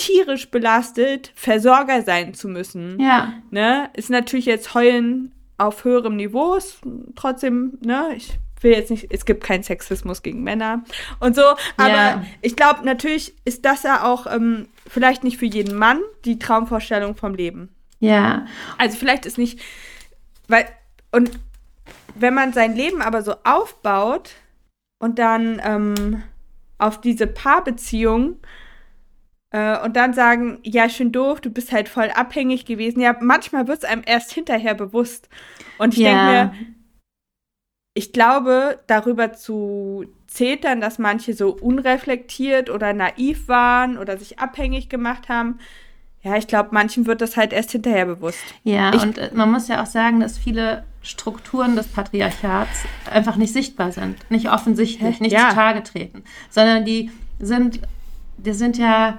tierisch 0.00 0.50
belastet, 0.50 1.30
Versorger 1.34 2.02
sein 2.02 2.32
zu 2.34 2.48
müssen. 2.48 2.98
Ja. 2.98 3.34
Ne? 3.50 3.90
Ist 3.92 4.10
natürlich 4.10 4.46
jetzt 4.46 4.74
heulen 4.74 5.32
auf 5.58 5.84
höherem 5.84 6.16
Niveau, 6.16 6.54
ist 6.54 6.78
trotzdem, 7.16 7.78
ne, 7.84 8.14
ich 8.16 8.38
will 8.62 8.72
jetzt 8.72 8.90
nicht, 8.90 9.08
es 9.10 9.26
gibt 9.26 9.44
keinen 9.44 9.62
Sexismus 9.62 10.22
gegen 10.22 10.42
Männer 10.42 10.82
und 11.18 11.36
so, 11.36 11.42
aber 11.76 11.88
Ja. 11.88 12.24
ich 12.40 12.56
glaube, 12.56 12.84
natürlich 12.84 13.34
ist 13.44 13.64
das 13.66 13.82
ja 13.82 14.04
auch 14.04 14.26
ähm, 14.26 14.68
vielleicht 14.86 15.22
nicht 15.22 15.36
für 15.38 15.46
jeden 15.46 15.76
Mann 15.76 16.00
die 16.24 16.38
Traumvorstellung 16.38 17.14
vom 17.14 17.34
Leben. 17.34 17.68
Ja. 17.98 18.46
Also 18.78 18.96
vielleicht 18.96 19.26
ist 19.26 19.36
nicht, 19.36 19.60
weil, 20.48 20.66
und 21.12 21.30
wenn 22.14 22.32
man 22.34 22.54
sein 22.54 22.74
Leben 22.74 23.02
aber 23.02 23.22
so 23.22 23.34
aufbaut 23.44 24.30
und 24.98 25.18
dann 25.18 25.60
ähm, 25.62 26.22
auf 26.78 27.00
diese 27.02 27.26
Paarbeziehung 27.26 28.38
äh, 29.50 29.78
und 29.80 29.96
dann 29.96 30.12
sagen, 30.14 30.58
ja, 30.62 30.88
schön 30.88 31.12
doof, 31.12 31.40
du 31.40 31.50
bist 31.50 31.72
halt 31.72 31.88
voll 31.88 32.10
abhängig 32.10 32.64
gewesen. 32.66 33.00
Ja, 33.00 33.16
manchmal 33.20 33.66
wird 33.68 33.78
es 33.78 33.84
einem 33.88 34.02
erst 34.06 34.32
hinterher 34.32 34.74
bewusst. 34.74 35.28
Und 35.78 35.94
ich 35.94 36.00
Ja. 36.00 36.10
denke 36.10 36.24
mir, 36.26 36.54
ich 37.94 38.12
glaube, 38.12 38.78
darüber 38.86 39.32
zu 39.32 40.04
zetern, 40.28 40.80
dass 40.80 40.98
manche 40.98 41.34
so 41.34 41.50
unreflektiert 41.50 42.70
oder 42.70 42.92
naiv 42.92 43.48
waren 43.48 43.98
oder 43.98 44.16
sich 44.16 44.38
abhängig 44.38 44.88
gemacht 44.88 45.28
haben, 45.28 45.58
ja, 46.22 46.36
ich 46.36 46.46
glaube, 46.46 46.68
manchen 46.72 47.06
wird 47.06 47.20
das 47.22 47.36
halt 47.36 47.52
erst 47.52 47.72
hinterher 47.72 48.04
bewusst. 48.06 48.42
Ja, 48.62 48.92
Ich- 48.94 49.02
und 49.02 49.16
äh, 49.18 49.30
man 49.32 49.50
muss 49.50 49.68
ja 49.68 49.82
auch 49.82 49.86
sagen, 49.86 50.20
dass 50.20 50.38
viele 50.38 50.84
Strukturen 51.02 51.76
des 51.76 51.88
Patriarchats 51.88 52.84
einfach 53.10 53.36
nicht 53.36 53.54
sichtbar 53.54 53.90
sind, 53.90 54.18
nicht 54.30 54.50
offensichtlich, 54.50 55.18
nicht 55.20 55.32
Ja. 55.32 55.48
zutage 55.48 55.82
treten, 55.82 56.22
sondern 56.50 56.84
die 56.84 57.10
sind, 57.40 57.80
die 58.36 58.52
sind 58.52 58.76
ja, 58.76 59.18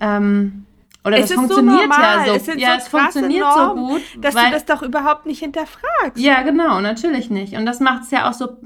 ähm, 0.00 0.66
oder 1.04 1.16
Es 1.16 1.22
das 1.22 1.30
ist 1.30 1.36
so 1.36 1.42
funktioniert 1.42 1.88
normal, 1.88 2.18
ja 2.18 2.24
so, 2.26 2.32
es 2.34 2.44
sind 2.44 2.58
ja, 2.60 2.72
so 2.72 2.76
es 2.78 2.88
funktioniert 2.88 3.40
Normen, 3.42 3.86
so 3.88 3.92
gut, 3.94 4.02
Dass 4.20 4.34
weil, 4.34 4.46
du 4.46 4.50
das 4.52 4.64
doch 4.66 4.82
überhaupt 4.82 5.24
nicht 5.26 5.38
hinterfragst. 5.40 6.16
ja, 6.18 6.42
genau, 6.42 6.80
natürlich 6.80 7.30
nicht. 7.30 7.54
Und 7.54 7.64
das 7.66 7.80
macht 7.80 8.02
es 8.02 8.10
ja 8.10 8.28
auch 8.28 8.34
so, 8.34 8.58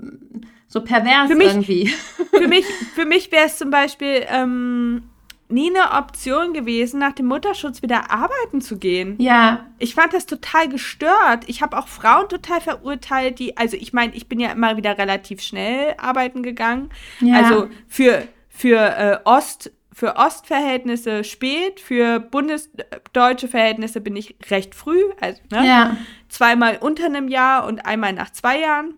so 0.67 0.81
pervers 0.83 1.29
Für 1.29 1.37
mich- 1.37 1.47
irgendwie. 1.49 1.87
Für 2.33 2.49
mich, 2.49 2.65
für 2.95 3.05
mich 3.07 3.31
wäre 3.31 3.47
es 3.47 3.57
zum 3.59 3.71
Beispiel 3.71 4.25
ähm, 4.29 5.05
nie 5.49 5.71
eine 5.71 5.97
Option 5.97 6.53
gewesen, 6.53 6.99
nach 6.99 7.13
dem 7.13 7.27
Mutterschutz 7.27 7.81
wieder 7.83 8.11
arbeiten 8.11 8.61
zu 8.61 8.79
gehen. 8.79 9.15
Ja, 9.21 9.67
Ich 9.79 9.95
fand 9.95 10.13
das 10.13 10.27
total 10.27 10.69
gestört. 10.69 11.45
Ich 11.47 11.63
habe 11.63 11.79
auch 11.79 11.87
Frauen 11.87 12.29
total 12.29 12.61
verurteilt, 12.61 13.39
die, 13.39 13.57
also 13.57 13.77
ich 13.77 13.93
meine, 13.93 14.13
ich 14.17 14.27
bin 14.29 14.41
ja 14.41 14.51
immer 14.51 14.77
wieder 14.77 14.99
relativ 14.99 15.41
schnell 15.41 15.95
arbeiten 15.99 16.43
gegangen. 16.43 16.91
ja. 17.21 17.37
Also 17.37 17.69
für, 17.87 18.25
für 18.49 18.79
äh, 18.79 19.19
Ost, 19.25 19.71
für 19.95 20.17
Ostverhältnisse 20.17 21.25
spät, 21.25 21.81
für 21.81 22.21
bundesdeutsche 22.21 23.49
Verhältnisse 23.49 24.01
bin 24.01 24.17
ich 24.17 24.37
recht 24.51 24.75
früh, 24.75 25.01
also 25.21 25.41
ne? 25.51 25.67
ja, 25.67 25.97
zweimal 26.29 26.79
unter 26.81 27.07
einem 27.07 27.29
Jahr 27.29 27.67
und 27.67 27.87
einmal 27.87 28.13
nach 28.13 28.31
zwei 28.31 28.61
Jahren 28.61 28.95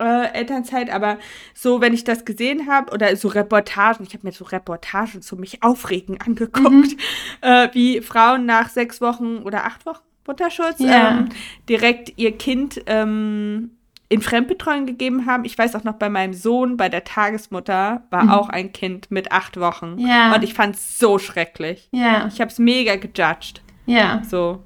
äh, 0.00 0.32
Elternzeit. 0.32 0.90
Aber 0.90 1.18
so, 1.54 1.80
wenn 1.82 1.92
ich 1.92 2.04
das 2.04 2.24
gesehen 2.24 2.66
habe, 2.66 2.92
oder 2.92 3.14
so 3.16 3.28
Reportagen, 3.28 4.04
ich 4.06 4.14
habe 4.14 4.26
mir 4.26 4.32
so 4.32 4.44
Reportagen 4.46 5.20
zu 5.22 5.36
mich 5.36 5.62
aufregen 5.62 6.18
angeguckt, 6.20 6.70
Mhm. 6.70 6.96
äh, 7.42 7.68
wie 7.72 8.00
Frauen 8.00 8.46
nach 8.46 8.70
sechs 8.70 9.00
Wochen 9.00 9.38
oder 9.38 9.66
acht 9.66 9.84
Wochen 9.86 10.02
Mutterschutz 10.26 10.78
Ja. 10.78 11.10
ähm, 11.18 11.28
direkt 11.68 12.12
ihr 12.16 12.32
Kind 12.38 12.80
ähm, 12.86 13.72
in 14.10 14.20
Fremdbetreuung 14.20 14.84
gegeben 14.86 15.24
haben. 15.24 15.44
Ich 15.46 15.56
weiß 15.56 15.74
auch 15.76 15.84
noch 15.84 15.94
bei 15.94 16.10
meinem 16.10 16.34
Sohn, 16.34 16.76
bei 16.76 16.88
der 16.90 17.04
Tagesmutter, 17.04 18.02
war 18.10 18.24
Mhm. 18.24 18.30
auch 18.30 18.48
ein 18.50 18.72
Kind 18.72 19.10
mit 19.10 19.30
acht 19.32 19.58
Wochen. 19.58 19.96
Ja. 19.98 20.34
Und 20.34 20.42
ich 20.44 20.52
fand 20.52 20.74
es 20.76 20.98
so 20.98 21.18
schrecklich. 21.18 21.88
ja, 21.92 22.26
Ich 22.26 22.40
habe 22.40 22.50
es 22.50 22.58
mega 22.58 22.96
gejudged. 22.96 23.62
ja, 23.86 24.20
So. 24.28 24.62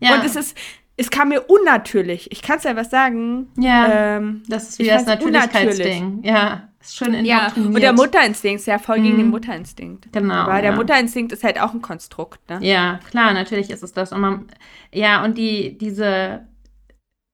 ja. 0.00 0.14
Und 0.14 0.24
es 0.24 0.34
ist, 0.36 0.56
es 0.96 1.10
kam 1.10 1.28
mir 1.28 1.42
unnatürlich. 1.42 2.32
Ich 2.32 2.42
kann 2.42 2.58
es 2.58 2.66
einfach 2.66 2.84
sagen. 2.86 3.48
ja. 3.58 4.16
Ähm, 4.16 4.42
das 4.48 4.70
ist 4.70 4.78
wie 4.78 4.86
das 4.86 5.04
Natürlichkeitsding. 5.06 6.20
Ja, 6.24 6.68
ist 6.80 6.96
schön 6.96 7.24
ja, 7.24 7.52
und 7.54 7.80
der 7.80 7.92
Mutterinstinkt 7.92 8.60
ist 8.60 8.66
ja 8.66 8.78
voll 8.78 9.00
gegen 9.00 9.14
Mhm. 9.14 9.18
den 9.18 9.30
Mutterinstinkt. 9.30 10.12
Genau. 10.12 10.34
Aber 10.34 10.62
der 10.62 10.70
ja. 10.70 10.76
Mutterinstinkt 10.76 11.30
ist 11.32 11.44
halt 11.44 11.60
auch 11.60 11.74
ein 11.74 11.82
Konstrukt, 11.82 12.40
ne? 12.50 12.58
Ja, 12.62 13.00
klar, 13.10 13.32
natürlich 13.34 13.70
ist 13.70 13.82
es 13.82 13.92
das. 13.92 14.12
Und 14.12 14.20
man, 14.22 14.46
ja, 14.92 15.22
und 15.24 15.36
die, 15.38 15.76
diese 15.78 16.46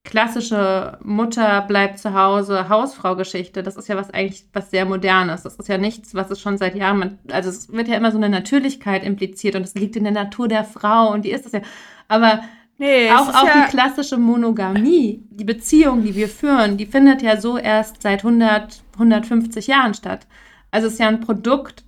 klassische 0.09 0.97
Mutter 1.05 1.61
bleibt 1.69 1.99
zu 1.99 2.15
Hause, 2.15 2.71
Hausfrau-Geschichte, 2.71 3.63
das 3.63 3.77
ist 3.77 3.89
ja 3.89 3.97
was 3.97 4.11
eigentlich 4.11 4.47
was 4.55 4.71
sehr 4.71 4.87
Modernes. 4.87 5.43
Das 5.43 5.57
ist 5.57 5.69
ja 5.69 5.77
nichts, 5.77 6.15
was 6.15 6.31
es 6.31 6.41
schon 6.41 6.57
seit 6.57 6.75
Jahren, 6.75 6.99
man, 6.99 7.19
also 7.31 7.51
es 7.51 7.71
wird 7.71 7.89
ja 7.89 7.97
immer 7.97 8.11
so 8.11 8.17
eine 8.17 8.31
Natürlichkeit 8.31 9.05
impliziert 9.05 9.55
und 9.55 9.63
es 9.63 9.75
liegt 9.75 9.97
in 9.97 10.05
der 10.05 10.13
Natur 10.15 10.49
der 10.49 10.65
Frau 10.65 11.13
und 11.13 11.27
die 11.27 11.31
ist 11.31 11.45
es 11.45 11.53
ja. 11.53 11.61
Aber 12.09 12.41
Nee, 12.81 13.11
auch, 13.11 13.29
auch 13.29 13.45
ja, 13.45 13.65
die 13.67 13.71
klassische 13.71 14.17
Monogamie, 14.17 15.25
die 15.31 15.45
Beziehung, 15.45 16.05
die 16.05 16.15
wir 16.15 16.29
führen, 16.29 16.77
die 16.77 16.87
findet 16.87 17.23
ja 17.23 17.39
so 17.39 17.59
erst 17.59 18.03
seit 18.03 18.21
100, 18.21 18.83
150 18.95 19.67
Jahren 19.67 19.95
statt. 19.95 20.29
Also 20.71 20.87
es 20.87 20.93
ist 20.95 21.01
ja 21.01 21.09
ein 21.09 21.21
Produkt 21.21 21.83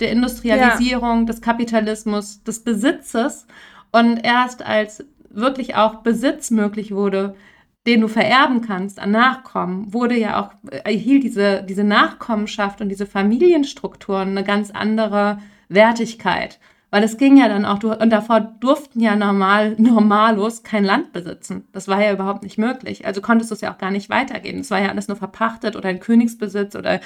der 0.00 0.10
Industrialisierung, 0.10 1.26
des 1.26 1.40
Kapitalismus, 1.40 2.42
des 2.42 2.64
Besitzes. 2.64 3.46
Und 3.92 4.24
erst 4.24 4.66
als 4.66 5.04
wirklich 5.30 5.76
auch 5.76 6.02
Besitz 6.02 6.50
möglich 6.50 6.92
wurde, 6.92 7.36
den 7.86 8.00
du 8.00 8.08
vererben 8.08 8.60
kannst 8.60 9.00
an 9.00 9.10
Nachkommen, 9.10 9.92
wurde 9.92 10.16
ja 10.16 10.40
auch, 10.40 10.52
erhielt 10.84 11.24
diese, 11.24 11.62
diese 11.62 11.84
Nachkommenschaft 11.84 12.80
und 12.80 12.88
diese 12.88 13.06
Familienstrukturen 13.06 14.28
eine 14.28 14.44
ganz 14.44 14.70
andere 14.70 15.38
Wertigkeit. 15.68 16.60
Weil 16.90 17.02
es 17.04 17.16
ging 17.16 17.38
ja 17.38 17.48
dann 17.48 17.64
auch, 17.64 17.82
und 17.82 18.10
davor 18.10 18.40
durften 18.40 19.00
ja 19.00 19.16
normal, 19.16 19.74
normalos 19.78 20.62
kein 20.62 20.84
Land 20.84 21.12
besitzen. 21.12 21.66
Das 21.72 21.88
war 21.88 22.02
ja 22.02 22.12
überhaupt 22.12 22.42
nicht 22.42 22.58
möglich. 22.58 23.06
Also 23.06 23.20
konntest 23.20 23.50
du 23.50 23.54
es 23.54 23.62
ja 23.62 23.72
auch 23.72 23.78
gar 23.78 23.90
nicht 23.90 24.10
weitergeben. 24.10 24.60
Es 24.60 24.70
war 24.70 24.80
ja 24.80 24.90
alles 24.90 25.08
nur 25.08 25.16
verpachtet 25.16 25.74
oder 25.74 25.88
ein 25.88 26.00
Königsbesitz 26.00 26.76
oder, 26.76 27.00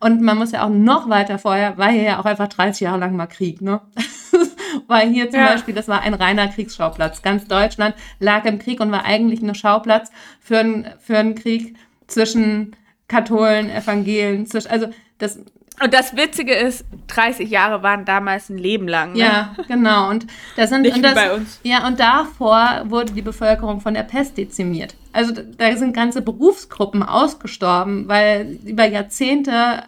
und 0.00 0.20
man 0.22 0.38
muss 0.38 0.52
ja 0.52 0.64
auch 0.64 0.70
noch 0.70 1.08
weiter 1.08 1.38
vorher, 1.38 1.76
war 1.78 1.90
hier 1.90 2.02
ja 2.02 2.20
auch 2.20 2.24
einfach 2.24 2.48
30 2.48 2.80
Jahre 2.82 2.98
lang 2.98 3.16
mal 3.16 3.26
Krieg, 3.26 3.60
ne? 3.60 3.80
Weil 4.86 5.08
hier 5.10 5.30
zum 5.30 5.40
Ja. 5.40 5.48
Beispiel, 5.48 5.74
das 5.74 5.88
war 5.88 6.02
ein 6.02 6.14
reiner 6.14 6.48
Kriegsschauplatz. 6.48 7.22
Ganz 7.22 7.46
Deutschland 7.46 7.94
lag 8.20 8.44
im 8.44 8.58
Krieg 8.58 8.80
und 8.80 8.92
war 8.92 9.04
eigentlich 9.04 9.40
ein 9.42 9.54
Schauplatz 9.54 10.10
für, 10.40 10.58
einen- 10.58 10.86
für 11.00 11.18
einen 11.18 11.34
Krieg 11.34 11.76
zwischen 12.06 12.76
Katholen, 13.08 13.70
Evangelien, 13.70 14.46
zwischen, 14.46 14.70
also 14.70 14.88
das, 15.18 15.40
und 15.82 15.94
das 15.94 16.16
Witzige 16.16 16.54
ist, 16.54 16.84
30 17.08 17.48
Jahre 17.50 17.82
waren 17.82 18.04
damals 18.04 18.48
ein 18.50 18.58
Leben 18.58 18.88
lang. 18.88 19.12
Ne? 19.12 19.18
Ja, 19.20 19.54
genau. 19.66 20.10
Und 20.10 20.26
das 20.56 20.70
sind 20.70 20.82
Nicht 20.82 20.96
und 20.96 21.02
das, 21.02 21.14
bei 21.14 21.34
uns. 21.34 21.60
Ja, 21.62 21.86
und 21.86 21.98
davor 22.00 22.82
wurde 22.86 23.12
die 23.12 23.22
Bevölkerung 23.22 23.80
von 23.80 23.94
der 23.94 24.02
Pest 24.02 24.36
dezimiert. 24.36 24.94
Also 25.12 25.32
da- 25.32 25.76
sind 25.76 25.94
ganze 25.94 26.22
Berufsgruppen 26.22 27.02
ausgestorben, 27.02 28.08
weil 28.08 28.58
über 28.64 28.84
Jahrzehnte 28.86 29.82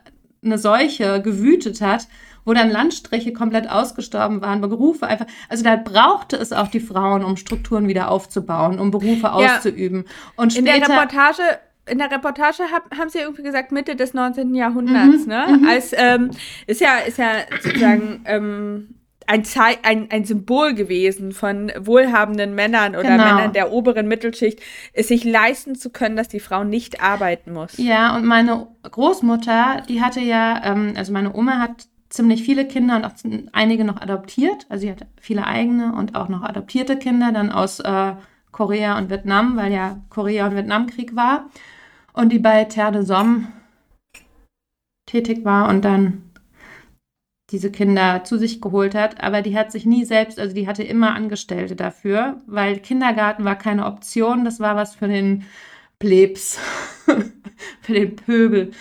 eine 0.44 0.58
Seuche 0.58 1.20
gewütet 1.22 1.80
hat, 1.80 2.06
wo 2.44 2.54
dann 2.54 2.70
Landstriche 2.70 3.32
komplett 3.32 3.68
ausgestorben 3.70 4.40
waren, 4.40 4.60
Berufe 4.60 5.06
einfach. 5.06 5.26
Also 5.48 5.62
da 5.62 5.76
brauchte 5.76 6.36
es 6.36 6.52
auch 6.52 6.68
die 6.68 6.80
Frauen, 6.80 7.22
um 7.24 7.36
Strukturen 7.36 7.86
wieder 7.86 8.10
aufzubauen, 8.10 8.78
um 8.78 8.90
Berufe 8.90 9.32
auszuüben. 9.32 10.04
Und 10.36 10.56
In 10.56 10.64
der 10.64 10.76
später 10.76 10.94
Reportage, 10.94 11.42
in 11.90 11.98
der 11.98 12.10
Reportage 12.10 12.64
hab, 12.72 12.96
haben 12.96 13.08
sie 13.10 13.18
irgendwie 13.18 13.42
gesagt, 13.42 13.72
Mitte 13.72 13.96
des 13.96 14.14
19. 14.14 14.48
Mhm, 14.48 14.54
Jahrhunderts, 14.54 15.26
ne? 15.26 15.60
Als, 15.68 15.92
ähm, 15.96 16.30
ist 16.66 16.80
ja, 16.80 16.98
ist 17.06 17.18
ja 17.18 17.32
sozusagen 17.62 18.20
ähm, 18.24 18.94
ein, 19.26 19.44
Zei 19.44 19.78
ein, 19.82 20.08
ein 20.10 20.24
Symbol 20.24 20.74
gewesen 20.74 21.32
von 21.32 21.70
wohlhabenden 21.78 22.54
Männern 22.54 22.94
oder 22.96 23.10
Genau. 23.10 23.24
Männern 23.24 23.52
der 23.52 23.70
oberen 23.72 24.08
Mittelschicht, 24.08 24.60
es 24.92 25.08
sich 25.08 25.24
leisten 25.24 25.74
zu 25.76 25.90
können, 25.90 26.16
dass 26.16 26.28
die 26.28 26.40
Frau 26.40 26.64
nicht 26.64 27.00
arbeiten 27.02 27.52
muss. 27.52 27.76
Ja, 27.76 28.16
und 28.16 28.24
meine 28.24 28.66
Großmutter, 28.82 29.82
die 29.88 30.02
hatte 30.02 30.20
ja, 30.20 30.60
ähm, 30.64 30.94
also 30.96 31.12
meine 31.12 31.34
Oma 31.34 31.58
hat 31.58 31.86
ziemlich 32.08 32.42
viele 32.42 32.66
Kinder 32.66 32.96
und 32.96 33.04
auch 33.04 33.12
einige 33.52 33.84
noch 33.84 34.00
adoptiert. 34.00 34.66
Also 34.68 34.82
sie 34.82 34.90
hat 34.90 35.06
viele 35.20 35.46
eigene 35.46 35.94
und 35.94 36.16
auch 36.16 36.28
noch 36.28 36.42
adoptierte 36.42 36.96
Kinder 36.96 37.30
dann 37.32 37.50
aus 37.52 37.78
äh, 37.80 38.14
Korea 38.50 38.98
und 38.98 39.10
Vietnam, 39.10 39.56
weil 39.56 39.72
ja 39.72 40.00
Korea- 40.10 40.48
und 40.48 40.56
Vietnamkrieg 40.56 41.14
war. 41.14 41.48
Und 42.20 42.28
die 42.30 42.38
bei 42.38 42.64
Terre 42.64 42.92
de 42.92 43.02
Somme 43.02 43.46
tätig 45.06 45.42
war 45.42 45.70
und 45.70 45.86
dann 45.86 46.30
diese 47.50 47.72
Kinder 47.72 48.24
zu 48.24 48.36
sich 48.36 48.60
geholt 48.60 48.94
hat. 48.94 49.22
Aber 49.24 49.40
die 49.40 49.56
hat 49.56 49.72
sich 49.72 49.86
nie 49.86 50.04
selbst, 50.04 50.38
also 50.38 50.54
die 50.54 50.68
hatte 50.68 50.82
immer 50.82 51.14
Angestellte 51.14 51.76
dafür, 51.76 52.42
weil 52.46 52.78
Kindergarten 52.78 53.46
war 53.46 53.56
keine 53.56 53.86
Option. 53.86 54.44
Das 54.44 54.60
war 54.60 54.76
was 54.76 54.96
für 54.96 55.08
den 55.08 55.44
Plebs, 55.98 56.58
für 57.80 57.92
den 57.94 58.16
Pöbel. 58.16 58.72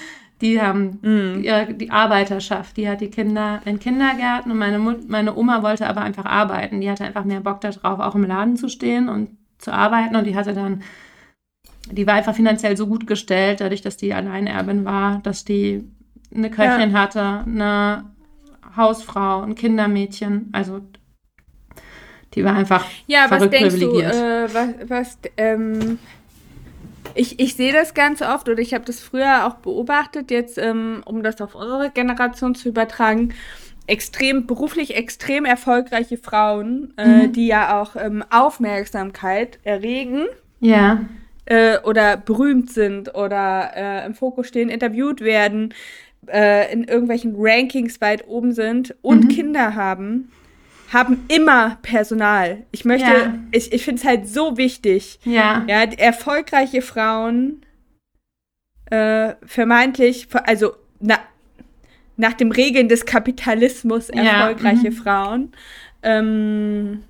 Die 0.42 0.62
haben 0.62 1.00
Mhm. 1.02 1.42
ihre, 1.42 1.74
die 1.74 1.92
Arbeiterschaft, 1.92 2.76
die 2.76 2.90
hat 2.90 3.00
die 3.00 3.10
Kinder 3.10 3.62
in 3.64 3.80
Kindergärten 3.80 4.52
und 4.52 4.58
meine, 4.58 4.80
Mut, 4.80 5.10
meine 5.10 5.34
Oma 5.38 5.64
wollte 5.64 5.88
aber 5.88 6.02
einfach 6.02 6.26
arbeiten. 6.26 6.82
Die 6.82 6.92
hatte 6.92 7.06
einfach 7.06 7.24
mehr 7.24 7.40
Bock 7.40 7.62
darauf, 7.62 8.02
auch 8.02 8.16
im 8.16 8.26
Laden 8.26 8.58
zu 8.58 8.68
stehen 8.68 9.08
und 9.08 9.30
zu 9.60 9.72
arbeiten 9.72 10.18
und 10.18 10.26
die 10.26 10.36
hatte 10.36 10.54
dann 10.54 10.84
die 11.92 12.06
war 12.06 12.16
einfach 12.16 12.36
finanziell 12.36 12.78
so 12.78 12.88
gut 12.88 13.08
gestellt, 13.08 13.62
dadurch, 13.62 13.82
dass 13.82 13.98
die 13.98 14.14
Alleinerbin 14.14 14.86
war, 14.86 15.20
dass 15.24 15.46
die 15.46 15.84
eine 16.34 16.50
Köchin 16.50 16.92
ja. 16.92 17.00
hatte, 17.00 17.44
eine 17.46 18.12
Hausfrau, 18.76 19.42
ein 19.42 19.56
Kindermädchen. 19.56 20.50
Also 20.52 20.82
die 22.34 22.44
war 22.44 22.56
einfach 22.56 22.86
ja, 23.08 23.28
verrückt 23.28 23.54
was 23.54 23.60
denkst 23.60 23.76
privilegiert. 23.76 24.14
Du, 24.14 24.18
äh, 24.18 24.54
was, 24.54 24.90
was 24.90 25.18
ähm, 25.38 26.00
ich, 27.16 27.40
ich 27.40 27.56
sehe 27.56 27.74
das 27.74 27.94
ganz 27.94 28.22
oft 28.22 28.48
oder 28.48 28.60
ich 28.60 28.74
habe 28.74 28.86
das 28.86 29.00
früher 29.00 29.48
auch 29.48 29.56
beobachtet, 29.56 30.30
jetzt 30.30 30.58
ähm, 30.58 31.02
um 31.06 31.24
das 31.24 31.42
auf 31.42 31.56
unsere 31.56 31.90
Generation 31.90 32.56
zu 32.56 32.70
übertragen 32.70 33.34
extrem 33.88 34.46
beruflich 34.46 34.96
extrem 34.96 35.46
erfolgreiche 35.46 36.18
Frauen, 36.18 36.94
äh, 36.98 37.28
mhm. 37.28 37.34
die 37.34 37.48
ja 37.48 37.82
auch 37.82 37.96
ähm, 37.96 38.24
Aufmerksamkeit 38.30 39.58
erregen. 39.64 40.28
Ja. 40.60 41.06
Äh, 41.50 41.80
oder 41.80 42.16
berühmt 42.16 42.72
sind 42.72 43.16
oder 43.16 43.72
äh, 43.76 44.06
im 44.06 44.14
Fokus 44.14 44.48
stehen, 44.48 44.70
interviewt 44.70 45.22
werden, 45.22 45.74
äh, 46.28 46.72
in 46.72 46.84
irgendwelchen 46.84 47.34
Rankings 47.36 48.00
weit 48.02 48.28
oben 48.28 48.52
sind 48.52 48.96
und 49.02 49.24
mhm. 49.24 49.30
Kinder 49.30 49.74
haben, 49.74 50.32
haben 50.94 51.26
immer 51.28 51.80
Personal. 51.82 52.66
Ich 52.72 52.86
möchte, 52.86 53.10
ja. 53.10 53.34
ich, 53.52 53.74
ich 53.74 53.84
finde 53.84 54.00
es 54.00 54.08
halt 54.08 54.28
so 54.28 54.58
wichtig. 54.58 55.20
Ja. 55.24 55.66
Ja, 55.68 55.86
erfolgreiche 55.86 56.84
Frauen, 56.84 57.66
äh, 58.92 59.34
vermeintlich, 59.44 60.28
also 60.46 60.74
na, 61.00 61.18
nach 62.16 62.34
den 62.34 62.52
Regeln 62.52 62.90
des 62.90 63.08
Kapitalismus 63.08 64.10
erfolgreiche 64.10 64.84
ja. 64.84 64.90
mhm. 64.92 64.94
Frauen, 64.94 65.52
ähm, 66.04 67.04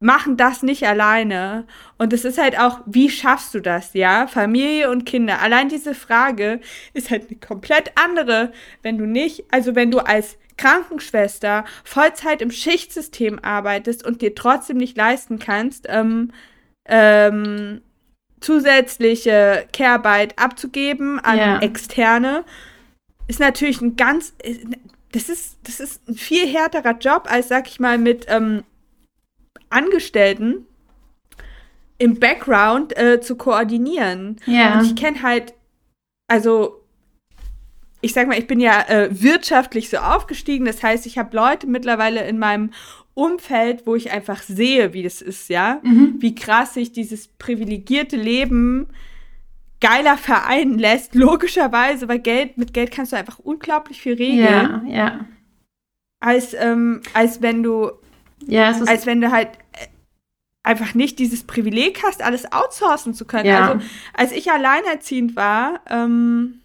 machen 0.00 0.36
das 0.36 0.62
nicht 0.62 0.86
alleine. 0.86 1.66
Und 1.98 2.12
es 2.12 2.24
ist 2.24 2.38
halt 2.38 2.58
auch, 2.58 2.80
wie 2.86 3.10
schaffst 3.10 3.54
du 3.54 3.60
das, 3.60 3.94
ja? 3.94 4.26
Familie 4.26 4.90
und 4.90 5.06
Kinder. 5.06 5.40
Allein 5.40 5.68
diese 5.68 5.94
Frage 5.94 6.60
ist 6.92 7.10
halt 7.10 7.28
eine 7.28 7.38
komplett 7.38 7.92
andere, 7.96 8.52
wenn 8.82 8.98
du 8.98 9.06
nicht, 9.06 9.44
also 9.50 9.74
wenn 9.74 9.90
du 9.90 9.98
als 9.98 10.38
Krankenschwester 10.56 11.64
Vollzeit 11.84 12.42
im 12.42 12.50
Schichtsystem 12.50 13.38
arbeitest 13.42 14.04
und 14.06 14.22
dir 14.22 14.34
trotzdem 14.34 14.76
nicht 14.76 14.96
leisten 14.96 15.38
kannst, 15.38 15.86
ähm, 15.88 16.32
ähm, 16.84 17.80
zusätzliche 18.40 19.66
Care-Arbeit 19.72 20.38
abzugeben 20.38 21.18
an 21.20 21.38
ja. 21.38 21.58
Externe, 21.60 22.44
ist 23.26 23.40
natürlich 23.40 23.80
ein 23.80 23.96
ganz, 23.96 24.34
das 25.12 25.28
ist, 25.28 25.58
das 25.64 25.80
ist 25.80 26.08
ein 26.08 26.14
viel 26.14 26.46
härterer 26.46 26.96
Job 26.98 27.26
als, 27.28 27.48
sag 27.48 27.68
ich 27.68 27.80
mal, 27.80 27.98
mit 27.98 28.26
ähm, 28.28 28.64
Angestellten 29.70 30.66
im 31.98 32.18
Background 32.18 32.96
äh, 32.96 33.20
zu 33.20 33.36
koordinieren. 33.36 34.36
Ja. 34.46 34.78
Und 34.78 34.86
ich 34.86 34.96
kenne 34.96 35.22
halt, 35.22 35.54
also 36.28 36.84
ich 38.00 38.12
sag 38.12 38.28
mal, 38.28 38.38
ich 38.38 38.46
bin 38.46 38.60
ja 38.60 38.82
äh, 38.88 39.08
wirtschaftlich 39.10 39.90
so 39.90 39.98
aufgestiegen. 39.98 40.64
Das 40.64 40.82
heißt, 40.82 41.06
ich 41.06 41.18
habe 41.18 41.34
Leute 41.34 41.66
mittlerweile 41.66 42.26
in 42.26 42.38
meinem 42.38 42.70
Umfeld, 43.14 43.84
wo 43.86 43.96
ich 43.96 44.12
einfach 44.12 44.42
sehe, 44.42 44.92
wie 44.92 45.02
das 45.02 45.20
ist, 45.20 45.48
ja, 45.48 45.80
mhm. 45.82 46.16
wie 46.18 46.36
krass 46.36 46.74
sich 46.74 46.92
dieses 46.92 47.26
privilegierte 47.26 48.16
Leben 48.16 48.86
geiler 49.80 50.16
vereinen 50.16 50.78
lässt, 50.78 51.14
logischerweise, 51.16 52.06
weil 52.08 52.20
Geld, 52.20 52.58
mit 52.58 52.72
Geld 52.72 52.92
kannst 52.92 53.12
du 53.12 53.16
einfach 53.16 53.40
unglaublich 53.40 54.00
viel 54.00 54.14
regeln. 54.14 54.42
Ja, 54.44 54.82
ja. 54.86 55.26
Als, 56.20 56.54
ähm, 56.54 57.00
als 57.14 57.42
wenn 57.42 57.64
du 57.64 57.90
ja, 58.46 58.70
es 58.70 58.80
ist 58.80 58.88
als 58.88 59.06
wenn 59.06 59.20
du 59.20 59.30
halt 59.30 59.48
äh, 59.72 59.86
einfach 60.62 60.94
nicht 60.94 61.18
dieses 61.18 61.44
Privileg 61.44 62.02
hast, 62.04 62.22
alles 62.22 62.52
outsourcen 62.52 63.14
zu 63.14 63.24
können. 63.24 63.46
Ja. 63.46 63.72
Also 63.72 63.84
als 64.12 64.32
ich 64.32 64.50
alleinerziehend 64.50 65.34
war 65.34 65.80
ähm, 65.88 66.60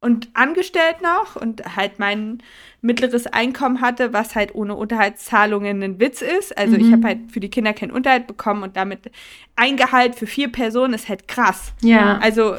und 0.00 0.28
angestellt 0.34 1.02
noch 1.02 1.34
und 1.36 1.76
halt 1.76 1.98
mein 1.98 2.42
mittleres 2.82 3.26
Einkommen 3.26 3.80
hatte, 3.80 4.12
was 4.12 4.36
halt 4.36 4.54
ohne 4.54 4.76
Unterhaltszahlungen 4.76 5.82
ein 5.82 5.98
Witz 5.98 6.22
ist. 6.22 6.56
Also 6.56 6.76
mhm. 6.76 6.84
ich 6.84 6.92
habe 6.92 7.08
halt 7.08 7.32
für 7.32 7.40
die 7.40 7.50
Kinder 7.50 7.72
keinen 7.72 7.90
Unterhalt 7.90 8.28
bekommen 8.28 8.62
und 8.62 8.76
damit 8.76 9.10
ein 9.56 9.76
Gehalt 9.76 10.14
für 10.14 10.28
vier 10.28 10.52
Personen 10.52 10.94
ist 10.94 11.08
halt 11.08 11.26
krass. 11.26 11.72
Ja. 11.82 12.18
Also 12.18 12.56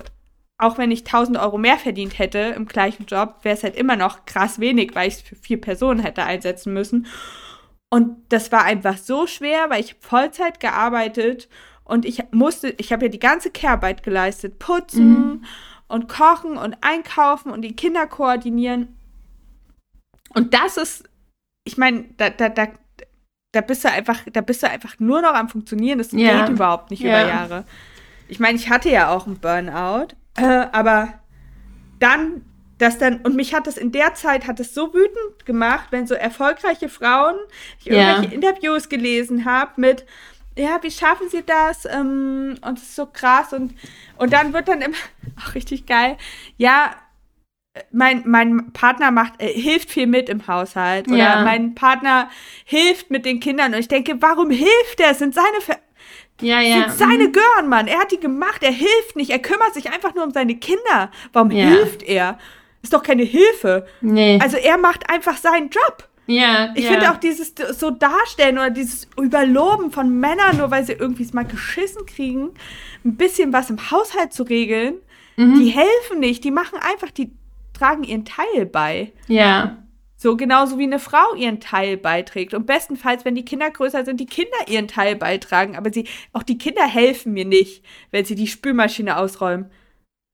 auch 0.58 0.78
wenn 0.78 0.92
ich 0.92 1.06
1000 1.06 1.38
Euro 1.38 1.58
mehr 1.58 1.78
verdient 1.78 2.18
hätte 2.20 2.40
im 2.40 2.66
gleichen 2.66 3.06
Job, 3.06 3.36
wäre 3.44 3.56
es 3.56 3.64
halt 3.64 3.76
immer 3.76 3.96
noch 3.96 4.26
krass 4.26 4.60
wenig, 4.60 4.96
weil 4.96 5.08
ich 5.08 5.16
es 5.16 5.22
für 5.22 5.36
vier 5.36 5.62
Personen 5.62 6.00
hätte 6.00 6.24
einsetzen 6.24 6.74
müssen. 6.74 7.08
Und 7.90 8.18
das 8.30 8.52
war 8.52 8.64
einfach 8.64 8.98
so 8.98 9.28
schwer, 9.28 9.70
weil 9.70 9.82
ich 9.82 9.96
Vollzeit 10.00 10.60
gearbeitet 10.60 11.48
und 11.86 12.06
ich 12.06 12.22
musste, 12.32 12.76
ich 12.78 12.92
habe 12.92 13.06
ja 13.06 13.10
die 13.10 13.20
ganze 13.20 13.50
Kehrarbeit 13.50 14.04
geleistet, 14.04 14.60
putzen 14.60 15.20
mhm. 15.20 15.46
und 15.88 16.10
kochen 16.10 16.58
und 16.58 16.76
einkaufen 16.82 17.50
und 17.50 17.62
die 17.62 17.76
Kinder 17.76 18.06
koordinieren. 18.08 18.98
Und 20.34 20.54
das 20.54 20.76
ist, 20.76 21.10
ich 21.64 21.78
meine, 21.78 22.06
da, 22.18 22.30
da, 22.30 22.50
da, 22.50 22.68
da 23.54 23.62
bist 23.62 23.86
du 23.86 23.92
einfach, 23.92 24.20
da 24.34 24.42
bist 24.42 24.64
du 24.64 24.70
einfach 24.70 25.00
nur 25.00 25.22
noch 25.22 25.34
am 25.34 25.48
Funktionieren. 25.48 25.98
Das 25.98 26.12
ja. 26.12 26.42
geht 26.42 26.56
überhaupt 26.56 26.92
nicht 26.92 27.02
ja. 27.02 27.22
über 27.22 27.30
Jahre. 27.30 27.66
Ich 28.28 28.42
meine, 28.42 28.58
ich 28.58 28.70
hatte 28.70 28.90
ja 28.90 29.10
auch 29.10 29.26
einen 29.26 29.40
Burnout, 29.40 30.08
äh, 30.36 30.68
aber 30.74 31.14
dann 32.00 32.44
das 32.78 32.98
dann, 32.98 33.18
und 33.22 33.36
mich 33.36 33.54
hat 33.54 33.68
das 33.68 33.78
in 33.78 33.92
der 33.92 34.14
Zeit, 34.14 34.48
hat 34.48 34.60
es 34.60 34.74
so 34.74 34.94
wütend 34.94 35.46
gemacht, 35.46 35.88
wenn 35.92 36.06
so 36.08 36.14
erfolgreiche 36.14 36.90
Frauen, 36.90 37.36
ich 37.80 37.88
ja. 37.88 37.94
irgendwelche 37.94 38.36
Interviews 38.36 38.90
gelesen 38.90 39.46
habe 39.46 39.72
mit, 39.78 40.06
ja, 40.56 40.80
wie 40.82 40.92
schaffen 40.92 41.30
sie 41.30 41.44
das? 41.44 41.86
Ähm, 41.86 42.58
und 42.62 42.78
es 42.78 42.84
ist 42.84 42.96
so 42.96 43.06
krass. 43.06 43.54
Und, 43.54 43.76
und 44.18 44.34
dann 44.34 44.54
wird 44.54 44.68
dann 44.68 44.82
immer, 44.82 44.98
auch 45.46 45.56
richtig 45.56 45.86
geil, 45.86 46.18
ja, 46.58 46.96
mein, 47.92 48.24
mein 48.26 48.72
Partner 48.74 49.12
macht, 49.12 49.42
äh, 49.42 49.48
hilft 49.48 49.92
viel 49.92 50.08
mit 50.08 50.30
im 50.30 50.48
Haushalt. 50.48 51.08
Oder 51.08 51.18
ja. 51.18 51.44
mein 51.44 51.76
Partner 51.76 52.30
hilft 52.66 53.12
mit 53.12 53.26
den 53.26 53.40
Kindern. 53.40 53.74
Und 53.74 53.80
ich 53.80 53.88
denke, 53.88 54.20
warum 54.20 54.50
hilft 54.50 55.00
er? 55.00 55.12
Es 55.12 55.20
sind 55.20 55.36
seine 55.36 55.62
Ver 55.62 55.78
ja, 56.40 56.62
ja. 56.62 56.90
Sind 56.90 57.00
seine 57.00 57.28
mhm. 57.28 57.32
Gören, 57.32 57.70
Mann. 57.70 57.88
Er 57.88 58.00
hat 58.00 58.12
die 58.12 58.20
gemacht. 58.20 58.62
Er 58.62 58.72
hilft 58.72 59.16
nicht. 59.16 59.32
Er 59.32 59.40
kümmert 59.40 59.74
sich 59.74 59.92
einfach 59.92 60.14
nur 60.14 60.24
um 60.24 60.32
seine 60.32 60.56
Kinder. 60.56 61.10
Warum 61.34 61.50
ja. 61.52 61.66
hilft 61.66 62.04
er? 62.04 62.38
Ist 62.88 62.94
doch 62.94 63.04
keine 63.04 63.24
Hilfe. 63.24 63.86
Nee. 64.02 64.40
Also 64.42 64.58
er 64.58 64.78
macht 64.78 65.10
einfach 65.10 65.38
seinen 65.38 65.70
Job. 65.70 66.08
Ja. 66.26 66.74
Ich 66.76 66.86
ja. 66.86 66.92
finde 66.92 67.12
auch 67.12 67.18
dieses 67.18 67.54
so 67.78 67.90
Darstellen 67.90 68.58
oder 68.58 68.70
dieses 68.70 69.08
Überloben 69.20 69.92
von 69.92 70.20
Männern, 70.20 70.58
nur 70.58 70.72
weil 70.72 70.86
sie 70.86 70.94
irgendwie 70.94 71.24
es 71.24 71.34
mal 71.34 71.46
geschissen 71.46 72.06
kriegen, 72.06 72.50
ein 73.06 73.16
bisschen 73.16 73.54
was 73.54 73.70
im 73.70 73.92
Haushalt 73.92 74.34
zu 74.34 74.44
regeln, 74.44 74.96
mhm. 75.36 75.60
die 75.60 75.70
helfen 75.70 76.20
nicht. 76.20 76.44
Die 76.44 76.52
machen 76.52 76.80
einfach, 76.80 77.12
die 77.12 77.32
tragen 77.74 78.04
ihren 78.04 78.26
Teil 78.26 78.66
bei. 78.66 79.12
Ja. 79.28 79.78
So 80.16 80.36
genauso 80.36 80.80
wie 80.80 80.84
eine 80.84 81.00
Frau 81.00 81.36
ihren 81.36 81.60
Teil 81.60 81.96
beiträgt. 81.96 82.54
Und 82.54 82.66
bestenfalls, 82.66 83.24
wenn 83.24 83.36
die 83.36 83.46
Kinder 83.46 83.70
größer 83.70 84.04
sind, 84.04 84.20
die 84.20 84.26
Kinder 84.26 84.58
ihren 84.68 84.88
Teil 84.88 85.16
beitragen. 85.16 85.78
Aber 85.78 85.94
sie, 85.94 86.08
auch 86.34 86.44
die 86.44 86.58
Kinder 86.58 86.88
helfen 86.88 87.34
mir 87.34 87.46
nicht, 87.46 87.84
wenn 88.12 88.26
sie 88.26 88.36
die 88.36 88.48
Spülmaschine 88.48 89.18
ausräumen. 89.18 89.70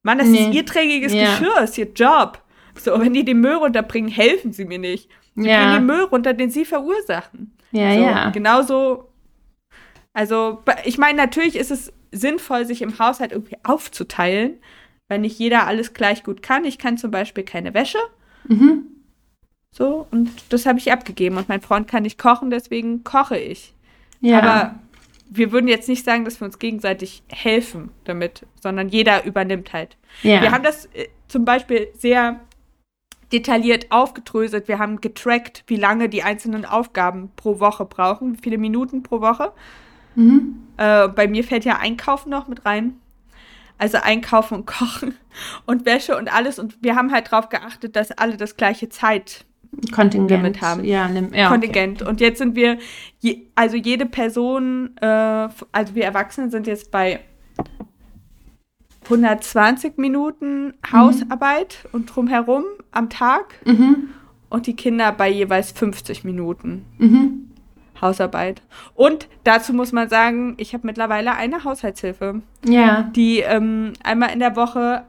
Mann, 0.02 0.18
das 0.18 0.28
nee. 0.28 0.48
ist 0.48 0.54
ihr 0.54 0.66
trägiges 0.66 1.12
ja. 1.12 1.24
Geschirr, 1.24 1.62
ist 1.62 1.78
ihr 1.78 1.90
Job. 1.92 2.43
So, 2.76 2.98
wenn 3.00 3.14
die 3.14 3.24
den 3.24 3.40
Müll 3.40 3.54
runterbringen, 3.54 4.10
helfen 4.10 4.52
sie 4.52 4.64
mir 4.64 4.78
nicht. 4.78 5.08
Sie 5.34 5.48
ja. 5.48 5.58
bringen 5.58 5.74
den 5.74 5.86
Müll 5.86 6.04
runter, 6.04 6.34
den 6.34 6.50
sie 6.50 6.64
verursachen. 6.64 7.56
Ja, 7.72 7.94
so, 7.94 8.00
ja. 8.00 8.30
Genauso. 8.30 9.08
Also, 10.12 10.62
ich 10.84 10.98
meine, 10.98 11.18
natürlich 11.18 11.56
ist 11.56 11.70
es 11.70 11.92
sinnvoll, 12.12 12.64
sich 12.66 12.82
im 12.82 12.98
Haushalt 12.98 13.32
irgendwie 13.32 13.56
aufzuteilen, 13.64 14.58
weil 15.08 15.18
nicht 15.18 15.38
jeder 15.38 15.66
alles 15.66 15.92
gleich 15.92 16.22
gut 16.22 16.42
kann. 16.42 16.64
Ich 16.64 16.78
kann 16.78 16.98
zum 16.98 17.10
Beispiel 17.10 17.44
keine 17.44 17.74
Wäsche. 17.74 17.98
Mhm. 18.46 18.84
So, 19.72 20.06
und 20.12 20.30
das 20.50 20.66
habe 20.66 20.78
ich 20.78 20.92
abgegeben. 20.92 21.36
Und 21.36 21.48
mein 21.48 21.60
Freund 21.60 21.88
kann 21.88 22.04
nicht 22.04 22.18
kochen, 22.18 22.50
deswegen 22.50 23.02
koche 23.02 23.36
ich. 23.36 23.74
Ja. 24.20 24.38
Aber 24.38 24.74
wir 25.28 25.50
würden 25.50 25.66
jetzt 25.66 25.88
nicht 25.88 26.04
sagen, 26.04 26.24
dass 26.24 26.40
wir 26.40 26.46
uns 26.46 26.60
gegenseitig 26.60 27.24
helfen 27.28 27.90
damit, 28.04 28.46
sondern 28.62 28.88
jeder 28.88 29.24
übernimmt 29.24 29.72
halt. 29.72 29.96
Ja. 30.22 30.40
Wir 30.42 30.52
haben 30.52 30.62
das 30.62 30.86
äh, 30.86 31.08
zum 31.26 31.44
Beispiel 31.44 31.88
sehr 31.98 32.40
detailliert 33.34 33.90
aufgedröselt. 33.90 34.68
Wir 34.68 34.78
haben 34.78 35.00
getrackt, 35.00 35.64
wie 35.66 35.76
lange 35.76 36.08
die 36.08 36.22
einzelnen 36.22 36.64
Aufgaben 36.64 37.30
pro 37.34 37.58
Woche 37.58 37.84
brauchen, 37.84 38.36
wie 38.36 38.42
viele 38.42 38.58
Minuten 38.58 39.02
pro 39.02 39.20
Woche. 39.20 39.52
Mhm. 40.14 40.62
Äh, 40.76 41.08
bei 41.08 41.26
mir 41.26 41.42
fällt 41.42 41.64
ja 41.64 41.78
Einkaufen 41.78 42.30
noch 42.30 42.46
mit 42.46 42.64
rein. 42.64 42.94
Also 43.76 43.98
Einkaufen 44.00 44.54
und 44.54 44.66
Kochen 44.66 45.16
und 45.66 45.84
Wäsche 45.84 46.16
und 46.16 46.32
alles. 46.32 46.60
Und 46.60 46.78
wir 46.80 46.94
haben 46.94 47.10
halt 47.10 47.32
darauf 47.32 47.48
geachtet, 47.48 47.96
dass 47.96 48.12
alle 48.12 48.36
das 48.36 48.56
gleiche 48.56 48.88
Zeit 48.88 49.44
Kontingent 49.92 50.60
haben. 50.60 50.84
Ja, 50.84 51.08
nimm, 51.08 51.34
ja, 51.34 51.48
Kontingent. 51.48 52.02
Okay. 52.02 52.10
Und 52.10 52.20
jetzt 52.20 52.38
sind 52.38 52.54
wir, 52.54 52.78
je, 53.18 53.48
also 53.56 53.76
jede 53.76 54.06
Person, 54.06 54.96
äh, 55.00 55.06
also 55.72 55.94
wir 55.94 56.04
Erwachsene 56.04 56.50
sind 56.50 56.68
jetzt 56.68 56.92
bei 56.92 57.18
120 59.04 59.98
Minuten 59.98 60.74
Hausarbeit 60.92 61.78
mhm. 61.84 61.90
und 61.92 62.06
drumherum 62.06 62.64
am 62.90 63.10
Tag 63.10 63.54
mhm. 63.64 64.10
und 64.48 64.66
die 64.66 64.76
Kinder 64.76 65.12
bei 65.12 65.28
jeweils 65.30 65.72
50 65.72 66.24
Minuten. 66.24 66.84
Mhm. 66.98 67.50
Hausarbeit. 68.00 68.62
Und 68.94 69.28
dazu 69.44 69.72
muss 69.72 69.92
man 69.92 70.08
sagen, 70.08 70.54
ich 70.58 70.74
habe 70.74 70.86
mittlerweile 70.86 71.34
eine 71.34 71.64
Haushaltshilfe, 71.64 72.42
Ja. 72.66 73.02
die 73.14 73.38
ähm, 73.38 73.92
einmal 74.02 74.32
in 74.32 74.40
der 74.40 74.56
Woche 74.56 75.04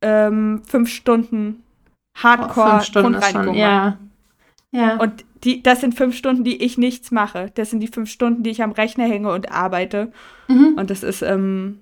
ähm, 0.00 0.62
fünf 0.64 0.88
Stunden 0.90 1.62
Hardcore 2.14 2.70
Fünf 2.70 2.84
Stunden 2.84 3.22
schon, 3.22 3.54
ja. 3.54 3.98
Ja. 4.72 4.96
Und 4.96 5.24
die, 5.42 5.62
das 5.62 5.80
sind 5.80 5.94
fünf 5.94 6.16
Stunden, 6.16 6.44
die 6.44 6.62
ich 6.62 6.78
nichts 6.78 7.10
mache. 7.10 7.50
Das 7.54 7.70
sind 7.70 7.80
die 7.80 7.88
fünf 7.88 8.10
Stunden, 8.10 8.42
die 8.42 8.50
ich 8.50 8.62
am 8.62 8.72
Rechner 8.72 9.04
hänge 9.04 9.32
und 9.32 9.50
arbeite. 9.50 10.12
mhm. 10.48 10.74
Und 10.76 10.90
das 10.90 11.02
ist 11.02 11.22
ähm, 11.22 11.78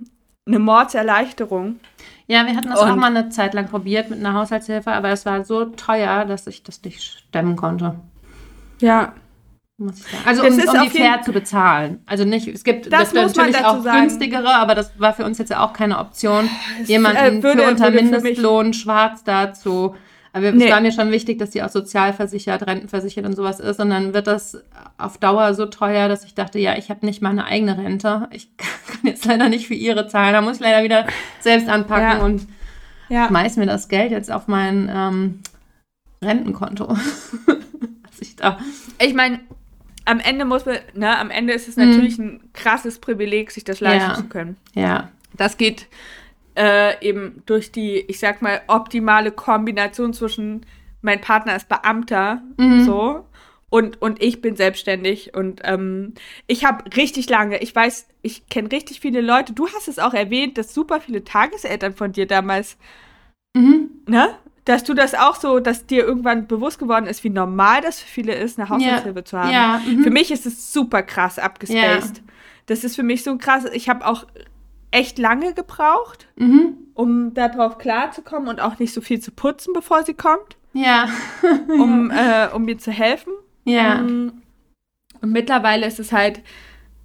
eine 0.49 0.59
Mordserleichterung. 0.59 1.77
ja, 2.27 2.45
wir 2.47 2.57
hatten 2.57 2.69
das 2.71 2.79
auch 2.81 2.91
Und- 2.93 2.99
mal 2.99 3.15
eine 3.15 3.29
Zeit 3.31 3.55
lang 3.55 3.69
probiert 3.69 4.11
mit 4.11 4.19
einer 4.19 4.35
Haushaltshilfe, 4.35 4.91
aber 4.93 5.11
es 5.11 5.25
war 5.25 5.45
so 5.45 5.65
teuer, 5.67 6.25
dass 6.25 6.47
ich 6.47 6.63
das 6.63 6.83
nicht 6.83 7.03
stemmen 7.03 7.57
konnte. 7.57 7.95
Ja. 8.81 9.13
Also 10.27 10.43
Das 10.43 10.53
um, 10.55 10.59
ist 10.59 10.69
um 10.69 10.81
die 10.83 10.91
fair 10.91 11.23
zu 11.23 11.31
bezahlen. 11.33 12.03
Also 12.05 12.25
nicht, 12.25 12.49
es 12.49 12.65
gibt 12.65 12.93
Das 12.93 13.15
muss 13.15 13.37
man 13.37 13.47
natürlich 13.47 13.57
dazu 13.57 13.67
auch 13.79 13.83
sagen. 13.85 14.01
günstigere, 14.01 14.55
aber 14.57 14.75
das 14.75 14.99
war 14.99 15.13
für 15.15 15.25
uns 15.25 15.39
jetzt 15.39 15.51
ja 15.51 15.61
auch 15.65 15.73
keine 15.73 15.99
Option, 16.01 16.51
jemanden 16.87 17.39
äh, 17.39 17.43
würde- 17.45 17.63
für 17.63 17.69
unter 17.69 17.91
Mindestlohn 17.93 18.73
schwarz 18.75 19.23
dazu. 19.23 19.95
Aber 20.39 20.53
Nee. 20.53 20.65
es 20.67 20.71
war 20.73 20.81
mir 20.81 20.93
schon 20.93 21.11
wichtig, 21.11 21.39
dass 21.39 21.51
die 21.51 21.63
auch 21.63 21.69
sozialversichert, 21.69 22.67
rentenversichert 22.67 23.25
und 23.27 23.35
sowas 23.37 23.61
ist. 23.61 23.79
Und 23.81 23.91
dann 23.91 24.15
wird 24.15 24.27
das 24.27 24.63
auf 24.97 25.19
Dauer 25.19 25.55
so 25.55 25.67
teuer, 25.67 26.09
dass 26.09 26.25
ich 26.25 26.35
dachte, 26.35 26.59
ja, 26.59 26.77
ich 26.79 26.91
habe 26.91 27.05
nicht 27.07 27.21
mal 27.23 27.31
eine 27.31 27.45
eigene 27.45 27.77
Rente. 27.79 28.29
Ich 28.33 28.49
kann 28.57 29.01
jetzt 29.05 29.25
leider 29.25 29.49
nicht 29.49 29.67
für 29.67 29.75
ihre 29.75 30.09
zahlen. 30.09 30.33
Da 30.33 30.41
muss 30.41 30.57
ich 30.57 30.61
leider 30.63 30.83
wieder 30.85 31.07
selbst 31.41 31.69
anpacken 31.69 32.19
Ja. 32.19 32.25
und 32.25 32.47
Ja. 33.11 33.29
schmeiß 33.29 33.57
mir 33.57 33.67
das 33.67 33.89
Geld 33.89 34.11
jetzt 34.13 34.31
auf 34.31 34.49
mein 34.49 34.91
ähm, 34.93 35.41
Rentenkonto. 36.23 36.97
Ich 38.21 38.35
da. 38.35 38.59
Ich 39.01 39.15
meine, 39.15 39.39
am 40.05 40.19
Ende 40.19 40.45
muss 40.45 40.67
man, 40.67 40.79
ne, 40.95 41.17
am 41.19 41.31
Ende 41.31 41.53
ist 41.53 41.69
es 41.69 41.77
Mhm. 41.77 41.89
natürlich 41.91 42.19
ein 42.19 42.41
krasses 42.53 42.99
Privileg, 42.99 43.53
sich 43.53 43.63
das 43.63 43.79
leisten 43.79 44.11
Ja. 44.11 44.15
zu 44.17 44.25
können. 44.25 44.57
Ja. 44.75 45.11
Das 45.37 45.57
geht 45.57 45.87
äh, 46.59 47.01
eben 47.07 47.43
durch 47.47 47.71
die, 47.71 48.01
ich 48.01 48.19
sag 48.19 48.43
mal, 48.43 48.61
optimale 48.67 49.31
Kombination 49.31 50.13
zwischen 50.13 50.67
mein 51.01 51.21
Partner 51.21 51.55
ist 51.55 51.69
Beamter, 51.69 52.43
Mhm. 52.57 52.81
so, 52.85 53.25
und, 53.71 54.03
und 54.03 54.21
ich 54.23 54.41
bin 54.41 54.57
selbstständig. 54.57 55.35
Und 55.35 55.61
ähm, 55.65 56.15
ich 56.49 56.65
habe 56.65 56.85
richtig 56.97 57.29
lange, 57.31 57.59
ich 57.59 57.75
weiß, 57.75 58.09
ich 58.23 58.49
kenne 58.49 58.73
richtig 58.73 58.99
viele 58.99 59.21
Leute, 59.21 59.53
du 59.53 59.69
hast 59.69 59.87
es 59.89 59.99
auch 60.01 60.15
erwähnt, 60.15 60.59
dass 60.59 60.75
super 60.75 61.01
viele 61.01 61.23
Tageseltern 61.23 61.95
von 61.95 62.13
dir 62.13 62.27
damals, 62.27 62.77
Mhm. 63.57 63.91
ne? 64.07 64.29
Dass 64.65 64.85
du 64.85 64.93
das 64.93 65.15
auch 65.15 65.37
so, 65.37 65.61
dass 65.61 65.87
dir 65.87 66.05
irgendwann 66.05 66.47
bewusst 66.47 66.79
geworden 66.79 67.07
ist, 67.07 67.25
wie 67.25 67.31
normal 67.31 67.81
das 67.81 68.01
für 68.01 68.09
viele 68.09 68.35
ist, 68.35 68.59
eine 68.59 68.69
Haushaltshilfe 68.69 69.25
zu 69.25 69.39
haben. 69.39 69.51
Ja. 69.55 69.81
Mhm. 69.87 70.03
Für 70.03 70.11
mich 70.11 70.31
ist 70.31 70.45
es 70.45 70.73
super 70.75 71.03
krass 71.03 71.39
abgespaced. 71.39 72.21
Das 72.67 72.85
ist 72.85 72.95
für 72.97 73.03
mich 73.03 73.23
so 73.25 73.39
krass. 73.39 73.65
Ich 73.73 73.89
habe 73.89 74.07
auch 74.07 74.27
echt 74.91 75.19
lange 75.19 75.55
gebraucht, 75.55 76.27
Mhm. 76.37 76.75
um 76.95 77.35
darauf 77.35 77.79
klarzukommen 77.79 78.49
und 78.49 78.61
auch 78.61 78.79
nicht 78.79 78.93
so 78.95 79.01
viel 79.01 79.21
zu 79.21 79.31
putzen, 79.33 79.73
bevor 79.75 80.03
sie 80.05 80.15
kommt, 80.15 80.57
Ja. 80.73 81.09
um, 81.69 82.11
äh, 82.15 82.49
um 82.55 82.65
mir 82.65 82.79
zu 82.79 82.91
helfen. 82.91 83.33
Ja. 83.65 83.99
Ähm, 83.99 84.43
Und 85.21 85.33
mittlerweile 85.33 85.87
ist 85.87 85.99
es 85.99 86.13
halt, 86.13 86.43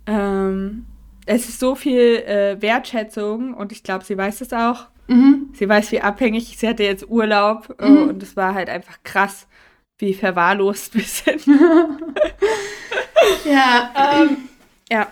ähm, 0.06 0.86
es 1.26 1.50
ist 1.50 1.60
so 1.60 1.74
viel 1.76 2.18
äh, 2.26 2.62
Wertschätzung 2.62 3.54
und 3.54 3.72
ich 3.72 3.82
glaube, 3.84 4.04
sie 4.06 4.18
weiß 4.18 4.42
es 4.42 4.54
auch. 4.54 4.88
Mhm. 5.08 5.50
Sie 5.54 5.68
weiß, 5.68 5.92
wie 5.92 6.02
abhängig, 6.02 6.58
sie 6.58 6.68
hatte 6.68 6.84
jetzt 6.84 7.10
Urlaub 7.10 7.76
äh, 7.80 7.90
Mhm. 7.90 8.10
und 8.10 8.24
es 8.24 8.36
war 8.38 8.54
halt 8.54 8.70
einfach 8.70 8.98
krass, 9.04 9.48
wie 10.00 10.14
verwahrlost 10.14 10.94
wir 10.96 11.04
sind. 11.04 11.46
Ja. 13.46 13.92
Ähm, 14.22 14.38
ja. 14.92 15.08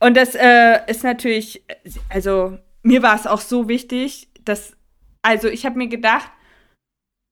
Und 0.00 0.16
das 0.16 0.34
äh, 0.34 0.80
ist 0.86 1.04
natürlich, 1.04 1.62
also 2.08 2.58
mir 2.82 3.02
war 3.02 3.14
es 3.14 3.26
auch 3.26 3.40
so 3.40 3.68
wichtig, 3.68 4.28
dass, 4.44 4.76
also 5.22 5.48
ich 5.48 5.64
habe 5.66 5.78
mir 5.78 5.88
gedacht, 5.88 6.30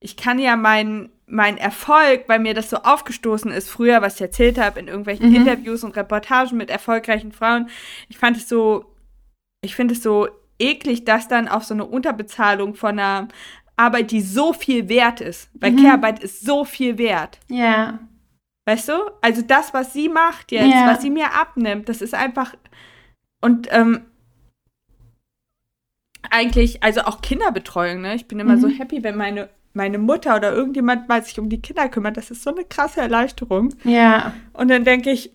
ich 0.00 0.16
kann 0.16 0.38
ja 0.38 0.56
meinen 0.56 1.10
mein 1.26 1.56
Erfolg, 1.56 2.24
weil 2.26 2.40
mir 2.40 2.52
das 2.52 2.68
so 2.68 2.76
aufgestoßen 2.76 3.50
ist, 3.50 3.70
früher, 3.70 4.02
was 4.02 4.16
ich 4.16 4.20
erzählt 4.20 4.58
habe, 4.58 4.78
in 4.78 4.86
irgendwelchen 4.86 5.30
Mhm. 5.30 5.36
Interviews 5.36 5.82
und 5.82 5.96
Reportagen 5.96 6.58
mit 6.58 6.68
erfolgreichen 6.68 7.32
Frauen, 7.32 7.70
ich 8.10 8.18
fand 8.18 8.36
es 8.36 8.50
so, 8.50 8.84
ich 9.64 9.74
finde 9.74 9.94
es 9.94 10.02
so 10.02 10.28
eklig, 10.58 11.04
dass 11.04 11.28
dann 11.28 11.48
auf 11.48 11.64
so 11.64 11.72
eine 11.72 11.86
Unterbezahlung 11.86 12.74
von 12.74 12.98
einer 12.98 13.28
Arbeit, 13.76 14.10
die 14.10 14.20
so 14.20 14.52
viel 14.52 14.90
wert 14.90 15.22
ist, 15.22 15.48
weil 15.54 15.72
Mhm. 15.72 15.82
Care-Arbeit 15.82 16.22
ist 16.22 16.44
so 16.44 16.66
viel 16.66 16.98
wert. 16.98 17.38
Ja. 17.48 17.98
Weißt 18.64 18.88
du? 18.88 18.92
Also 19.20 19.42
das, 19.42 19.74
was 19.74 19.92
sie 19.92 20.08
macht 20.08 20.52
jetzt, 20.52 20.70
Ja. 20.72 20.86
was 20.86 21.02
sie 21.02 21.10
mir 21.10 21.34
abnimmt, 21.34 21.88
das 21.88 22.00
ist 22.00 22.14
einfach. 22.14 22.54
Und 23.40 23.66
ähm, 23.70 24.02
eigentlich, 26.30 26.82
also 26.82 27.02
auch 27.02 27.20
Kinderbetreuung, 27.20 28.00
ne? 28.00 28.14
Ich 28.14 28.28
bin 28.28 28.38
immer 28.38 28.56
Mhm. 28.56 28.60
so 28.60 28.68
happy, 28.68 29.02
wenn 29.02 29.16
meine, 29.16 29.48
meine 29.74 29.98
Mutter 29.98 30.36
oder 30.36 30.52
irgendjemand 30.52 31.08
mal 31.08 31.22
sich 31.24 31.38
um 31.40 31.48
die 31.48 31.60
Kinder 31.60 31.88
kümmert. 31.88 32.16
Das 32.16 32.30
ist 32.30 32.42
so 32.42 32.50
eine 32.54 32.64
krasse 32.64 33.00
Erleichterung. 33.00 33.74
Ja. 33.84 34.32
Und 34.52 34.68
dann 34.68 34.84
denke 34.84 35.10
ich, 35.10 35.32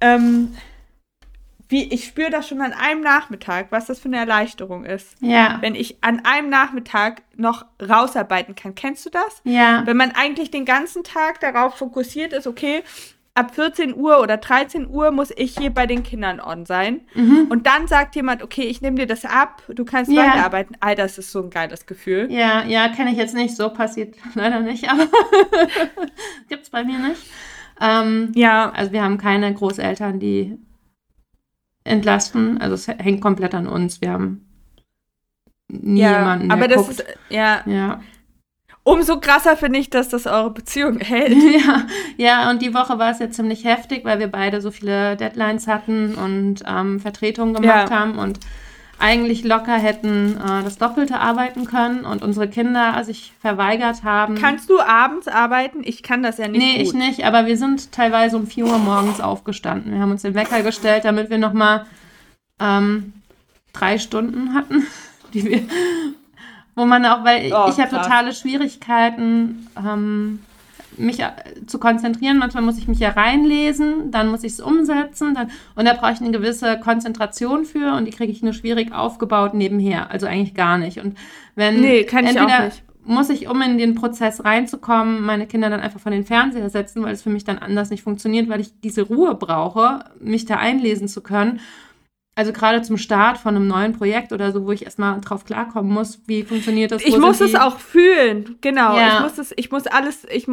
ähm, 0.00 0.54
wie, 1.68 1.84
ich 1.92 2.04
spüre 2.06 2.30
das 2.30 2.48
schon 2.48 2.60
an 2.62 2.72
einem 2.72 3.02
Nachmittag, 3.02 3.66
was 3.70 3.86
das 3.86 3.98
für 4.00 4.08
eine 4.08 4.16
Erleichterung 4.16 4.84
ist. 4.84 5.16
Ja. 5.20 5.58
Wenn 5.60 5.74
ich 5.74 5.98
an 6.02 6.22
einem 6.24 6.48
Nachmittag 6.48 7.22
noch 7.36 7.66
rausarbeiten 7.86 8.54
kann. 8.54 8.74
Kennst 8.74 9.04
du 9.06 9.10
das? 9.10 9.42
Ja. 9.44 9.82
Wenn 9.84 9.96
man 9.98 10.12
eigentlich 10.12 10.50
den 10.50 10.64
ganzen 10.64 11.04
Tag 11.04 11.40
darauf 11.40 11.76
fokussiert 11.76 12.32
ist, 12.32 12.46
okay, 12.46 12.82
ab 13.34 13.54
14 13.54 13.94
Uhr 13.94 14.20
oder 14.20 14.38
13 14.38 14.88
Uhr 14.88 15.10
muss 15.12 15.30
ich 15.36 15.56
hier 15.56 15.70
bei 15.70 15.86
den 15.86 16.02
Kindern 16.02 16.40
on 16.40 16.66
sein. 16.66 17.02
Mhm. 17.14 17.46
Und 17.50 17.66
dann 17.68 17.86
sagt 17.86 18.16
jemand, 18.16 18.42
okay, 18.42 18.62
ich 18.62 18.80
nehme 18.80 18.96
dir 18.96 19.06
das 19.06 19.24
ab, 19.24 19.62
du 19.68 19.84
kannst 19.84 20.10
Ja. 20.10 20.22
weiterarbeiten. 20.22 20.76
Alter, 20.80 21.02
das 21.02 21.18
ist 21.18 21.30
so 21.30 21.42
ein 21.42 21.50
geiles 21.50 21.86
Gefühl. 21.86 22.26
Ja, 22.32 22.64
ja, 22.64 22.88
kenne 22.88 23.10
ich 23.12 23.16
jetzt 23.16 23.34
nicht. 23.34 23.54
So 23.54 23.68
passiert 23.70 24.16
leider 24.34 24.60
nicht, 24.60 24.90
aber 24.90 25.06
gibt's 26.48 26.70
bei 26.70 26.82
mir 26.84 26.98
nicht. 26.98 27.22
Ähm, 27.80 28.32
Ja, 28.34 28.70
also 28.70 28.90
wir 28.92 29.02
haben 29.02 29.18
keine 29.18 29.52
Großeltern, 29.54 30.18
die 30.18 30.56
entlasten. 31.88 32.58
Also 32.60 32.74
es 32.74 32.88
hängt 32.88 33.20
komplett 33.20 33.54
an 33.54 33.66
uns. 33.66 34.00
Wir 34.00 34.12
haben 34.12 34.44
nie 35.68 36.00
ja. 36.00 36.40
aber 36.48 36.68
das 36.68 36.78
guckt. 36.78 36.90
ist, 37.00 37.04
ja, 37.28 37.60
ja. 37.66 38.00
umso 38.84 39.20
krasser 39.20 39.56
finde 39.56 39.78
ich, 39.78 39.90
dass 39.90 40.08
das 40.08 40.26
eure 40.26 40.50
Beziehung 40.50 40.98
hält. 41.00 41.34
ja, 41.34 41.86
ja, 42.16 42.50
und 42.50 42.62
die 42.62 42.72
Woche 42.74 42.98
war 42.98 43.10
es 43.10 43.18
ja 43.18 43.30
ziemlich 43.30 43.64
heftig, 43.64 44.04
weil 44.04 44.18
wir 44.18 44.28
beide 44.28 44.60
so 44.60 44.70
viele 44.70 45.16
Deadlines 45.16 45.66
hatten 45.66 46.14
und 46.14 46.62
ähm, 46.66 47.00
Vertretungen 47.00 47.54
gemacht 47.54 47.90
Ja. 47.90 47.96
haben 47.98 48.18
und 48.18 48.40
eigentlich 48.98 49.44
locker 49.44 49.76
hätten 49.76 50.36
äh, 50.36 50.62
das 50.64 50.78
Doppelte 50.78 51.20
arbeiten 51.20 51.66
können 51.66 52.04
und 52.04 52.22
unsere 52.22 52.48
Kinder 52.48 53.02
sich 53.04 53.32
verweigert 53.40 54.02
haben. 54.02 54.34
Kannst 54.34 54.68
du 54.68 54.80
abends 54.80 55.28
arbeiten? 55.28 55.82
Ich 55.84 56.02
kann 56.02 56.22
das 56.22 56.38
ja 56.38 56.48
nicht 56.48 56.60
nee, 56.60 56.78
gut. 56.78 56.82
ich 56.82 56.92
nicht, 56.94 57.24
aber 57.24 57.46
wir 57.46 57.56
sind 57.56 57.92
teilweise 57.92 58.36
um 58.36 58.46
4 58.46 58.66
Uhr 58.66 58.78
morgens 58.78 59.20
aufgestanden. 59.20 59.92
Wir 59.92 60.00
haben 60.00 60.10
uns 60.10 60.22
den 60.22 60.34
Wecker 60.34 60.62
gestellt, 60.62 61.04
damit 61.04 61.30
wir 61.30 61.38
nochmal 61.38 61.86
ähm, 62.58 63.12
drei 63.72 63.98
Stunden 63.98 64.54
hatten, 64.54 64.86
die 65.32 65.44
wir, 65.44 65.62
wo 66.74 66.84
man 66.84 67.06
auch, 67.06 67.24
weil 67.24 67.52
Oh, 67.52 67.68
ich 67.68 67.78
habe 67.78 67.90
totale 67.90 68.34
Schwierigkeiten, 68.34 69.68
ähm, 69.76 70.40
mich 70.98 71.20
äh, 71.20 71.30
zu 71.66 71.78
konzentrieren. 71.78 72.38
Manchmal 72.38 72.62
muss 72.62 72.78
ich 72.78 72.88
mich 72.88 72.98
ja 72.98 73.10
reinlesen, 73.10 74.10
dann 74.10 74.28
muss 74.28 74.44
ich 74.44 74.52
es 74.52 74.60
umsetzen, 74.60 75.34
dann, 75.34 75.50
und 75.74 75.84
da 75.84 75.94
brauche 75.94 76.12
ich 76.12 76.20
eine 76.20 76.30
gewisse 76.30 76.78
Konzentration 76.80 77.64
für 77.64 77.94
und 77.94 78.04
die 78.04 78.10
kriege 78.10 78.32
ich 78.32 78.42
nur 78.42 78.52
schwierig 78.52 78.92
aufgebaut 78.92 79.54
nebenher. 79.54 80.10
Also 80.10 80.26
eigentlich 80.26 80.54
gar 80.54 80.78
nicht. 80.78 80.98
Und 80.98 81.16
wenn 81.54 81.80
Nee, 81.80 82.04
kann 82.04 82.26
ich 82.26 82.40
auch 82.40 82.46
nicht. 82.64 82.82
muss 83.04 83.30
ich, 83.30 83.48
um 83.48 83.62
in 83.62 83.78
den 83.78 83.94
Prozess 83.94 84.44
reinzukommen, 84.44 85.22
meine 85.22 85.46
Kinder 85.46 85.70
dann 85.70 85.80
einfach 85.80 86.00
von 86.00 86.12
den 86.12 86.24
Fernseher 86.24 86.68
setzen, 86.70 87.02
weil 87.02 87.14
es 87.14 87.22
für 87.22 87.30
mich 87.30 87.44
dann 87.44 87.58
anders 87.58 87.90
nicht 87.90 88.02
funktioniert, 88.02 88.48
weil 88.48 88.60
ich 88.60 88.80
diese 88.80 89.02
Ruhe 89.02 89.34
brauche, 89.34 90.04
mich 90.20 90.44
da 90.44 90.56
einlesen 90.56 91.08
zu 91.08 91.22
können. 91.22 91.60
Also 92.38 92.52
gerade 92.52 92.82
zum 92.82 92.98
Start 92.98 93.36
von 93.38 93.56
einem 93.56 93.66
neuen 93.66 93.94
Projekt 93.94 94.32
oder 94.32 94.52
so, 94.52 94.64
wo 94.64 94.70
ich 94.70 94.84
erstmal 94.84 95.20
drauf 95.20 95.44
klarkommen 95.44 95.92
muss, 95.92 96.20
wie 96.26 96.44
funktioniert 96.44 96.92
das? 96.92 97.02
Ich 97.04 97.18
muss 97.18 97.40
es 97.40 97.56
auch 97.56 97.78
fühlen, 97.80 98.56
genau. 98.60 98.96
Ja. 98.96 99.14
Ich 99.16 99.20
muss 99.22 99.38
es, 99.38 99.52
ich 99.56 99.70
muss 99.72 99.86
alles, 99.88 100.24
ich, 100.32 100.46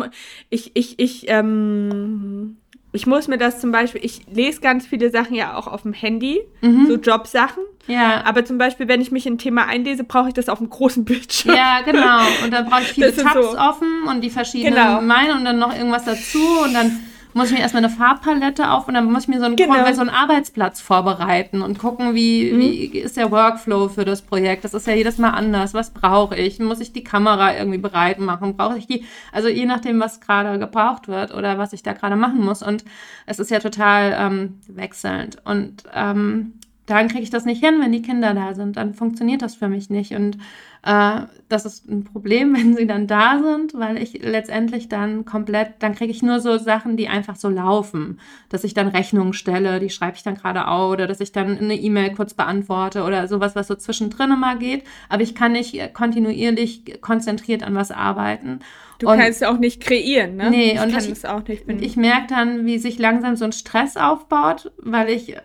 ich, 0.49 0.71
ich, 0.73 0.97
ich, 0.99 1.25
ähm, 1.29 2.57
ich 2.91 3.05
muss 3.05 3.27
mir 3.27 3.37
das 3.37 3.59
zum 3.59 3.71
Beispiel, 3.71 4.03
ich 4.03 4.21
lese 4.33 4.61
ganz 4.61 4.87
viele 4.87 5.11
Sachen 5.11 5.35
ja 5.35 5.55
auch 5.55 5.67
auf 5.67 5.83
dem 5.83 5.93
Handy, 5.93 6.39
Mhm. 6.61 6.87
so 6.87 6.95
Jobsachen. 6.95 7.61
ja. 7.87 8.23
Aber 8.25 8.43
zum 8.45 8.57
Beispiel, 8.57 8.87
wenn 8.87 9.01
ich 9.01 9.11
mich 9.11 9.27
in 9.27 9.33
ein 9.33 9.37
Thema 9.37 9.65
einlese, 9.67 10.03
brauche 10.05 10.29
ich 10.29 10.33
das 10.33 10.49
auf 10.49 10.59
einem 10.59 10.69
großen 10.71 11.05
Bildschirm. 11.05 11.53
Ja, 11.55 11.81
genau. 11.81 12.19
Und 12.43 12.51
dann 12.51 12.65
brauche 12.67 12.81
ich 12.81 12.87
viele 12.93 13.15
Tabs 13.15 13.33
so. 13.51 13.57
offen 13.59 14.05
und 14.09 14.21
die 14.21 14.31
verschiedenen 14.31 14.73
Genau. 14.73 15.01
Meinungen 15.01 15.39
und 15.39 15.45
dann 15.45 15.59
noch 15.59 15.75
irgendwas 15.75 16.05
dazu 16.05 16.39
und 16.63 16.73
dann 16.73 16.99
muss 17.35 17.47
ich 17.49 17.53
mir 17.55 17.59
erstmal 17.59 17.83
eine 17.83 17.93
Farbpalette 17.93 18.71
auf 18.71 18.87
und 18.87 18.93
dann 18.93 19.11
muss 19.11 19.23
ich 19.23 19.27
mir 19.27 19.39
so 19.39 19.45
einen, 19.45 19.57
Genau. 19.57 19.73
so 19.93 20.01
einen 20.01 20.09
Arbeitsplatz 20.09 20.79
vorbereiten 20.79 21.61
und 21.61 21.77
gucken, 21.77 22.15
wie, 22.15 22.51
Mhm. 22.51 22.59
wie 22.59 22.85
ist 22.99 23.17
der 23.17 23.29
Workflow 23.29 23.89
für 23.89 24.05
das 24.05 24.21
Projekt. 24.21 24.63
Das 24.63 24.73
ist 24.73 24.87
ja 24.87 24.93
jedes 24.93 25.17
Mal 25.17 25.31
anders. 25.31 25.73
Was 25.73 25.91
brauche 25.93 26.37
ich? 26.37 26.59
Muss 26.59 26.79
ich 26.79 26.93
die 26.93 27.03
Kamera 27.03 27.55
irgendwie 27.55 27.77
bereit 27.77 28.19
machen? 28.19 28.55
Brauche 28.55 28.77
ich 28.77 28.87
die? 28.87 29.03
Also 29.33 29.49
je 29.49 29.65
nachdem, 29.65 29.99
was 29.99 30.21
gerade 30.21 30.57
gebraucht 30.57 31.09
wird 31.09 31.33
oder 31.33 31.57
was 31.57 31.73
ich 31.73 31.83
da 31.83 31.91
gerade 31.91 32.15
machen 32.15 32.43
muss. 32.43 32.63
Und 32.63 32.85
es 33.25 33.37
ist 33.39 33.51
ja 33.51 33.59
total 33.59 34.15
ähm, 34.17 34.59
wechselnd. 34.69 35.37
Und 35.43 35.83
ähm, 35.93 36.53
dann 36.85 37.07
kriege 37.09 37.23
ich 37.23 37.31
das 37.31 37.45
nicht 37.45 37.63
hin, 37.65 37.81
wenn 37.81 37.91
die 37.91 38.01
Kinder 38.03 38.33
da 38.33 38.53
sind. 38.53 38.77
Dann 38.77 38.93
funktioniert 38.93 39.41
das 39.41 39.55
für 39.55 39.67
mich 39.67 39.89
nicht. 39.89 40.13
Und 40.13 40.37
äh, 40.85 41.21
das 41.49 41.65
ist 41.65 41.89
ein 41.89 42.03
Problem, 42.05 42.55
wenn 42.57 42.75
sie 42.75 42.87
dann 42.87 43.07
da 43.07 43.39
sind, 43.43 43.73
weil 43.73 44.01
ich 44.01 44.21
letztendlich 44.23 44.87
dann 44.89 45.25
komplett, 45.25 45.73
dann 45.79 45.93
kriege 45.95 46.11
ich 46.11 46.21
nur 46.23 46.39
so 46.39 46.57
Sachen, 46.57 46.95
die 46.97 47.07
einfach 47.07 47.35
so 47.35 47.49
laufen. 47.49 48.19
Dass 48.49 48.63
ich 48.63 48.73
dann 48.73 48.87
Rechnungen 48.87 49.33
stelle, 49.33 49.79
die 49.79 49.89
schreibe 49.89 50.15
ich 50.15 50.23
dann 50.23 50.35
gerade 50.35 50.67
auch, 50.67 50.91
oder 50.91 51.07
dass 51.07 51.19
ich 51.19 51.31
dann 51.31 51.57
eine 51.57 51.75
E-Mail 51.75 52.13
kurz 52.15 52.33
beantworte 52.33 53.03
oder 53.03 53.27
sowas, 53.27 53.55
was 53.55 53.67
so 53.67 53.75
zwischendrin 53.75 54.39
mal 54.39 54.57
geht. 54.57 54.83
Aber 55.09 55.21
ich 55.23 55.35
kann 55.35 55.51
nicht 55.53 55.93
kontinuierlich 55.93 57.01
konzentriert 57.01 57.63
an 57.63 57.75
was 57.75 57.91
arbeiten. 57.91 58.59
Du 58.99 59.09
Und- 59.09 59.17
kannst 59.19 59.43
auch 59.43 59.57
nicht 59.57 59.81
kreieren, 59.81 60.37
ne? 60.37 60.49
Nee, 60.49 60.71
ich 60.73 60.81
und 60.81 60.91
kann 60.91 60.99
ich- 61.03 61.09
das 61.09 61.25
auch 61.25 61.45
nicht. 61.47 61.67
Bin 61.67 61.81
ich 61.83 61.97
merke 61.97 62.27
dann, 62.29 62.65
wie 62.65 62.77
sich 62.77 62.97
langsam 62.97 63.35
so 63.35 63.45
ein 63.45 63.51
Stress 63.51 63.97
aufbaut, 63.97 64.71
weil 64.77 65.09
ich 65.09 65.35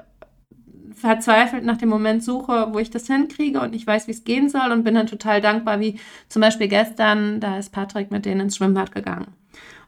verzweifelt 1.00 1.64
nach 1.64 1.76
dem 1.78 1.88
Moment 1.88 2.22
suche, 2.22 2.68
wo 2.72 2.78
ich 2.78 2.90
das 2.90 3.06
hinkriege 3.06 3.60
und 3.60 3.74
ich 3.74 3.86
weiß, 3.86 4.06
wie 4.06 4.12
es 4.12 4.24
gehen 4.24 4.48
soll 4.48 4.70
und 4.72 4.84
bin 4.84 4.94
dann 4.94 5.06
total 5.06 5.40
dankbar, 5.40 5.80
wie 5.80 5.98
zum 6.28 6.40
Beispiel 6.42 6.68
gestern, 6.68 7.40
da 7.40 7.58
ist 7.58 7.70
Patrick 7.72 8.10
mit 8.10 8.24
denen 8.26 8.42
ins 8.42 8.56
Schwimmbad 8.56 8.92
gegangen. 8.94 9.26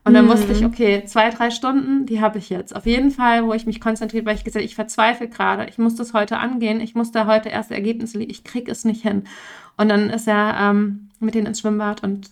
Und 0.05 0.15
dann 0.15 0.25
Mhm. 0.25 0.31
wusste 0.31 0.53
ich, 0.53 0.65
okay, 0.65 1.05
zwei, 1.07 1.31
drei 1.31 1.51
Stunden, 1.51 2.07
die 2.07 2.21
habe 2.21 2.39
ich 2.39 2.51
jetzt. 2.51 2.75
Auf 2.75 2.87
jeden 2.87 3.13
Fall, 3.13 3.47
wo 3.47 3.53
ich 3.55 3.67
mich 3.67 3.81
konzentriere, 3.81 4.25
weil 4.27 4.35
ich 4.35 4.43
gesagt 4.43 4.65
ich 4.65 4.75
verzweifle 4.75 5.29
gerade. 5.29 5.67
Ich 5.69 5.79
muss 5.79 5.95
das 5.95 6.13
heute 6.13 6.39
angehen. 6.39 6.81
Ich 6.81 6.97
muss 6.97 7.13
da 7.13 7.27
heute 7.27 7.51
erste 7.51 7.75
Ergebnisse 7.75 8.19
liefern. 8.19 8.33
Ich 8.33 8.43
kriege 8.43 8.73
es 8.73 8.85
nicht 8.85 9.03
hin. 9.03 9.25
Und 9.77 9.89
dann 9.91 10.11
ist 10.11 10.27
er 10.27 10.57
ähm, 10.61 11.09
mit 11.21 11.37
denen 11.37 11.47
ins 11.47 11.61
Schwimmbad 11.61 12.03
und 12.03 12.31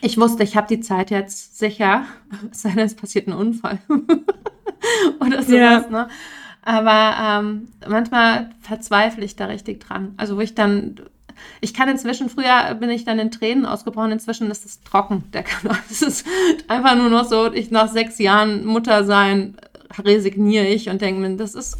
ich 0.00 0.18
wusste, 0.18 0.42
ich 0.44 0.56
habe 0.56 0.68
die 0.68 0.80
Zeit 0.80 1.10
jetzt 1.10 1.58
sicher. 1.58 2.04
Es 2.52 2.62
sei 2.62 2.70
denn, 2.70 2.86
es 2.86 2.94
passiert 2.94 3.26
ein 3.26 3.32
Unfall. 3.34 3.78
Oder 5.20 5.42
sowas, 5.42 5.50
Ja. 5.50 5.84
ne? 5.90 6.08
Aber 6.62 7.16
ähm, 7.20 7.68
manchmal 7.88 8.50
verzweifle 8.60 9.24
ich 9.24 9.36
da 9.36 9.46
richtig 9.46 9.80
dran. 9.80 10.14
Also 10.16 10.36
wo 10.36 10.40
ich 10.40 10.54
dann, 10.54 11.00
ich 11.60 11.74
kann 11.74 11.88
inzwischen, 11.88 12.30
früher 12.30 12.74
bin 12.74 12.88
ich 12.88 13.04
dann 13.04 13.18
in 13.18 13.32
Tränen 13.32 13.66
ausgebrochen, 13.66 14.12
inzwischen 14.12 14.50
ist 14.50 14.64
es 14.64 14.80
trocken, 14.82 15.24
der 15.32 15.42
Kanal. 15.42 15.78
Es 15.90 16.02
ist 16.02 16.26
einfach 16.68 16.94
nur 16.94 17.10
noch 17.10 17.24
so, 17.24 17.52
ich 17.52 17.70
nach 17.70 17.88
sechs 17.88 18.18
Jahren 18.18 18.64
Mutter 18.64 19.04
sein, 19.04 19.56
resigniere 19.98 20.66
ich 20.66 20.88
und 20.88 21.00
denke 21.02 21.20
mir, 21.20 21.36
das 21.36 21.54
ist, 21.54 21.78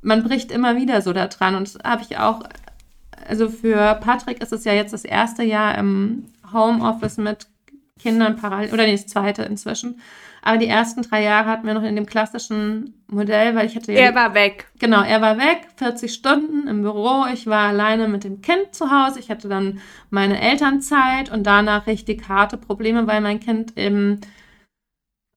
man 0.00 0.24
bricht 0.24 0.50
immer 0.50 0.76
wieder 0.76 1.02
so 1.02 1.12
da 1.12 1.26
dran. 1.28 1.54
Und 1.54 1.74
das 1.74 1.78
habe 1.84 2.02
ich 2.02 2.16
auch, 2.16 2.42
also 3.28 3.50
für 3.50 3.94
Patrick 3.96 4.42
ist 4.42 4.52
es 4.52 4.64
ja 4.64 4.72
jetzt 4.72 4.94
das 4.94 5.04
erste 5.04 5.42
Jahr 5.42 5.76
im 5.76 6.24
Homeoffice 6.52 7.18
mit 7.18 7.46
Kindern 7.98 8.36
parallel, 8.36 8.72
oder 8.72 8.86
nee, 8.86 8.92
das 8.92 9.06
zweite 9.06 9.42
inzwischen. 9.42 10.00
Aber 10.44 10.58
die 10.58 10.66
ersten 10.66 11.02
drei 11.02 11.22
Jahre 11.22 11.48
hatten 11.48 11.66
wir 11.66 11.74
noch 11.74 11.84
in 11.84 11.94
dem 11.94 12.04
klassischen 12.04 13.04
Modell, 13.06 13.54
weil 13.54 13.66
ich 13.66 13.76
hatte 13.76 13.92
ja 13.92 14.00
er 14.00 14.14
war 14.14 14.34
weg. 14.34 14.66
Genau, 14.80 15.00
er 15.00 15.20
war 15.20 15.38
weg, 15.38 15.68
40 15.76 16.12
Stunden 16.12 16.66
im 16.66 16.82
Büro. 16.82 17.24
Ich 17.32 17.46
war 17.46 17.68
alleine 17.68 18.08
mit 18.08 18.24
dem 18.24 18.42
Kind 18.42 18.74
zu 18.74 18.90
Hause. 18.90 19.20
Ich 19.20 19.30
hatte 19.30 19.48
dann 19.48 19.80
meine 20.10 20.40
Elternzeit 20.40 21.30
und 21.30 21.44
danach 21.44 21.86
richtig 21.86 22.28
harte 22.28 22.56
Probleme, 22.56 23.06
weil 23.06 23.20
mein 23.20 23.38
Kind 23.38 23.78
eben 23.78 24.20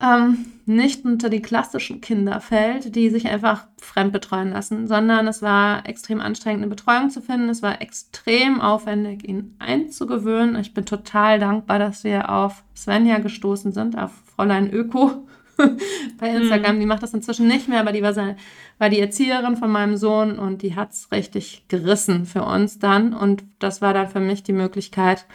ähm, 0.01 0.45
nicht 0.65 1.05
unter 1.05 1.29
die 1.29 1.41
klassischen 1.41 2.01
Kinder 2.01 2.41
fällt, 2.41 2.95
die 2.95 3.09
sich 3.09 3.27
einfach 3.27 3.67
fremd 3.79 4.11
betreuen 4.11 4.51
lassen, 4.51 4.87
sondern 4.87 5.27
es 5.27 5.41
war 5.41 5.87
extrem 5.87 6.19
anstrengend, 6.19 6.63
eine 6.63 6.69
Betreuung 6.69 7.11
zu 7.11 7.21
finden. 7.21 7.49
Es 7.49 7.61
war 7.61 7.81
extrem 7.81 8.59
aufwendig, 8.59 9.27
ihn 9.27 9.55
einzugewöhnen. 9.59 10.55
Ich 10.55 10.73
bin 10.73 10.85
total 10.85 11.39
dankbar, 11.39 11.77
dass 11.79 12.03
wir 12.03 12.29
auf 12.29 12.63
Svenja 12.75 13.19
gestoßen 13.19 13.71
sind, 13.71 13.97
auf 13.97 14.11
Fräulein 14.35 14.71
Öko 14.71 15.27
bei 16.19 16.29
Instagram. 16.29 16.79
Die 16.79 16.85
macht 16.85 17.03
das 17.03 17.13
inzwischen 17.13 17.47
nicht 17.47 17.67
mehr, 17.67 17.79
aber 17.79 17.91
die 17.91 18.01
war, 18.01 18.13
seine, 18.13 18.35
war 18.77 18.89
die 18.89 18.99
Erzieherin 18.99 19.57
von 19.57 19.71
meinem 19.71 19.97
Sohn 19.97 20.37
und 20.37 20.61
die 20.61 20.75
hat 20.75 20.91
es 20.91 21.11
richtig 21.11 21.67
gerissen 21.67 22.25
für 22.25 22.43
uns 22.43 22.79
dann. 22.79 23.13
Und 23.13 23.43
das 23.59 23.81
war 23.81 23.93
dann 23.93 24.09
für 24.09 24.19
mich 24.19 24.43
die 24.43 24.53
Möglichkeit, 24.53 25.25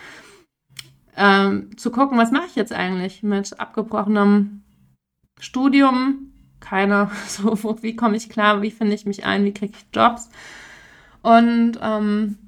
ähm, 1.16 1.76
zu 1.76 1.90
gucken, 1.90 2.18
was 2.18 2.30
mache 2.30 2.46
ich 2.46 2.57
jetzt 2.57 2.72
eigentlich 2.72 3.22
mit 3.22 3.59
abgebrochenem 3.59 4.62
Studium? 5.38 6.32
Keine, 6.61 7.11
so, 7.26 7.62
wo, 7.62 7.82
wie 7.82 7.96
komme 7.96 8.16
ich 8.16 8.28
klar, 8.28 8.62
wie 8.62 8.70
finde 8.70 8.94
ich 8.94 9.07
mich 9.07 9.24
ein, 9.24 9.44
wie 9.44 9.55
kriege 9.55 9.74
ich 9.76 9.86
Jobs? 9.94 10.30
Und 11.22 11.78
ähm, 11.82 12.38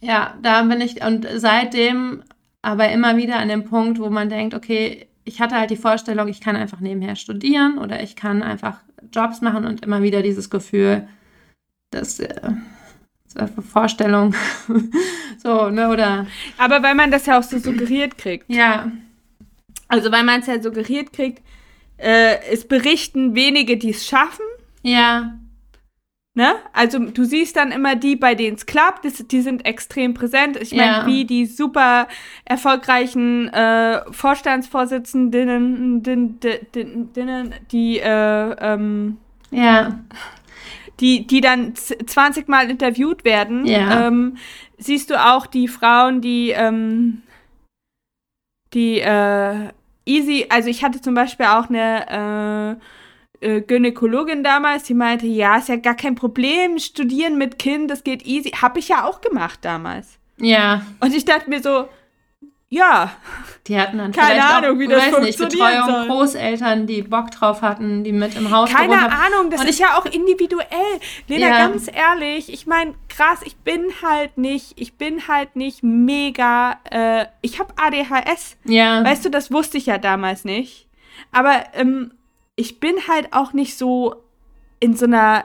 ja, 0.00 0.34
da 0.42 0.62
bin 0.62 0.80
ich, 0.80 1.02
und 1.02 1.26
seitdem 1.36 2.22
aber 2.64 2.88
immer 2.90 3.16
wieder 3.16 3.36
an 3.38 3.48
dem 3.48 3.64
Punkt, 3.64 3.98
wo 3.98 4.08
man 4.10 4.28
denkt, 4.30 4.54
okay, 4.54 5.06
ich 5.24 5.40
hatte 5.40 5.56
halt 5.56 5.70
die 5.70 5.76
Vorstellung, 5.76 6.28
ich 6.28 6.40
kann 6.40 6.56
einfach 6.56 6.80
nebenher 6.80 7.16
studieren 7.16 7.78
oder 7.78 8.02
ich 8.02 8.16
kann 8.16 8.42
einfach 8.42 8.78
Jobs 9.12 9.40
machen 9.42 9.64
und 9.66 9.84
immer 9.84 10.02
wieder 10.02 10.22
dieses 10.22 10.50
Gefühl, 10.50 11.06
dass 11.90 12.20
äh, 12.20 12.28
das 13.32 13.36
eine 13.36 13.62
Vorstellung, 13.62 14.34
so, 15.42 15.68
ne, 15.70 15.88
oder 15.90 16.26
Aber 16.58 16.82
weil 16.82 16.94
man 16.94 17.10
das 17.10 17.26
ja 17.26 17.38
auch 17.38 17.42
so 17.42 17.58
suggeriert 17.58 18.16
kriegt. 18.18 18.48
ja, 18.48 18.90
Also 19.88 20.10
weil 20.10 20.24
man 20.24 20.40
es 20.40 20.46
ja 20.46 20.60
suggeriert 20.62 21.12
kriegt, 21.12 21.42
äh, 21.98 22.36
es 22.50 22.66
berichten 22.66 23.34
wenige, 23.34 23.76
die 23.76 23.90
es 23.90 24.06
schaffen. 24.06 24.44
ja, 24.82 25.38
Ne? 26.36 26.56
Also 26.72 26.98
du 26.98 27.22
siehst 27.24 27.54
dann 27.54 27.70
immer 27.70 27.94
die, 27.94 28.16
bei 28.16 28.34
denen 28.34 28.56
es 28.56 28.66
klappt, 28.66 29.04
das, 29.04 29.24
die 29.28 29.40
sind 29.40 29.64
extrem 29.64 30.14
präsent. 30.14 30.56
Ich 30.56 30.72
meine, 30.72 30.98
Ja. 30.98 31.06
wie 31.06 31.24
die 31.26 31.46
super 31.46 32.08
erfolgreichen 32.44 33.48
äh, 33.52 34.00
Vorstandsvorsitzenden, 34.10 36.02
din, 36.02 36.40
din, 36.40 37.12
din, 37.14 37.54
die, 37.70 38.00
äh, 38.00 38.50
ähm, 38.58 39.18
ja, 39.52 40.00
die, 40.98 41.24
die 41.24 41.40
dann 41.40 41.76
z- 41.76 42.10
20 42.10 42.48
Mal 42.48 42.68
interviewt 42.68 43.24
werden, 43.24 43.64
Ja. 43.64 44.08
ähm, 44.08 44.36
siehst 44.76 45.10
du 45.10 45.24
auch 45.24 45.46
die 45.46 45.68
Frauen, 45.68 46.20
die, 46.20 46.50
ähm, 46.50 47.22
die 48.72 48.98
äh, 48.98 49.68
easy, 50.04 50.46
also 50.48 50.68
ich 50.68 50.82
hatte 50.82 51.00
zum 51.00 51.14
Beispiel 51.14 51.46
auch 51.46 51.68
eine 51.68 52.80
äh, 53.40 53.60
Gynäkologin 53.60 54.42
damals, 54.44 54.84
die 54.84 54.94
meinte, 54.94 55.26
ja, 55.26 55.56
ist 55.56 55.68
ja 55.68 55.76
gar 55.76 55.94
kein 55.96 56.14
Problem, 56.14 56.78
studieren 56.78 57.36
mit 57.38 57.58
Kind, 57.58 57.90
das 57.90 58.04
geht 58.04 58.24
easy. 58.26 58.50
Hab 58.50 58.76
ich 58.76 58.88
ja 58.88 59.04
auch 59.04 59.20
gemacht 59.20 59.60
damals. 59.62 60.18
ja. 60.38 60.82
Und 61.00 61.14
ich 61.14 61.24
dachte 61.24 61.48
mir 61.50 61.62
so, 61.62 61.88
ja, 62.70 63.12
Die 63.68 63.78
hatten 63.78 63.98
dann 63.98 64.10
Keine 64.10 64.32
vielleicht 64.40 64.50
Ahnung, 64.52 64.76
auch, 64.76 64.80
wie 64.80 64.88
das 64.88 65.12
weiß 65.12 65.20
nicht, 65.20 65.38
Betreuung, 65.38 65.86
soll. 65.86 66.06
Großeltern, 66.08 66.86
die 66.88 67.02
Bock 67.02 67.30
drauf 67.30 67.62
hatten, 67.62 68.02
die 68.02 68.10
mit 68.10 68.34
im 68.34 68.50
Haus 68.50 68.68
keine. 68.68 68.94
Ahnung, 69.12 69.48
das 69.50 69.60
Und 69.60 69.68
ist 69.68 69.78
ja 69.78 69.96
auch 69.96 70.06
individuell. 70.06 70.66
Lena, 71.28 71.46
Ja. 71.48 71.68
ganz 71.68 71.86
ehrlich, 71.92 72.52
ich 72.52 72.66
meine, 72.66 72.94
krass, 73.08 73.40
ich 73.44 73.56
bin 73.58 73.82
halt 74.02 74.38
nicht, 74.38 74.72
ich 74.80 74.94
bin 74.94 75.28
halt 75.28 75.54
nicht 75.54 75.84
mega, 75.84 76.78
äh, 76.90 77.26
ich 77.42 77.60
habe 77.60 77.72
ADHS. 77.76 78.56
Ja, 78.64 79.04
Weißt 79.04 79.24
du, 79.24 79.28
das 79.30 79.52
wusste 79.52 79.78
ich 79.78 79.86
ja 79.86 79.98
damals 79.98 80.44
nicht. 80.44 80.88
Aber 81.30 81.62
ähm, 81.74 82.12
ich 82.56 82.80
bin 82.80 82.94
halt 83.08 83.32
auch 83.32 83.52
nicht 83.52 83.76
so 83.76 84.16
in 84.80 84.96
so 84.96 85.06
einer, 85.06 85.44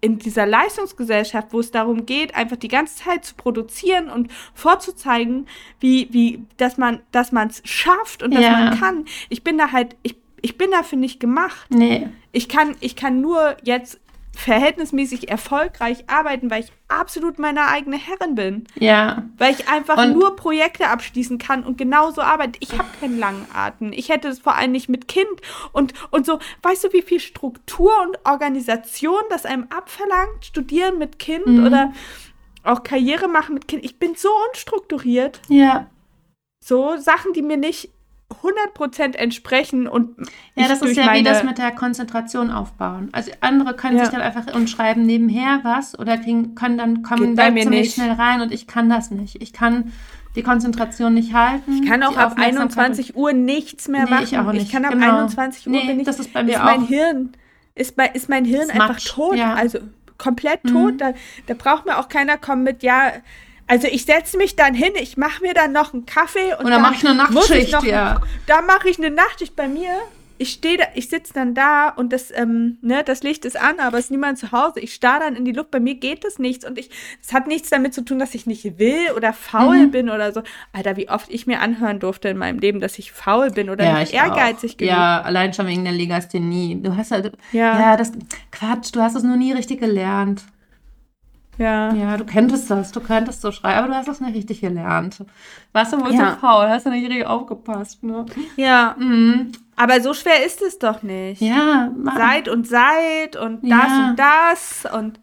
in 0.00 0.18
dieser 0.18 0.46
Leistungsgesellschaft, 0.46 1.52
wo 1.52 1.60
es 1.60 1.70
darum 1.70 2.06
geht, 2.06 2.34
einfach 2.34 2.56
die 2.56 2.68
ganze 2.68 3.04
Zeit 3.04 3.24
zu 3.24 3.34
produzieren 3.34 4.08
und 4.08 4.30
vorzuzeigen, 4.54 5.46
wie, 5.78 6.08
wie, 6.12 6.42
dass 6.56 6.78
man, 6.78 7.00
dass 7.12 7.32
man 7.32 7.48
es 7.48 7.62
schafft 7.64 8.22
und 8.22 8.34
dass 8.34 8.42
Ja. 8.42 8.52
man 8.52 8.78
kann. 8.78 9.04
Ich 9.28 9.44
bin 9.44 9.58
da 9.58 9.72
halt, 9.72 9.96
ich, 10.02 10.16
ich 10.40 10.56
bin 10.56 10.70
dafür 10.70 10.98
nicht 10.98 11.20
gemacht. 11.20 11.66
nee, 11.70 12.08
Ich 12.32 12.48
kann, 12.48 12.76
ich 12.80 12.96
kann 12.96 13.20
nur 13.20 13.56
jetzt 13.62 14.00
verhältnismäßig 14.40 15.28
erfolgreich 15.30 16.04
arbeiten, 16.08 16.50
weil 16.50 16.64
ich 16.64 16.72
absolut 16.88 17.38
meine 17.38 17.68
eigene 17.68 17.96
Herrin 17.96 18.34
bin. 18.34 18.64
ja, 18.74 19.22
Weil 19.38 19.52
ich 19.54 19.68
einfach 19.68 19.96
Und- 19.98 20.12
nur 20.14 20.34
Projekte 20.36 20.88
abschließen 20.88 21.38
kann 21.38 21.62
und 21.64 21.78
genauso 21.78 22.20
arbeite. 22.22 22.58
Ich 22.60 22.72
habe 22.72 22.88
keinen 23.00 23.18
langen 23.18 23.46
Atem. 23.54 23.92
Ich 23.92 24.08
hätte 24.08 24.28
es 24.28 24.40
vor 24.40 24.54
allem 24.56 24.72
nicht 24.72 24.88
mit 24.88 25.06
Kind 25.08 25.28
und, 25.72 25.92
und 26.10 26.26
so. 26.26 26.38
Weißt 26.62 26.84
du, 26.84 26.92
wie 26.92 27.02
viel 27.02 27.20
Struktur 27.20 27.92
und 28.02 28.18
Organisation 28.24 29.20
das 29.30 29.46
einem 29.46 29.66
abverlangt? 29.70 30.44
Studieren 30.44 30.98
mit 30.98 31.18
Kind 31.18 31.46
Mhm. 31.46 31.66
oder 31.66 31.92
auch 32.64 32.82
Karriere 32.82 33.28
machen 33.28 33.54
mit 33.54 33.68
Kind. 33.68 33.84
Ich 33.84 33.98
bin 33.98 34.14
so 34.16 34.28
unstrukturiert. 34.48 35.40
ja. 35.48 35.86
So 36.62 36.98
Sachen, 36.98 37.32
die 37.32 37.40
mir 37.40 37.56
nicht 37.56 37.90
100% 38.42 39.16
entsprechen 39.16 39.86
und 39.86 40.16
Ja, 40.54 40.62
ich 40.64 40.68
das 40.68 40.82
ist 40.82 40.96
ja 40.96 41.02
wie 41.04 41.06
meine- 41.06 41.22
das 41.28 41.42
mit 41.44 41.58
der 41.58 41.70
Konzentration 41.72 42.50
aufbauen. 42.50 43.08
Also 43.12 43.30
andere 43.40 43.74
können 43.74 43.96
Ja. 43.96 44.04
sich 44.04 44.12
dann 44.14 44.22
einfach 44.22 44.54
und 44.54 44.68
schreiben 44.70 45.04
nebenher 45.04 45.60
was 45.62 45.98
oder 45.98 46.16
kriegen, 46.16 46.54
können 46.54 46.78
dann 46.78 47.02
kommen 47.02 47.28
Geht 47.28 47.36
bei 47.36 47.44
da 47.46 47.50
mir 47.50 47.62
ziemlich 47.62 47.80
nicht. 47.82 47.94
schnell 47.94 48.12
rein 48.12 48.40
und 48.40 48.52
ich 48.52 48.66
kann 48.66 48.88
das 48.88 49.10
nicht. 49.10 49.42
Ich 49.42 49.52
kann 49.52 49.92
die 50.36 50.42
Konzentration 50.42 51.14
nicht 51.14 51.34
halten. 51.34 51.82
Ich 51.82 51.88
kann 51.88 52.02
auch 52.04 52.16
ab 52.16 52.32
Aufmerksamkeit 52.32 52.78
21 52.78 53.16
Uhr 53.16 53.32
nichts 53.32 53.88
mehr 53.88 54.04
Nee, 54.04 54.10
machen. 54.10 54.24
ich 54.24 54.38
auch 54.38 54.52
nicht. 54.52 54.70
kann 54.70 54.84
ab 54.84 54.92
Genau. 54.92 55.06
21 55.18 55.66
Uhr 55.66 55.72
Nee, 55.72 55.86
bin 55.86 55.98
ich, 56.00 56.06
das 56.06 56.20
ist 56.20 56.32
bei 56.32 56.44
mir 56.44 56.58
mein 56.60 56.82
auch. 56.84 56.88
Hirn 56.88 57.32
ist, 57.74 57.96
bei, 57.96 58.06
ist 58.06 58.28
mein 58.28 58.44
Hirn 58.44 58.62
Ist 58.62 58.74
einfach 58.74 59.00
tot, 59.00 59.36
ja. 59.36 59.48
Mhm. 59.48 59.58
also 59.58 59.78
komplett 60.18 60.62
tot. 60.64 61.00
Da, 61.00 61.14
da 61.46 61.54
braucht 61.54 61.86
mir 61.86 61.98
auch 61.98 62.08
keiner 62.08 62.36
kommen 62.36 62.62
mit 62.62 62.82
ja. 62.84 63.10
Also 63.70 63.86
ich 63.86 64.04
setze 64.04 64.36
mich 64.36 64.56
dann 64.56 64.74
hin, 64.74 64.92
ich 65.00 65.16
mache 65.16 65.42
mir 65.42 65.54
dann 65.54 65.70
noch 65.72 65.94
einen 65.94 66.04
Kaffee 66.04 66.54
und 66.58 66.64
Und 66.64 66.70
dann 66.72 66.82
mach 66.82 66.92
ich 66.94 67.06
eine 67.06 67.14
Nachtschicht, 67.16 67.72
noch, 67.72 67.84
ja. 67.84 68.20
Da 68.46 68.62
mache 68.62 68.88
ich 68.88 68.98
eine 68.98 69.10
Nachtschicht 69.10 69.54
bei 69.54 69.68
mir. 69.68 69.90
Ich 70.38 70.52
stehe 70.52 70.78
da, 70.78 70.84
ich 70.94 71.10
sitze 71.10 71.34
dann 71.34 71.54
da 71.54 71.90
und 71.90 72.14
das, 72.14 72.32
ähm, 72.34 72.78
ne, 72.80 73.04
das 73.04 73.22
Licht 73.22 73.44
ist 73.44 73.60
an, 73.60 73.78
aber 73.78 73.98
es 73.98 74.06
ist 74.06 74.10
niemand 74.10 74.38
zu 74.38 74.52
Hause. 74.52 74.80
Ich 74.80 74.94
starre 74.94 75.20
dann 75.20 75.36
in 75.36 75.44
die 75.44 75.52
Luft. 75.52 75.70
Bei 75.70 75.80
mir 75.80 75.96
geht 75.96 76.24
das 76.24 76.38
nichts 76.38 76.64
und 76.66 76.78
ich, 76.78 76.88
es 77.22 77.34
hat 77.34 77.46
nichts 77.46 77.68
damit 77.68 77.92
zu 77.92 78.00
tun, 78.02 78.18
dass 78.18 78.34
ich 78.34 78.46
nicht 78.46 78.78
will 78.78 79.12
oder 79.14 79.34
faul 79.34 79.76
Mhm. 79.86 79.90
bin 79.90 80.08
oder 80.10 80.32
so. 80.32 80.42
Alter, 80.72 80.96
wie 80.96 81.10
oft 81.10 81.30
ich 81.30 81.46
mir 81.46 81.60
anhören 81.60 82.00
durfte 82.00 82.30
in 82.30 82.38
meinem 82.38 82.58
Leben, 82.58 82.80
dass 82.80 82.98
ich 82.98 83.12
faul 83.12 83.50
bin 83.50 83.68
oder 83.68 83.98
nicht 83.98 84.14
ich 84.14 84.18
ehrgeizig 84.18 84.72
auch. 84.72 84.76
genug. 84.78 84.92
Ja, 84.94 85.20
allein 85.20 85.52
schon 85.52 85.66
wegen 85.66 85.84
der 85.84 85.92
Legasthenie. 85.92 86.80
Du 86.82 86.96
hast 86.96 87.10
halt, 87.10 87.32
Ja. 87.52 87.78
ja, 87.78 87.96
das, 87.98 88.10
Quatsch, 88.50 88.90
du 88.94 89.00
hast 89.02 89.14
es 89.16 89.22
nur 89.22 89.36
nie 89.36 89.52
richtig 89.52 89.78
gelernt. 89.78 90.42
Ja. 91.60 91.92
Ja, 91.92 92.16
du 92.16 92.24
könntest 92.24 92.70
das, 92.70 92.90
du 92.90 93.00
könntest 93.00 93.42
so 93.42 93.52
schreiben, 93.52 93.78
aber 93.80 93.88
du 93.88 93.94
hast 93.94 94.08
es 94.08 94.20
nicht 94.20 94.34
richtig 94.34 94.62
gelernt. 94.62 95.22
Warst 95.72 95.92
du 95.92 96.00
wohl 96.00 96.14
Ja. 96.14 96.32
so 96.32 96.40
faul, 96.40 96.68
hast 96.70 96.86
du 96.86 96.90
nicht 96.90 97.06
richtig 97.08 97.26
aufgepasst, 97.26 98.02
ne? 98.02 98.24
ja. 98.56 98.96
Mhm. 98.98 99.52
Aber 99.76 100.00
so 100.00 100.14
schwer 100.14 100.44
ist 100.44 100.62
es 100.62 100.78
doch 100.78 101.02
nicht. 101.02 101.42
Ja, 101.42 101.92
Mann. 101.94 102.16
Seit 102.16 102.48
und 102.48 102.66
seit 102.66 103.36
und 103.36 103.62
das 103.62 103.88
Ja. 103.88 104.08
und 104.10 104.18
das 104.18 104.88
und. 104.98 105.20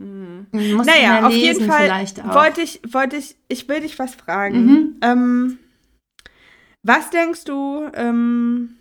Hm. 0.00 0.46
Naja, 0.52 1.26
auf 1.26 1.32
jeden 1.32 1.66
Fall 1.68 1.88
wollte 2.34 2.60
ich, 2.60 2.80
wollte 2.88 3.16
ich, 3.16 3.34
ich 3.48 3.68
will 3.68 3.80
dich 3.80 3.98
was 3.98 4.14
fragen. 4.14 4.66
Mhm. 4.66 4.96
Ähm, 5.02 5.58
was 6.82 7.10
denkst 7.10 7.44
du, 7.44 7.88
ähm, 7.94 8.76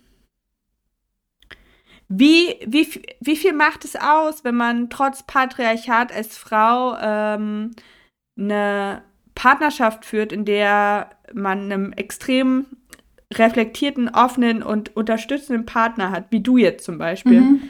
wie, 2.07 2.55
wie, 2.65 2.87
wie 3.19 3.35
viel 3.35 3.53
macht 3.53 3.83
es 3.85 3.95
aus, 3.95 4.43
wenn 4.43 4.55
man 4.55 4.89
trotz 4.89 5.23
Patriarchat 5.23 6.13
als 6.13 6.37
Frau 6.37 6.95
ähm, 6.99 7.71
eine 8.37 9.01
Partnerschaft 9.33 10.05
führt, 10.05 10.31
in 10.31 10.45
der 10.45 11.09
man 11.33 11.71
einem 11.71 11.93
extrem 11.93 12.65
reflektierten, 13.33 14.09
offenen 14.09 14.63
und 14.63 14.95
unterstützenden 14.95 15.65
Partner 15.65 16.11
hat, 16.11 16.27
wie 16.29 16.41
du 16.41 16.57
jetzt 16.57 16.85
zum 16.85 16.97
Beispiel? 16.97 17.41
Mhm. 17.41 17.61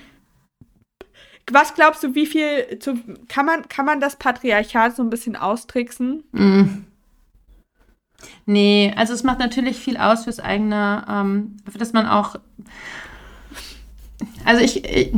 Was 1.52 1.76
glaubst 1.76 2.04
du, 2.04 2.16
wie 2.16 2.26
viel 2.26 2.80
zu, 2.80 2.96
kann 3.28 3.46
man 3.46 3.70
kann 3.70 3.86
man 3.86 4.00
das 4.00 4.16
Patriarchat 4.16 4.96
so 4.96 5.04
ein 5.04 5.12
bisschen 5.12 5.36
austricksen? 5.36 6.24
Mm. 6.32 6.86
Nee, 8.48 8.94
also 8.96 9.14
es 9.14 9.24
macht 9.24 9.40
natürlich 9.40 9.78
viel 9.78 9.98
aus 9.98 10.24
fürs 10.24 10.40
eigene, 10.40 11.06
ähm, 11.08 11.58
dass 11.78 11.94
man 11.94 12.08
auch. 12.08 12.38
Also 14.46 14.64
ich, 14.64 14.86
ich, 14.86 15.12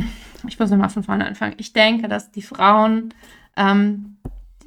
ich 0.48 0.58
muss 0.58 0.70
nochmal 0.70 0.88
von 0.88 1.02
vorne 1.02 1.26
anfangen. 1.26 1.54
Ich 1.58 1.72
denke, 1.72 2.08
dass 2.08 2.30
die 2.30 2.42
Frauen, 2.42 3.14
ähm, 3.56 4.16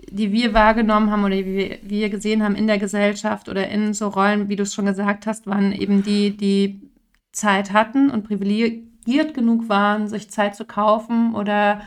die 0.09 0.31
wir 0.31 0.53
wahrgenommen 0.53 1.11
haben 1.11 1.23
oder 1.23 1.35
die 1.35 1.79
wir, 1.81 2.09
gesehen 2.09 2.43
haben 2.43 2.55
in 2.55 2.67
der 2.67 2.77
Gesellschaft 2.77 3.49
oder 3.49 3.67
in 3.69 3.93
so 3.93 4.07
Rollen, 4.07 4.49
wie 4.49 4.55
du 4.55 4.63
es 4.63 4.73
schon 4.73 4.85
gesagt 4.85 5.25
hast, 5.25 5.47
waren 5.47 5.71
eben 5.71 6.03
die, 6.03 6.35
die 6.35 6.81
Zeit 7.31 7.73
hatten 7.73 8.09
und 8.09 8.23
privilegiert 8.23 9.33
genug 9.33 9.69
waren, 9.69 10.07
sich 10.07 10.29
Zeit 10.29 10.55
zu 10.55 10.65
kaufen 10.65 11.33
oder 11.33 11.81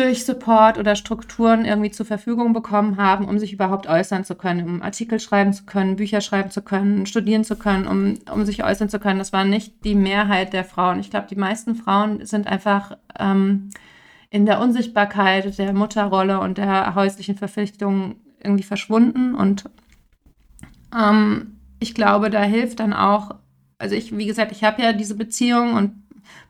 durch 0.00 0.24
Support 0.24 0.78
oder 0.78 0.96
Strukturen 0.96 1.64
irgendwie 1.64 1.90
zur 1.90 2.06
Verfügung 2.06 2.52
bekommen 2.52 2.96
haben, 2.96 3.28
um 3.28 3.38
sich 3.38 3.52
überhaupt 3.52 3.86
äußern 3.86 4.24
zu 4.24 4.34
können, 4.34 4.66
um 4.66 4.82
Artikel 4.82 5.20
schreiben 5.20 5.52
zu 5.52 5.64
können, 5.64 5.96
Bücher 5.96 6.20
schreiben 6.20 6.50
zu 6.50 6.62
können, 6.62 7.04
studieren 7.06 7.44
zu 7.44 7.56
können, 7.56 7.86
um, 7.86 8.18
um 8.32 8.46
sich 8.46 8.64
äußern 8.64 8.88
zu 8.88 8.98
können. 8.98 9.18
Das 9.18 9.32
war 9.32 9.44
nicht 9.44 9.84
die 9.84 9.94
Mehrheit 9.94 10.52
der 10.54 10.64
Frauen. 10.64 11.00
Ich 11.00 11.10
glaube, 11.10 11.26
die 11.28 11.36
meisten 11.36 11.74
Frauen 11.74 12.24
sind 12.24 12.46
einfach 12.46 12.96
ähm, 13.18 13.70
in 14.30 14.46
der 14.46 14.60
Unsichtbarkeit 14.60 15.58
der 15.58 15.74
Mutterrolle 15.74 16.40
und 16.40 16.56
der 16.56 16.94
häuslichen 16.94 17.36
Verpflichtung 17.36 18.16
irgendwie 18.42 18.62
verschwunden. 18.62 19.34
Und 19.34 19.64
ähm, 20.98 21.58
ich 21.78 21.94
glaube, 21.94 22.30
da 22.30 22.42
hilft 22.42 22.80
dann 22.80 22.94
auch, 22.94 23.34
also 23.76 23.94
ich, 23.94 24.16
wie 24.16 24.26
gesagt, 24.26 24.52
ich 24.52 24.64
habe 24.64 24.80
ja 24.80 24.94
diese 24.94 25.14
Beziehung 25.14 25.74
und 25.74 25.92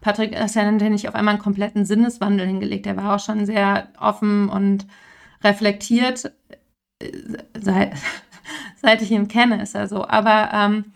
Patrick 0.01 0.33
ist 0.33 0.57
ja 0.57 0.65
dann 0.65 0.77
nicht 0.77 1.09
auf 1.09 1.15
einmal 1.15 1.35
einen 1.35 1.43
kompletten 1.43 1.85
Sinneswandel 1.85 2.47
hingelegt. 2.47 2.87
Er 2.87 2.97
war 2.97 3.15
auch 3.15 3.21
schon 3.21 3.47
sehr 3.47 3.89
offen 3.99 4.49
und 4.49 4.87
reflektiert, 5.43 6.33
äh, 6.99 7.13
seit, 7.59 7.95
seit 8.83 9.03
ich 9.03 9.11
ihn 9.11 9.29
kenne, 9.29 9.63
ist 9.63 9.75
er 9.75 9.89
so. 9.89 10.07
Aber 10.07 10.51
ähm, 10.53 10.93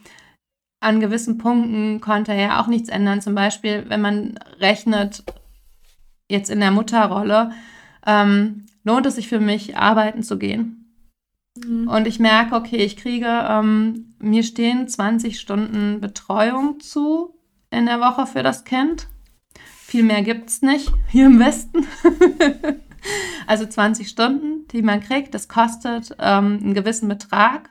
an 0.81 1.01
gewissen 1.01 1.39
Punkten 1.39 2.01
konnte 2.01 2.33
er 2.33 2.41
ja 2.41 2.61
auch 2.63 2.67
nichts 2.67 2.89
ändern. 2.89 3.21
Zum 3.21 3.35
Beispiel, 3.35 3.85
wenn 3.89 4.01
man 4.01 4.39
rechnet, 4.61 5.25
jetzt 6.31 6.51
in 6.51 6.61
der 6.61 6.71
Mutterrolle, 6.71 7.53
ähm, 8.07 8.67
lohnt 8.85 9.07
es 9.07 9.17
sich 9.17 9.29
für 9.29 9.41
mich, 9.41 9.77
arbeiten 9.77 10.23
zu 10.23 10.39
gehen. 10.39 10.81
Und 11.57 12.07
ich 12.07 12.19
merke, 12.19 12.57
okay, 12.57 12.79
ich 12.79 12.97
kriege, 12.97 13.29
ähm, 13.49 14.15
mir 14.19 14.43
stehen 14.43 14.89
20 14.89 15.39
Stunden 15.39 16.01
Betreuung 16.01 16.81
zu 16.81 17.35
in 17.75 17.87
der 17.87 18.01
Woche 18.01 18.27
für 18.27 18.43
das 18.43 18.65
Kind. 18.65 19.09
Viel 19.87 20.03
mehr 20.05 20.23
gibt 20.23 20.49
es 20.49 20.63
nicht 20.63 20.93
hier 21.09 21.27
im 21.27 21.39
Westen. 21.39 21.87
also 23.47 23.67
20 23.67 24.09
Stunden, 24.09 24.67
die 24.73 24.83
man 24.83 25.01
kriegt, 25.01 25.35
das 25.35 25.49
kostet 25.49 26.15
ähm, 26.19 26.59
einen 26.63 26.75
gewissen 26.75 27.09
Betrag. 27.09 27.71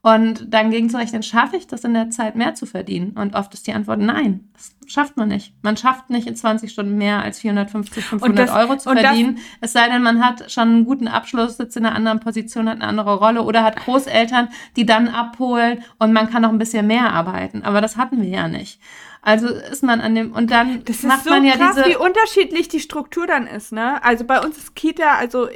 Und 0.00 0.54
dann 0.54 0.70
gegenzurechnen, 0.70 1.24
schaffe 1.24 1.56
ich 1.56 1.66
das 1.66 1.82
in 1.82 1.92
der 1.92 2.08
Zeit 2.08 2.36
mehr 2.36 2.54
zu 2.54 2.66
verdienen? 2.66 3.10
Und 3.18 3.34
oft 3.34 3.52
ist 3.52 3.66
die 3.66 3.72
Antwort 3.72 3.98
nein, 3.98 4.48
das 4.54 4.72
schafft 4.86 5.16
man 5.16 5.26
nicht. 5.28 5.52
Man 5.62 5.76
schafft 5.76 6.08
nicht 6.08 6.28
in 6.28 6.36
20 6.36 6.70
Stunden 6.70 6.96
mehr 6.96 7.20
als 7.20 7.40
450, 7.40 8.04
500 8.04 8.48
das- 8.48 8.54
Euro 8.56 8.76
zu 8.76 8.88
und 8.90 8.96
das- 8.96 9.06
verdienen. 9.06 9.38
es 9.60 9.72
sei 9.72 9.88
denn, 9.88 10.02
man 10.04 10.24
hat 10.24 10.52
schon 10.52 10.68
einen 10.68 10.84
guten 10.84 11.08
Abschluss, 11.08 11.56
sitzt 11.56 11.76
in 11.76 11.84
einer 11.84 11.96
anderen 11.96 12.20
Position, 12.20 12.68
hat 12.68 12.76
eine 12.76 12.86
andere 12.86 13.16
Rolle 13.16 13.42
oder 13.42 13.64
hat 13.64 13.76
Großeltern, 13.76 14.48
die 14.76 14.86
dann 14.86 15.08
abholen 15.08 15.82
und 15.98 16.12
man 16.12 16.30
kann 16.30 16.42
noch 16.42 16.50
ein 16.50 16.58
bisschen 16.58 16.86
mehr 16.86 17.12
arbeiten. 17.12 17.64
Aber 17.64 17.80
das 17.80 17.96
hatten 17.96 18.22
wir 18.22 18.28
ja 18.28 18.46
nicht. 18.46 18.80
Also 19.20 19.48
ist 19.48 19.82
man 19.82 20.00
an 20.00 20.14
dem, 20.14 20.32
und 20.32 20.50
dann 20.50 20.84
Das 20.84 20.96
ist 20.98 21.04
macht 21.04 21.24
so 21.24 21.30
man 21.30 21.44
ja 21.44 21.56
krass, 21.56 21.74
diese. 21.76 21.88
wie 21.88 21.96
unterschiedlich 21.96 22.68
die 22.68 22.80
Struktur 22.80 23.26
dann 23.26 23.46
ist, 23.46 23.72
ne? 23.72 24.02
Also 24.04 24.24
bei 24.24 24.40
uns 24.40 24.56
ist 24.56 24.74
Kita, 24.76 25.14
also 25.18 25.48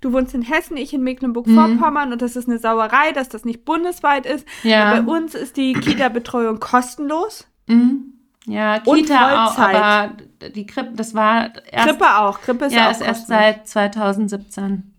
du 0.00 0.12
wohnst 0.12 0.34
in 0.34 0.42
Hessen, 0.42 0.76
ich 0.76 0.92
in 0.94 1.02
Mecklenburg-Vorpommern 1.02 2.12
und 2.12 2.22
das 2.22 2.36
ist 2.36 2.48
eine 2.48 2.58
Sauerei, 2.58 3.12
dass 3.12 3.28
das 3.28 3.44
nicht 3.44 3.64
bundesweit 3.64 4.24
ist. 4.26 4.46
Mhm. 4.64 4.70
Ja. 4.70 4.92
Bei 4.94 5.02
uns 5.02 5.34
ist 5.34 5.56
die 5.56 5.74
Kita-Betreuung 5.74 6.58
kostenlos. 6.58 7.46
Mhm. 7.66 8.14
Ja, 8.46 8.80
Und 8.86 8.96
Kita 8.96 9.44
auch, 9.46 9.54
Vollzeit. 9.54 9.76
aber 9.76 10.48
die 10.50 10.66
Krippe, 10.66 10.92
das 10.96 11.14
war 11.14 11.50
erst, 11.70 11.88
Krippe 11.88 12.16
auch. 12.18 12.40
Krippe 12.40 12.64
ist 12.64 12.72
ja, 12.74 12.86
auch 12.88 12.90
ist 12.90 13.00
erst 13.02 13.28
seit 13.28 13.68
2017. 13.68 14.92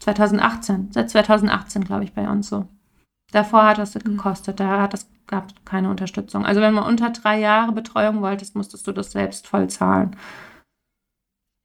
2018. 0.00 0.88
Seit 0.92 1.10
2018, 1.10 1.84
glaube 1.84 2.04
ich, 2.04 2.12
bei 2.14 2.28
uns 2.28 2.48
so. 2.48 2.66
Davor 3.32 3.64
hat 3.66 3.78
das 3.78 3.94
Mhm. 3.94 4.00
gekostet, 4.16 4.60
da 4.60 4.82
hat 4.82 4.92
das, 4.92 5.08
gab 5.26 5.48
es 5.48 5.54
keine 5.64 5.90
Unterstützung. 5.90 6.44
Also 6.46 6.60
wenn 6.60 6.74
man 6.74 6.84
unter 6.84 7.10
drei 7.10 7.38
Jahre 7.40 7.72
Betreuung 7.72 8.22
wolltest, 8.22 8.54
musstest 8.56 8.86
du 8.86 8.92
das 8.92 9.12
selbst 9.12 9.46
voll 9.46 9.68
zahlen. 9.68 10.16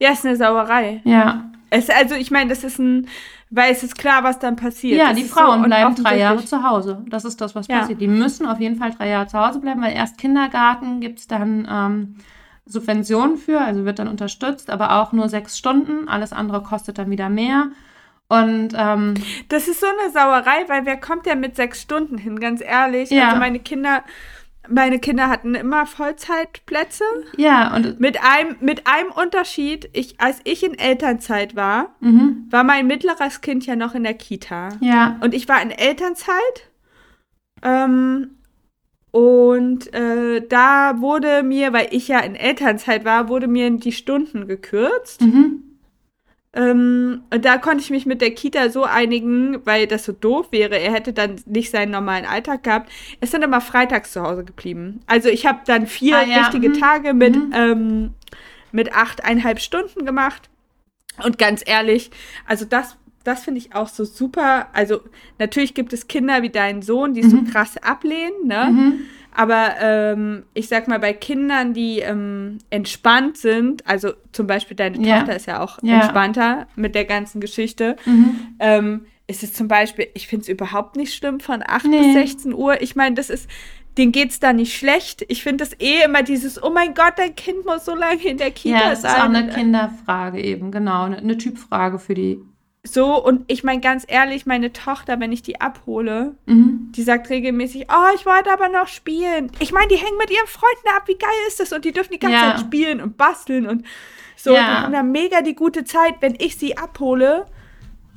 Ja, 0.01 0.12
ist 0.12 0.26
eine 0.26 0.36
Sauerei. 0.36 1.01
Ja, 1.03 1.51
Es, 1.70 1.89
also 1.89 2.16
ich 2.16 2.32
meine, 2.32 2.49
das 2.49 2.64
ist 2.64 2.80
ein, 2.80 3.07
weil 3.49 3.72
es 3.72 3.84
ist 3.84 3.97
klar, 3.97 4.24
was 4.24 4.39
dann 4.39 4.55
passiert. 4.55 4.97
ja 4.99 5.09
Das 5.09 5.18
die 5.18 5.24
Frauen 5.26 5.62
so 5.62 5.68
bleiben 5.68 5.95
drei 5.95 6.18
Jahre 6.18 6.43
zu 6.43 6.64
Hause. 6.64 7.05
Das 7.07 7.24
ist 7.24 7.39
das, 7.39 7.53
was 7.55 7.68
Ja. 7.68 7.80
passiert. 7.80 8.01
Die 8.01 8.07
müssen 8.07 8.45
auf 8.47 8.59
jeden 8.59 8.76
Fall 8.78 8.91
drei 8.91 9.09
Jahre 9.09 9.28
zu 9.28 9.38
Hause 9.39 9.59
bleiben, 9.59 9.82
weil 9.82 9.93
erst 9.93 10.18
Kindergarten 10.18 10.99
gibt 11.01 11.20
es 11.20 11.28
dann 11.28 11.68
ähm, 11.70 12.16
Subventionen 12.66 13.38
für, 13.38 13.62
also 13.62 13.86
wird 13.86 13.99
dann 13.99 14.07
unterstützt, 14.07 14.70
aber 14.70 15.01
auch 15.01 15.12
nur 15.14 15.30
sechs 15.30 15.57
Stunden. 15.57 16.07
Alles 16.09 16.34
andere 16.34 16.62
kostet 16.64 16.97
dann 16.97 17.09
wieder 17.09 17.30
mehr. 17.30 17.68
Und 18.40 18.70
ähm, 18.78 19.14
Das 19.50 19.68
ist 19.68 19.82
so 19.82 19.88
eine 19.88 20.12
Sauerei, 20.12 20.64
weil 20.68 20.86
wer 20.86 20.98
kommt 20.98 21.26
ja 21.26 21.36
mit 21.36 21.56
sechs 21.56 21.82
Stunden 21.82 22.18
hin, 22.18 22.40
ganz 22.40 22.62
ehrlich. 22.62 23.10
Ja. 23.10 23.28
Also 23.30 23.40
meine 23.40 23.60
Kinder, 23.60 24.04
meine 24.70 25.00
Kinder 25.00 25.28
hatten 25.28 25.54
immer 25.56 25.86
Vollzeitplätze. 25.86 27.04
ja, 27.36 27.76
und 27.76 28.00
Mit 28.00 28.20
einem, 28.24 28.56
mit 28.62 28.88
einem 28.88 29.12
Unterschied, 29.12 29.90
ich, 29.94 30.22
als 30.22 30.40
ich 30.46 30.64
in 30.64 30.78
Elternzeit 30.80 31.56
war, 31.56 31.96
mhm, 32.00 32.48
war 32.50 32.64
mein 32.64 32.88
mittleres 32.88 33.42
Kind 33.42 33.66
ja 33.66 33.76
noch 33.76 33.96
in 33.96 34.04
der 34.04 34.14
Kita. 34.14 34.70
ja, 34.80 35.18
Und 35.22 35.34
ich 35.34 35.50
war 35.50 35.62
in 35.62 35.72
Elternzeit. 35.72 36.70
Ähm, 37.64 38.38
und 39.12 39.94
äh, 39.94 40.48
da 40.48 41.02
wurde 41.02 41.44
mir, 41.44 41.74
weil 41.74 41.90
ich 41.92 42.08
ja 42.08 42.20
in 42.20 42.36
Elternzeit 42.36 43.04
war, 43.04 43.28
wurde 43.28 43.48
mir 43.48 43.70
die 43.72 43.92
Stunden 43.92 44.48
gekürzt. 44.48 45.22
mhm, 45.22 45.64
Ähm, 46.54 47.24
und 47.34 47.45
da 47.45 47.58
konnte 47.58 47.82
ich 47.82 47.89
mich 47.91 48.06
mit 48.06 48.20
der 48.22 48.32
Kita 48.32 48.70
so 48.70 48.84
einigen, 48.84 49.66
weil 49.66 49.88
das 49.88 50.04
so 50.04 50.12
doof 50.12 50.47
wäre. 50.52 50.78
Er 50.78 50.91
hätte 50.91 51.14
dann 51.14 51.36
nicht 51.45 51.72
seinen 51.72 51.91
normalen 51.91 52.26
Alltag 52.26 52.64
gehabt. 52.64 52.91
Er 53.20 53.24
ist 53.24 53.34
dann 53.34 53.41
immer 53.41 53.62
freitags 53.62 54.12
zu 54.12 54.22
Hause 54.22 54.43
geblieben. 54.43 54.99
Also 55.08 55.30
ich 55.30 55.45
habe 55.45 55.60
dann 55.66 55.88
vier 55.88 56.18
Ah, 56.18 56.24
ja, 56.24 56.38
richtige 56.41 56.70
mhm, 56.70 56.74
Tage 56.80 57.14
mit, 57.14 57.36
mhm. 57.36 57.54
ähm, 57.56 58.14
mit 58.74 58.93
achteinhalb 58.93 59.60
Stunden 59.60 60.06
gemacht. 60.06 60.49
Und 61.24 61.38
ganz 61.38 61.64
ehrlich, 61.66 62.12
also 62.45 62.66
das 62.66 62.97
das 63.24 63.43
finde 63.43 63.60
ich 63.60 63.76
auch 63.76 63.88
so 63.88 64.04
super. 64.04 64.70
Also 64.74 65.02
natürlich 65.38 65.76
gibt 65.76 65.93
es 65.93 66.08
Kinder 66.08 66.41
wie 66.41 66.49
deinen 66.49 66.82
Sohn, 66.82 67.14
die 67.14 67.22
Mhm. 67.22 67.30
so 67.30 67.52
krass 67.52 67.78
ablehnen, 67.78 68.34
ne? 68.47 68.93
Aber 69.34 69.76
ähm, 69.82 70.44
ich 70.54 70.68
sag 70.68 70.88
mal, 70.88 71.00
bei 71.00 71.14
Kindern, 71.14 71.74
die 71.74 72.00
ähm, 72.00 72.58
entspannt 72.70 73.38
sind, 73.38 73.88
also 73.88 74.12
zum 74.32 74.48
Beispiel 74.48 74.76
deine 74.76 74.98
Ja. 75.06 75.20
Tochter 75.20 75.36
ist 75.36 75.46
ja 75.48 75.62
auch 75.62 75.80
Ja. 75.82 75.96
entspannter 76.02 76.68
mit 76.76 76.96
der 76.96 77.06
ganzen 77.06 77.40
Geschichte, 77.42 77.96
Mhm. 78.06 78.36
ähm, 78.60 79.06
ist 79.28 79.44
es 79.44 79.54
zum 79.54 79.68
Beispiel, 79.70 80.08
ich 80.14 80.28
finde 80.28 80.44
es 80.44 80.50
überhaupt 80.50 80.98
nicht 80.98 81.14
schlimm 81.14 81.40
von 81.40 81.64
8 81.66 81.86
Nee. 81.86 81.98
bis 82.00 82.14
16 82.14 82.54
Uhr. 82.54 82.82
Ich 82.82 82.96
meine, 82.98 83.16
das 83.16 83.30
ist, 83.30 83.50
denen 83.98 84.12
geht's 84.12 84.40
da 84.42 84.52
nicht 84.52 84.76
schlecht. 84.78 85.24
Ich 85.30 85.44
finde 85.44 85.64
das 85.64 85.74
eh 85.80 86.04
immer 86.04 86.24
dieses, 86.24 86.62
oh 86.62 86.70
mein 86.70 86.94
Gott, 86.94 87.14
dein 87.18 87.34
Kind 87.36 87.66
muss 87.66 87.86
so 87.86 87.96
lange 87.96 88.22
in 88.24 88.38
der 88.38 88.52
Kita 88.52 88.78
Ja, 88.80 88.92
es 88.92 89.00
ist 89.00 89.02
sein. 89.04 89.22
auch 89.22 89.26
eine 89.26 89.48
Kinderfrage 89.50 90.42
eben, 90.42 90.72
genau. 90.72 91.04
Eine, 91.04 91.18
eine 91.18 91.38
Typfrage 91.38 92.00
für 92.00 92.14
die. 92.14 92.40
So, 92.84 93.24
und 93.24 93.44
ich 93.48 93.64
meine 93.64 93.80
ganz 93.80 94.06
ehrlich, 94.08 94.48
meine 94.48 94.74
Tochter, 94.74 95.20
wenn 95.20 95.32
ich 95.32 95.44
die 95.44 95.62
abhole, 95.62 96.36
Mhm. 96.48 96.92
die 96.96 97.04
sagt 97.04 97.30
regelmäßig, 97.30 97.86
oh, 97.92 98.16
ich 98.16 98.26
wollte 98.26 98.52
aber 98.52 98.70
noch 98.70 98.88
spielen. 98.88 99.52
Ich 99.60 99.72
meine, 99.72 99.88
die 99.88 99.98
hängen 99.98 100.18
mit 100.18 100.32
ihren 100.32 100.48
Freunden 100.48 100.88
ab, 100.98 101.04
wie 101.08 101.18
geil 101.18 101.30
ist 101.48 101.60
das? 101.60 101.72
Und 101.74 101.86
die 101.86 101.92
dürfen 101.92 102.14
die 102.14 102.20
ganze 102.20 102.38
Ja. 102.38 102.52
Zeit 102.56 102.62
spielen 102.62 103.00
und 103.00 103.18
basteln 103.18 103.68
und 103.68 103.86
so. 104.36 104.54
Ja. 104.56 104.60
Die 104.62 104.84
haben 104.86 104.94
da 104.94 105.04
mega 105.04 105.42
die 105.42 105.54
gute 105.54 105.84
Zeit. 105.84 106.16
Wenn 106.22 106.34
ich 106.40 106.58
sie 106.58 106.76
abhole, 106.76 107.46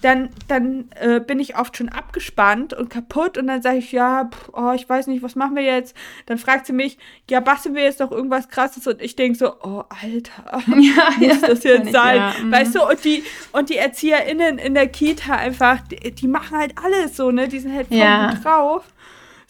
dann, 0.04 0.28
dann 0.48 0.90
äh, 1.00 1.18
bin 1.20 1.40
ich 1.40 1.56
oft 1.58 1.76
schon 1.76 1.88
abgespannt 1.88 2.74
und 2.74 2.90
kaputt 2.90 3.38
und 3.38 3.46
dann 3.46 3.62
sage 3.62 3.78
ich, 3.78 3.90
ja, 3.92 4.28
pff, 4.32 4.50
oh, 4.52 4.72
ich 4.74 4.88
weiß 4.88 5.06
nicht, 5.06 5.22
was 5.22 5.34
machen 5.34 5.56
wir 5.56 5.62
jetzt? 5.62 5.96
Dann 6.26 6.36
fragt 6.38 6.66
sie 6.66 6.72
mich, 6.74 6.98
ja, 7.30 7.40
basteln 7.40 7.74
wir 7.74 7.82
jetzt 7.84 8.00
noch 8.00 8.12
irgendwas 8.12 8.48
krasses? 8.48 8.86
Und 8.86 9.00
ich 9.00 9.16
denke 9.16 9.38
so, 9.38 9.54
oh, 9.62 9.82
Alter, 9.88 10.60
Ja, 10.76 11.10
muss 11.28 11.40
das 11.40 11.60
kenn 11.60 11.82
jetzt 11.84 11.92
sein? 11.92 12.16
ja. 12.16 12.34
Mhm. 12.42 12.52
Weißt 12.52 12.74
du, 12.74 12.82
und 12.86 13.04
die, 13.04 13.24
und 13.52 13.70
die 13.70 13.76
ErzieherInnen 13.76 14.58
in 14.58 14.74
der 14.74 14.88
Kita 14.88 15.34
einfach, 15.34 15.80
die, 15.88 16.10
die 16.12 16.28
machen 16.28 16.58
halt 16.58 16.74
alles 16.84 17.16
so, 17.16 17.30
ne? 17.30 17.48
Die 17.48 17.58
sind 17.58 17.72
halt 17.74 17.88
voll 17.88 17.96
Ja. 17.96 18.30
gut 18.30 18.44
drauf. 18.44 18.84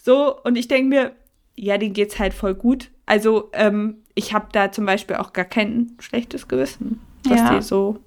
So, 0.01 0.41
und 0.43 0.55
ich 0.55 0.67
denke 0.67 0.87
mir, 0.89 1.11
ja, 1.55 1.77
denen 1.77 1.93
geht's 1.93 2.17
halt 2.19 2.33
voll 2.33 2.53
gut. 2.55 2.89
Also, 3.05 3.49
ähm, 3.53 3.97
ich 4.13 4.33
habe 4.33 4.47
da 4.51 4.71
zum 4.71 4.85
Beispiel 4.85 5.17
auch 5.17 5.33
gar 5.33 5.45
kein 5.45 5.91
schlechtes 5.99 6.47
Gewissen, 6.47 7.01
dass 7.27 7.39
Ja. 7.39 7.55
die 7.55 7.61
so. 7.61 7.99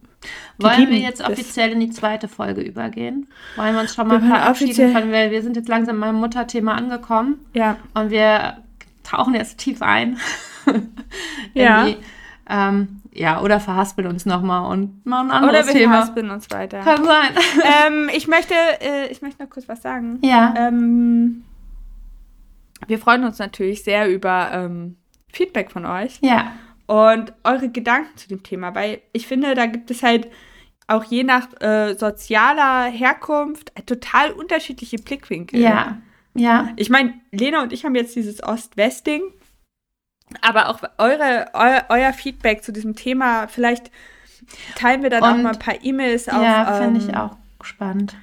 Wollen 0.58 0.88
wir 0.90 0.98
jetzt 0.98 1.20
das. 1.20 1.30
offiziell 1.30 1.70
in 1.72 1.80
die 1.80 1.90
zweite 1.90 2.26
Folge 2.28 2.60
übergehen? 2.60 3.28
Wollen 3.56 3.74
wir 3.74 3.80
uns 3.82 3.94
schon 3.94 4.08
mal 4.08 4.20
verabschieden 4.20 4.92
von, 4.92 5.12
weil 5.12 5.30
wir 5.30 5.42
sind 5.42 5.56
jetzt 5.56 5.68
langsam 5.68 6.00
beim 6.00 6.16
Mutterthema 6.16 6.74
angekommen 6.74 7.38
Ja. 7.54 7.76
und 7.94 8.10
wir 8.10 8.58
tauchen 9.04 9.34
jetzt 9.34 9.58
tief 9.58 9.80
ein. 9.82 10.18
in 10.66 10.88
Ja. 11.54 11.84
Die, 11.86 11.96
ähm, 12.50 13.02
ja, 13.12 13.40
oder 13.42 13.60
verhaspeln 13.60 14.08
uns 14.08 14.26
nochmal 14.26 14.70
und 14.72 15.04
machen 15.06 15.30
ein 15.30 15.42
anderes 15.42 15.64
Oder 15.66 15.74
wir 15.74 15.80
Thema. 15.80 15.92
verhaspeln 15.94 16.30
uns 16.30 16.50
weiter. 16.50 16.80
Kann 16.80 17.04
sein. 17.04 17.30
ähm, 17.86 18.10
ich 18.14 18.26
möchte, 18.26 18.54
äh, 18.80 19.06
ich 19.10 19.22
möchte 19.22 19.42
noch 19.42 19.50
kurz 19.50 19.68
was 19.68 19.82
sagen. 19.82 20.18
ja. 20.22 20.54
Ähm, 20.56 21.44
wir 22.86 22.98
freuen 22.98 23.24
uns 23.24 23.38
natürlich 23.38 23.82
sehr 23.82 24.08
über 24.08 24.50
ähm, 24.52 24.96
Feedback 25.32 25.70
von 25.70 25.84
euch. 25.86 26.18
ja. 26.22 26.52
Und 26.88 27.32
eure 27.44 27.68
Gedanken 27.68 28.16
zu 28.16 28.28
dem 28.28 28.42
Thema, 28.42 28.74
weil 28.74 29.00
ich 29.12 29.26
finde, 29.28 29.54
da 29.54 29.66
gibt 29.66 29.90
es 29.90 30.02
halt 30.02 30.28
auch 30.88 31.04
je 31.04 31.22
nach 31.22 31.48
äh, 31.60 31.94
sozialer 31.94 32.84
Herkunft 32.90 33.72
total 33.86 34.32
unterschiedliche 34.32 34.96
Blickwinkel. 34.96 35.60
Ja. 35.60 35.98
Ja. 36.34 36.70
Ich 36.76 36.88
meine, 36.88 37.14
Lena 37.30 37.62
und 37.62 37.72
ich 37.72 37.84
haben 37.84 37.94
jetzt 37.94 38.16
dieses 38.16 38.42
Ost-West-Ding, 38.42 39.22
aber 40.40 40.70
auch 40.70 40.80
eure, 40.98 41.50
eu, 41.52 41.80
euer 41.94 42.12
Feedback 42.12 42.64
zu 42.64 42.72
diesem 42.72 42.96
Thema, 42.96 43.48
vielleicht 43.48 43.90
teilen 44.76 45.02
wir 45.02 45.10
dann 45.10 45.22
auch 45.24 45.34
Und- 45.34 45.42
mal 45.42 45.52
ein 45.52 45.58
paar 45.58 45.82
E-Mails 45.84 46.28
auf. 46.28 46.42
Ja, 46.42 46.80
finde 46.80 47.00
ich 47.00 47.08
ähm, 47.08 47.14
auch 47.16 47.36
spannend. 47.62 48.16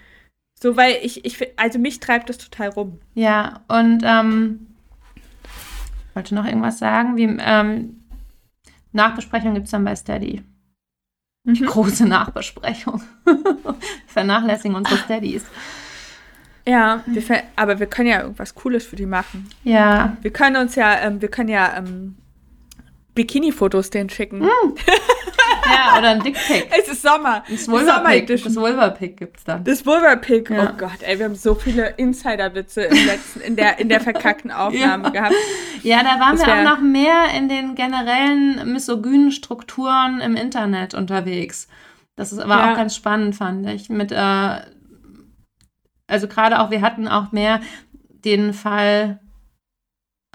So, 0.59 0.75
weil 0.75 0.97
ich, 1.03 1.23
ich, 1.25 1.37
also 1.59 1.77
mich 1.77 1.99
treibt 1.99 2.29
das 2.29 2.37
total 2.39 2.69
rum. 2.69 2.99
Ja, 3.13 3.59
und 3.67 4.01
ähm, 4.03 4.67
ich 6.09 6.15
wollte 6.15 6.33
noch 6.33 6.45
irgendwas 6.45 6.79
sagen. 6.79 7.17
Wie, 7.17 7.23
ähm, 7.39 8.01
Nachbesprechung 8.95 9.53
gibt 9.53 9.65
es 9.65 9.71
dann 9.71 9.83
bei 9.83 9.95
Steady. 9.95 10.41
Mhm. 11.43 11.65
Große 11.65 12.05
Nachbesprechung. 12.07 13.03
Vernachlässigen 14.07 14.75
unsere 14.75 14.97
Steadies. 14.97 15.45
Ja, 16.67 17.03
wir, 17.05 17.43
aber 17.55 17.79
wir 17.79 17.85
können 17.85 18.09
ja 18.09 18.21
irgendwas 18.21 18.55
Cooles 18.55 18.87
für 18.87 18.95
die 18.95 19.05
machen. 19.05 19.49
Ja. 19.63 20.17
Wir 20.21 20.31
können 20.31 20.55
uns 20.55 20.75
ja, 20.75 20.99
ähm, 20.99 21.21
wir 21.21 21.29
können 21.29 21.49
ja 21.49 21.77
ähm, 21.77 22.15
Bikini-Fotos 23.13 23.91
denen 23.91 24.09
schicken. 24.09 24.41
Ja, 25.65 25.97
oder 25.97 26.09
ein 26.09 26.19
Dickpick. 26.23 26.67
Es 26.79 26.87
ist 26.87 27.01
Sommer. 27.01 27.43
Das 27.49 27.67
Vulva-Pick. 27.67 28.27
Das 28.27 28.41
es 29.37 29.43
dann. 29.43 29.63
Das 29.63 29.85
Vulva-Pick. 29.85 30.49
Ja. 30.49 30.71
Oh 30.73 30.77
Gott, 30.77 31.01
ey, 31.01 31.17
wir 31.17 31.25
haben 31.25 31.35
so 31.35 31.55
viele 31.55 31.89
Insider-Witze 31.97 32.83
im 32.83 33.05
letzten, 33.05 33.41
in 33.41 33.55
der, 33.55 33.79
in 33.79 33.89
der 33.89 34.01
verkackten 34.01 34.51
Aufnahme 34.51 35.05
Ja. 35.05 35.09
gehabt. 35.09 35.35
Ja, 35.83 36.03
da 36.03 36.19
waren 36.19 36.37
Das 36.37 36.45
wir 36.45 36.53
auch 36.53 36.63
noch 36.63 36.81
mehr 36.81 37.25
in 37.37 37.49
den 37.49 37.75
generellen 37.75 38.71
misogynen 38.71 39.31
Strukturen 39.31 40.21
im 40.21 40.35
Internet 40.35 40.93
unterwegs. 40.93 41.67
Das 42.15 42.31
ist 42.31 42.39
aber 42.39 42.55
Ja. 42.57 42.71
auch 42.71 42.75
ganz 42.77 42.95
spannend, 42.95 43.35
fand 43.35 43.67
ich. 43.69 43.89
Mit, 43.89 44.11
äh, 44.11 44.55
also 46.07 46.27
gerade 46.27 46.59
auch, 46.59 46.71
wir 46.71 46.81
hatten 46.81 47.07
auch 47.07 47.31
mehr 47.31 47.59
den 48.09 48.53
Fall 48.53 49.19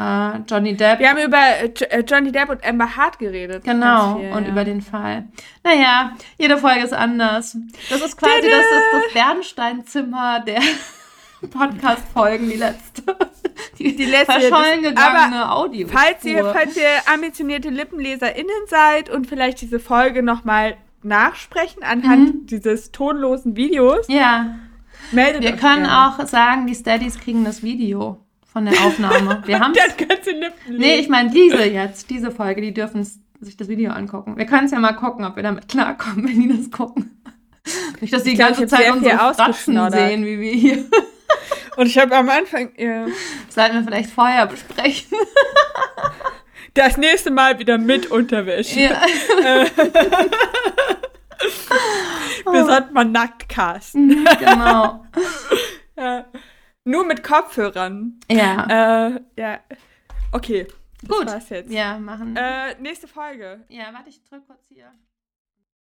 äh, 0.00 0.38
Johnny 0.48 0.74
Depp. 0.76 0.98
Wir 0.98 1.10
haben 1.10 1.18
über 1.18 1.38
äh, 1.38 1.66
äh, 1.90 2.00
Johnny 2.06 2.32
Depp 2.32 2.48
und 2.48 2.64
Amber 2.64 2.96
Hart 2.96 3.18
geredet. 3.18 3.62
Genau, 3.64 4.16
viel, 4.18 4.30
und 4.32 4.44
ja. 4.44 4.50
über 4.50 4.64
den 4.64 4.80
Fall. 4.80 5.28
Naja, 5.62 6.12
jede 6.38 6.56
Folge 6.56 6.80
ist 6.84 6.94
anders. 6.94 7.56
Das 7.90 8.00
ist 8.00 8.16
quasi 8.16 8.48
das, 8.48 8.60
ist 8.60 8.92
das 8.92 9.12
Bernsteinzimmer 9.12 10.40
der 10.40 10.60
Podcast-Folgen, 11.50 12.48
die 12.50 12.56
letzte. 12.56 13.02
Die, 13.78 13.96
Die 13.96 14.04
letzte, 14.04 14.32
verschollen 14.40 14.82
das- 14.82 14.90
gegangene 14.94 15.50
Audio. 15.52 15.88
Falls 15.88 16.24
ihr, 16.24 16.44
falls 16.52 16.76
ihr 16.76 16.88
ambitionierte 17.12 17.70
LippenleserInnen 17.70 18.66
seid 18.66 19.08
und 19.10 19.26
vielleicht 19.26 19.60
diese 19.60 19.80
Folge 19.80 20.22
nochmal 20.22 20.76
nachsprechen 21.02 21.82
anhand 21.82 22.34
Mhm. 22.34 22.46
dieses 22.46 22.92
tonlosen 22.92 23.56
Videos, 23.56 24.06
Ja, 24.08 24.54
meldet 25.12 25.42
wir 25.42 25.52
können 25.56 25.84
gerne. 25.84 26.08
auch 26.20 26.26
sagen, 26.26 26.66
die 26.66 26.74
Steadies 26.74 27.18
kriegen 27.18 27.44
das 27.44 27.62
Video 27.62 28.18
von 28.52 28.64
der 28.66 28.74
Aufnahme. 28.84 29.42
Wir 29.46 29.60
haben 29.60 29.74
Das 29.74 29.96
ganze 29.96 30.30
Lippen. 30.32 30.76
Nee, 30.76 30.96
ich 30.96 31.08
meine 31.08 31.30
diese 31.30 31.64
jetzt, 31.64 32.10
diese 32.10 32.30
Folge, 32.30 32.60
die 32.60 32.74
dürfen 32.74 33.04
sich 33.40 33.56
das 33.56 33.68
Video 33.68 33.92
angucken. 33.92 34.36
Wir 34.36 34.46
können 34.46 34.66
es 34.66 34.72
ja 34.72 34.78
mal 34.78 34.92
gucken, 34.92 35.24
ob 35.24 35.36
wir 35.36 35.42
damit 35.42 35.68
klarkommen, 35.68 36.24
wenn 36.28 36.40
die 36.40 36.56
das 36.56 36.70
gucken. 36.70 37.16
Nicht, 38.00 38.12
dass 38.12 38.22
die 38.22 38.30
Ich 38.30 38.36
die 38.36 38.42
ganze 38.42 38.66
Zeit 38.66 38.90
unsere 38.90 39.16
Fratzen 39.34 39.90
sehen, 39.90 40.24
wie 40.24 40.40
wir 40.40 40.52
hier. 40.52 40.84
Und 41.76 41.86
ich 41.86 41.96
habe 41.98 42.16
am 42.16 42.28
Anfang, 42.28 42.70
ja, 42.76 43.06
sollten 43.48 43.76
wir 43.76 43.84
vielleicht 43.84 44.10
vorher 44.10 44.46
besprechen. 44.46 45.16
das 46.74 46.96
nächste 46.96 47.30
Mal 47.30 47.58
wieder 47.58 47.78
mit 47.78 48.10
Unterwäsche. 48.10 48.80
Ja. 48.80 49.00
Wir 52.50 52.64
sollten 52.66 52.92
mal 52.92 53.04
nackt 53.04 53.48
casten. 53.48 54.08
Mhm, 54.08 54.28
genau. 54.38 55.04
Ja. 55.96 56.24
Nur 56.84 57.04
mit 57.04 57.22
Kopfhörern. 57.22 58.20
Ja. 58.30 59.08
Äh, 59.08 59.20
ja. 59.36 59.60
Okay. 60.32 60.66
Das 61.02 61.18
Gut. 61.18 61.26
war's 61.26 61.48
jetzt. 61.48 61.70
Ja, 61.70 61.98
machen. 61.98 62.36
Äh, 62.36 62.78
nächste 62.80 63.08
Folge. 63.08 63.64
ja, 63.68 63.92
warte, 63.92 64.10
ich 64.10 64.22
drück 64.24 64.46
kurz 64.46 64.66
hier. 64.68 64.92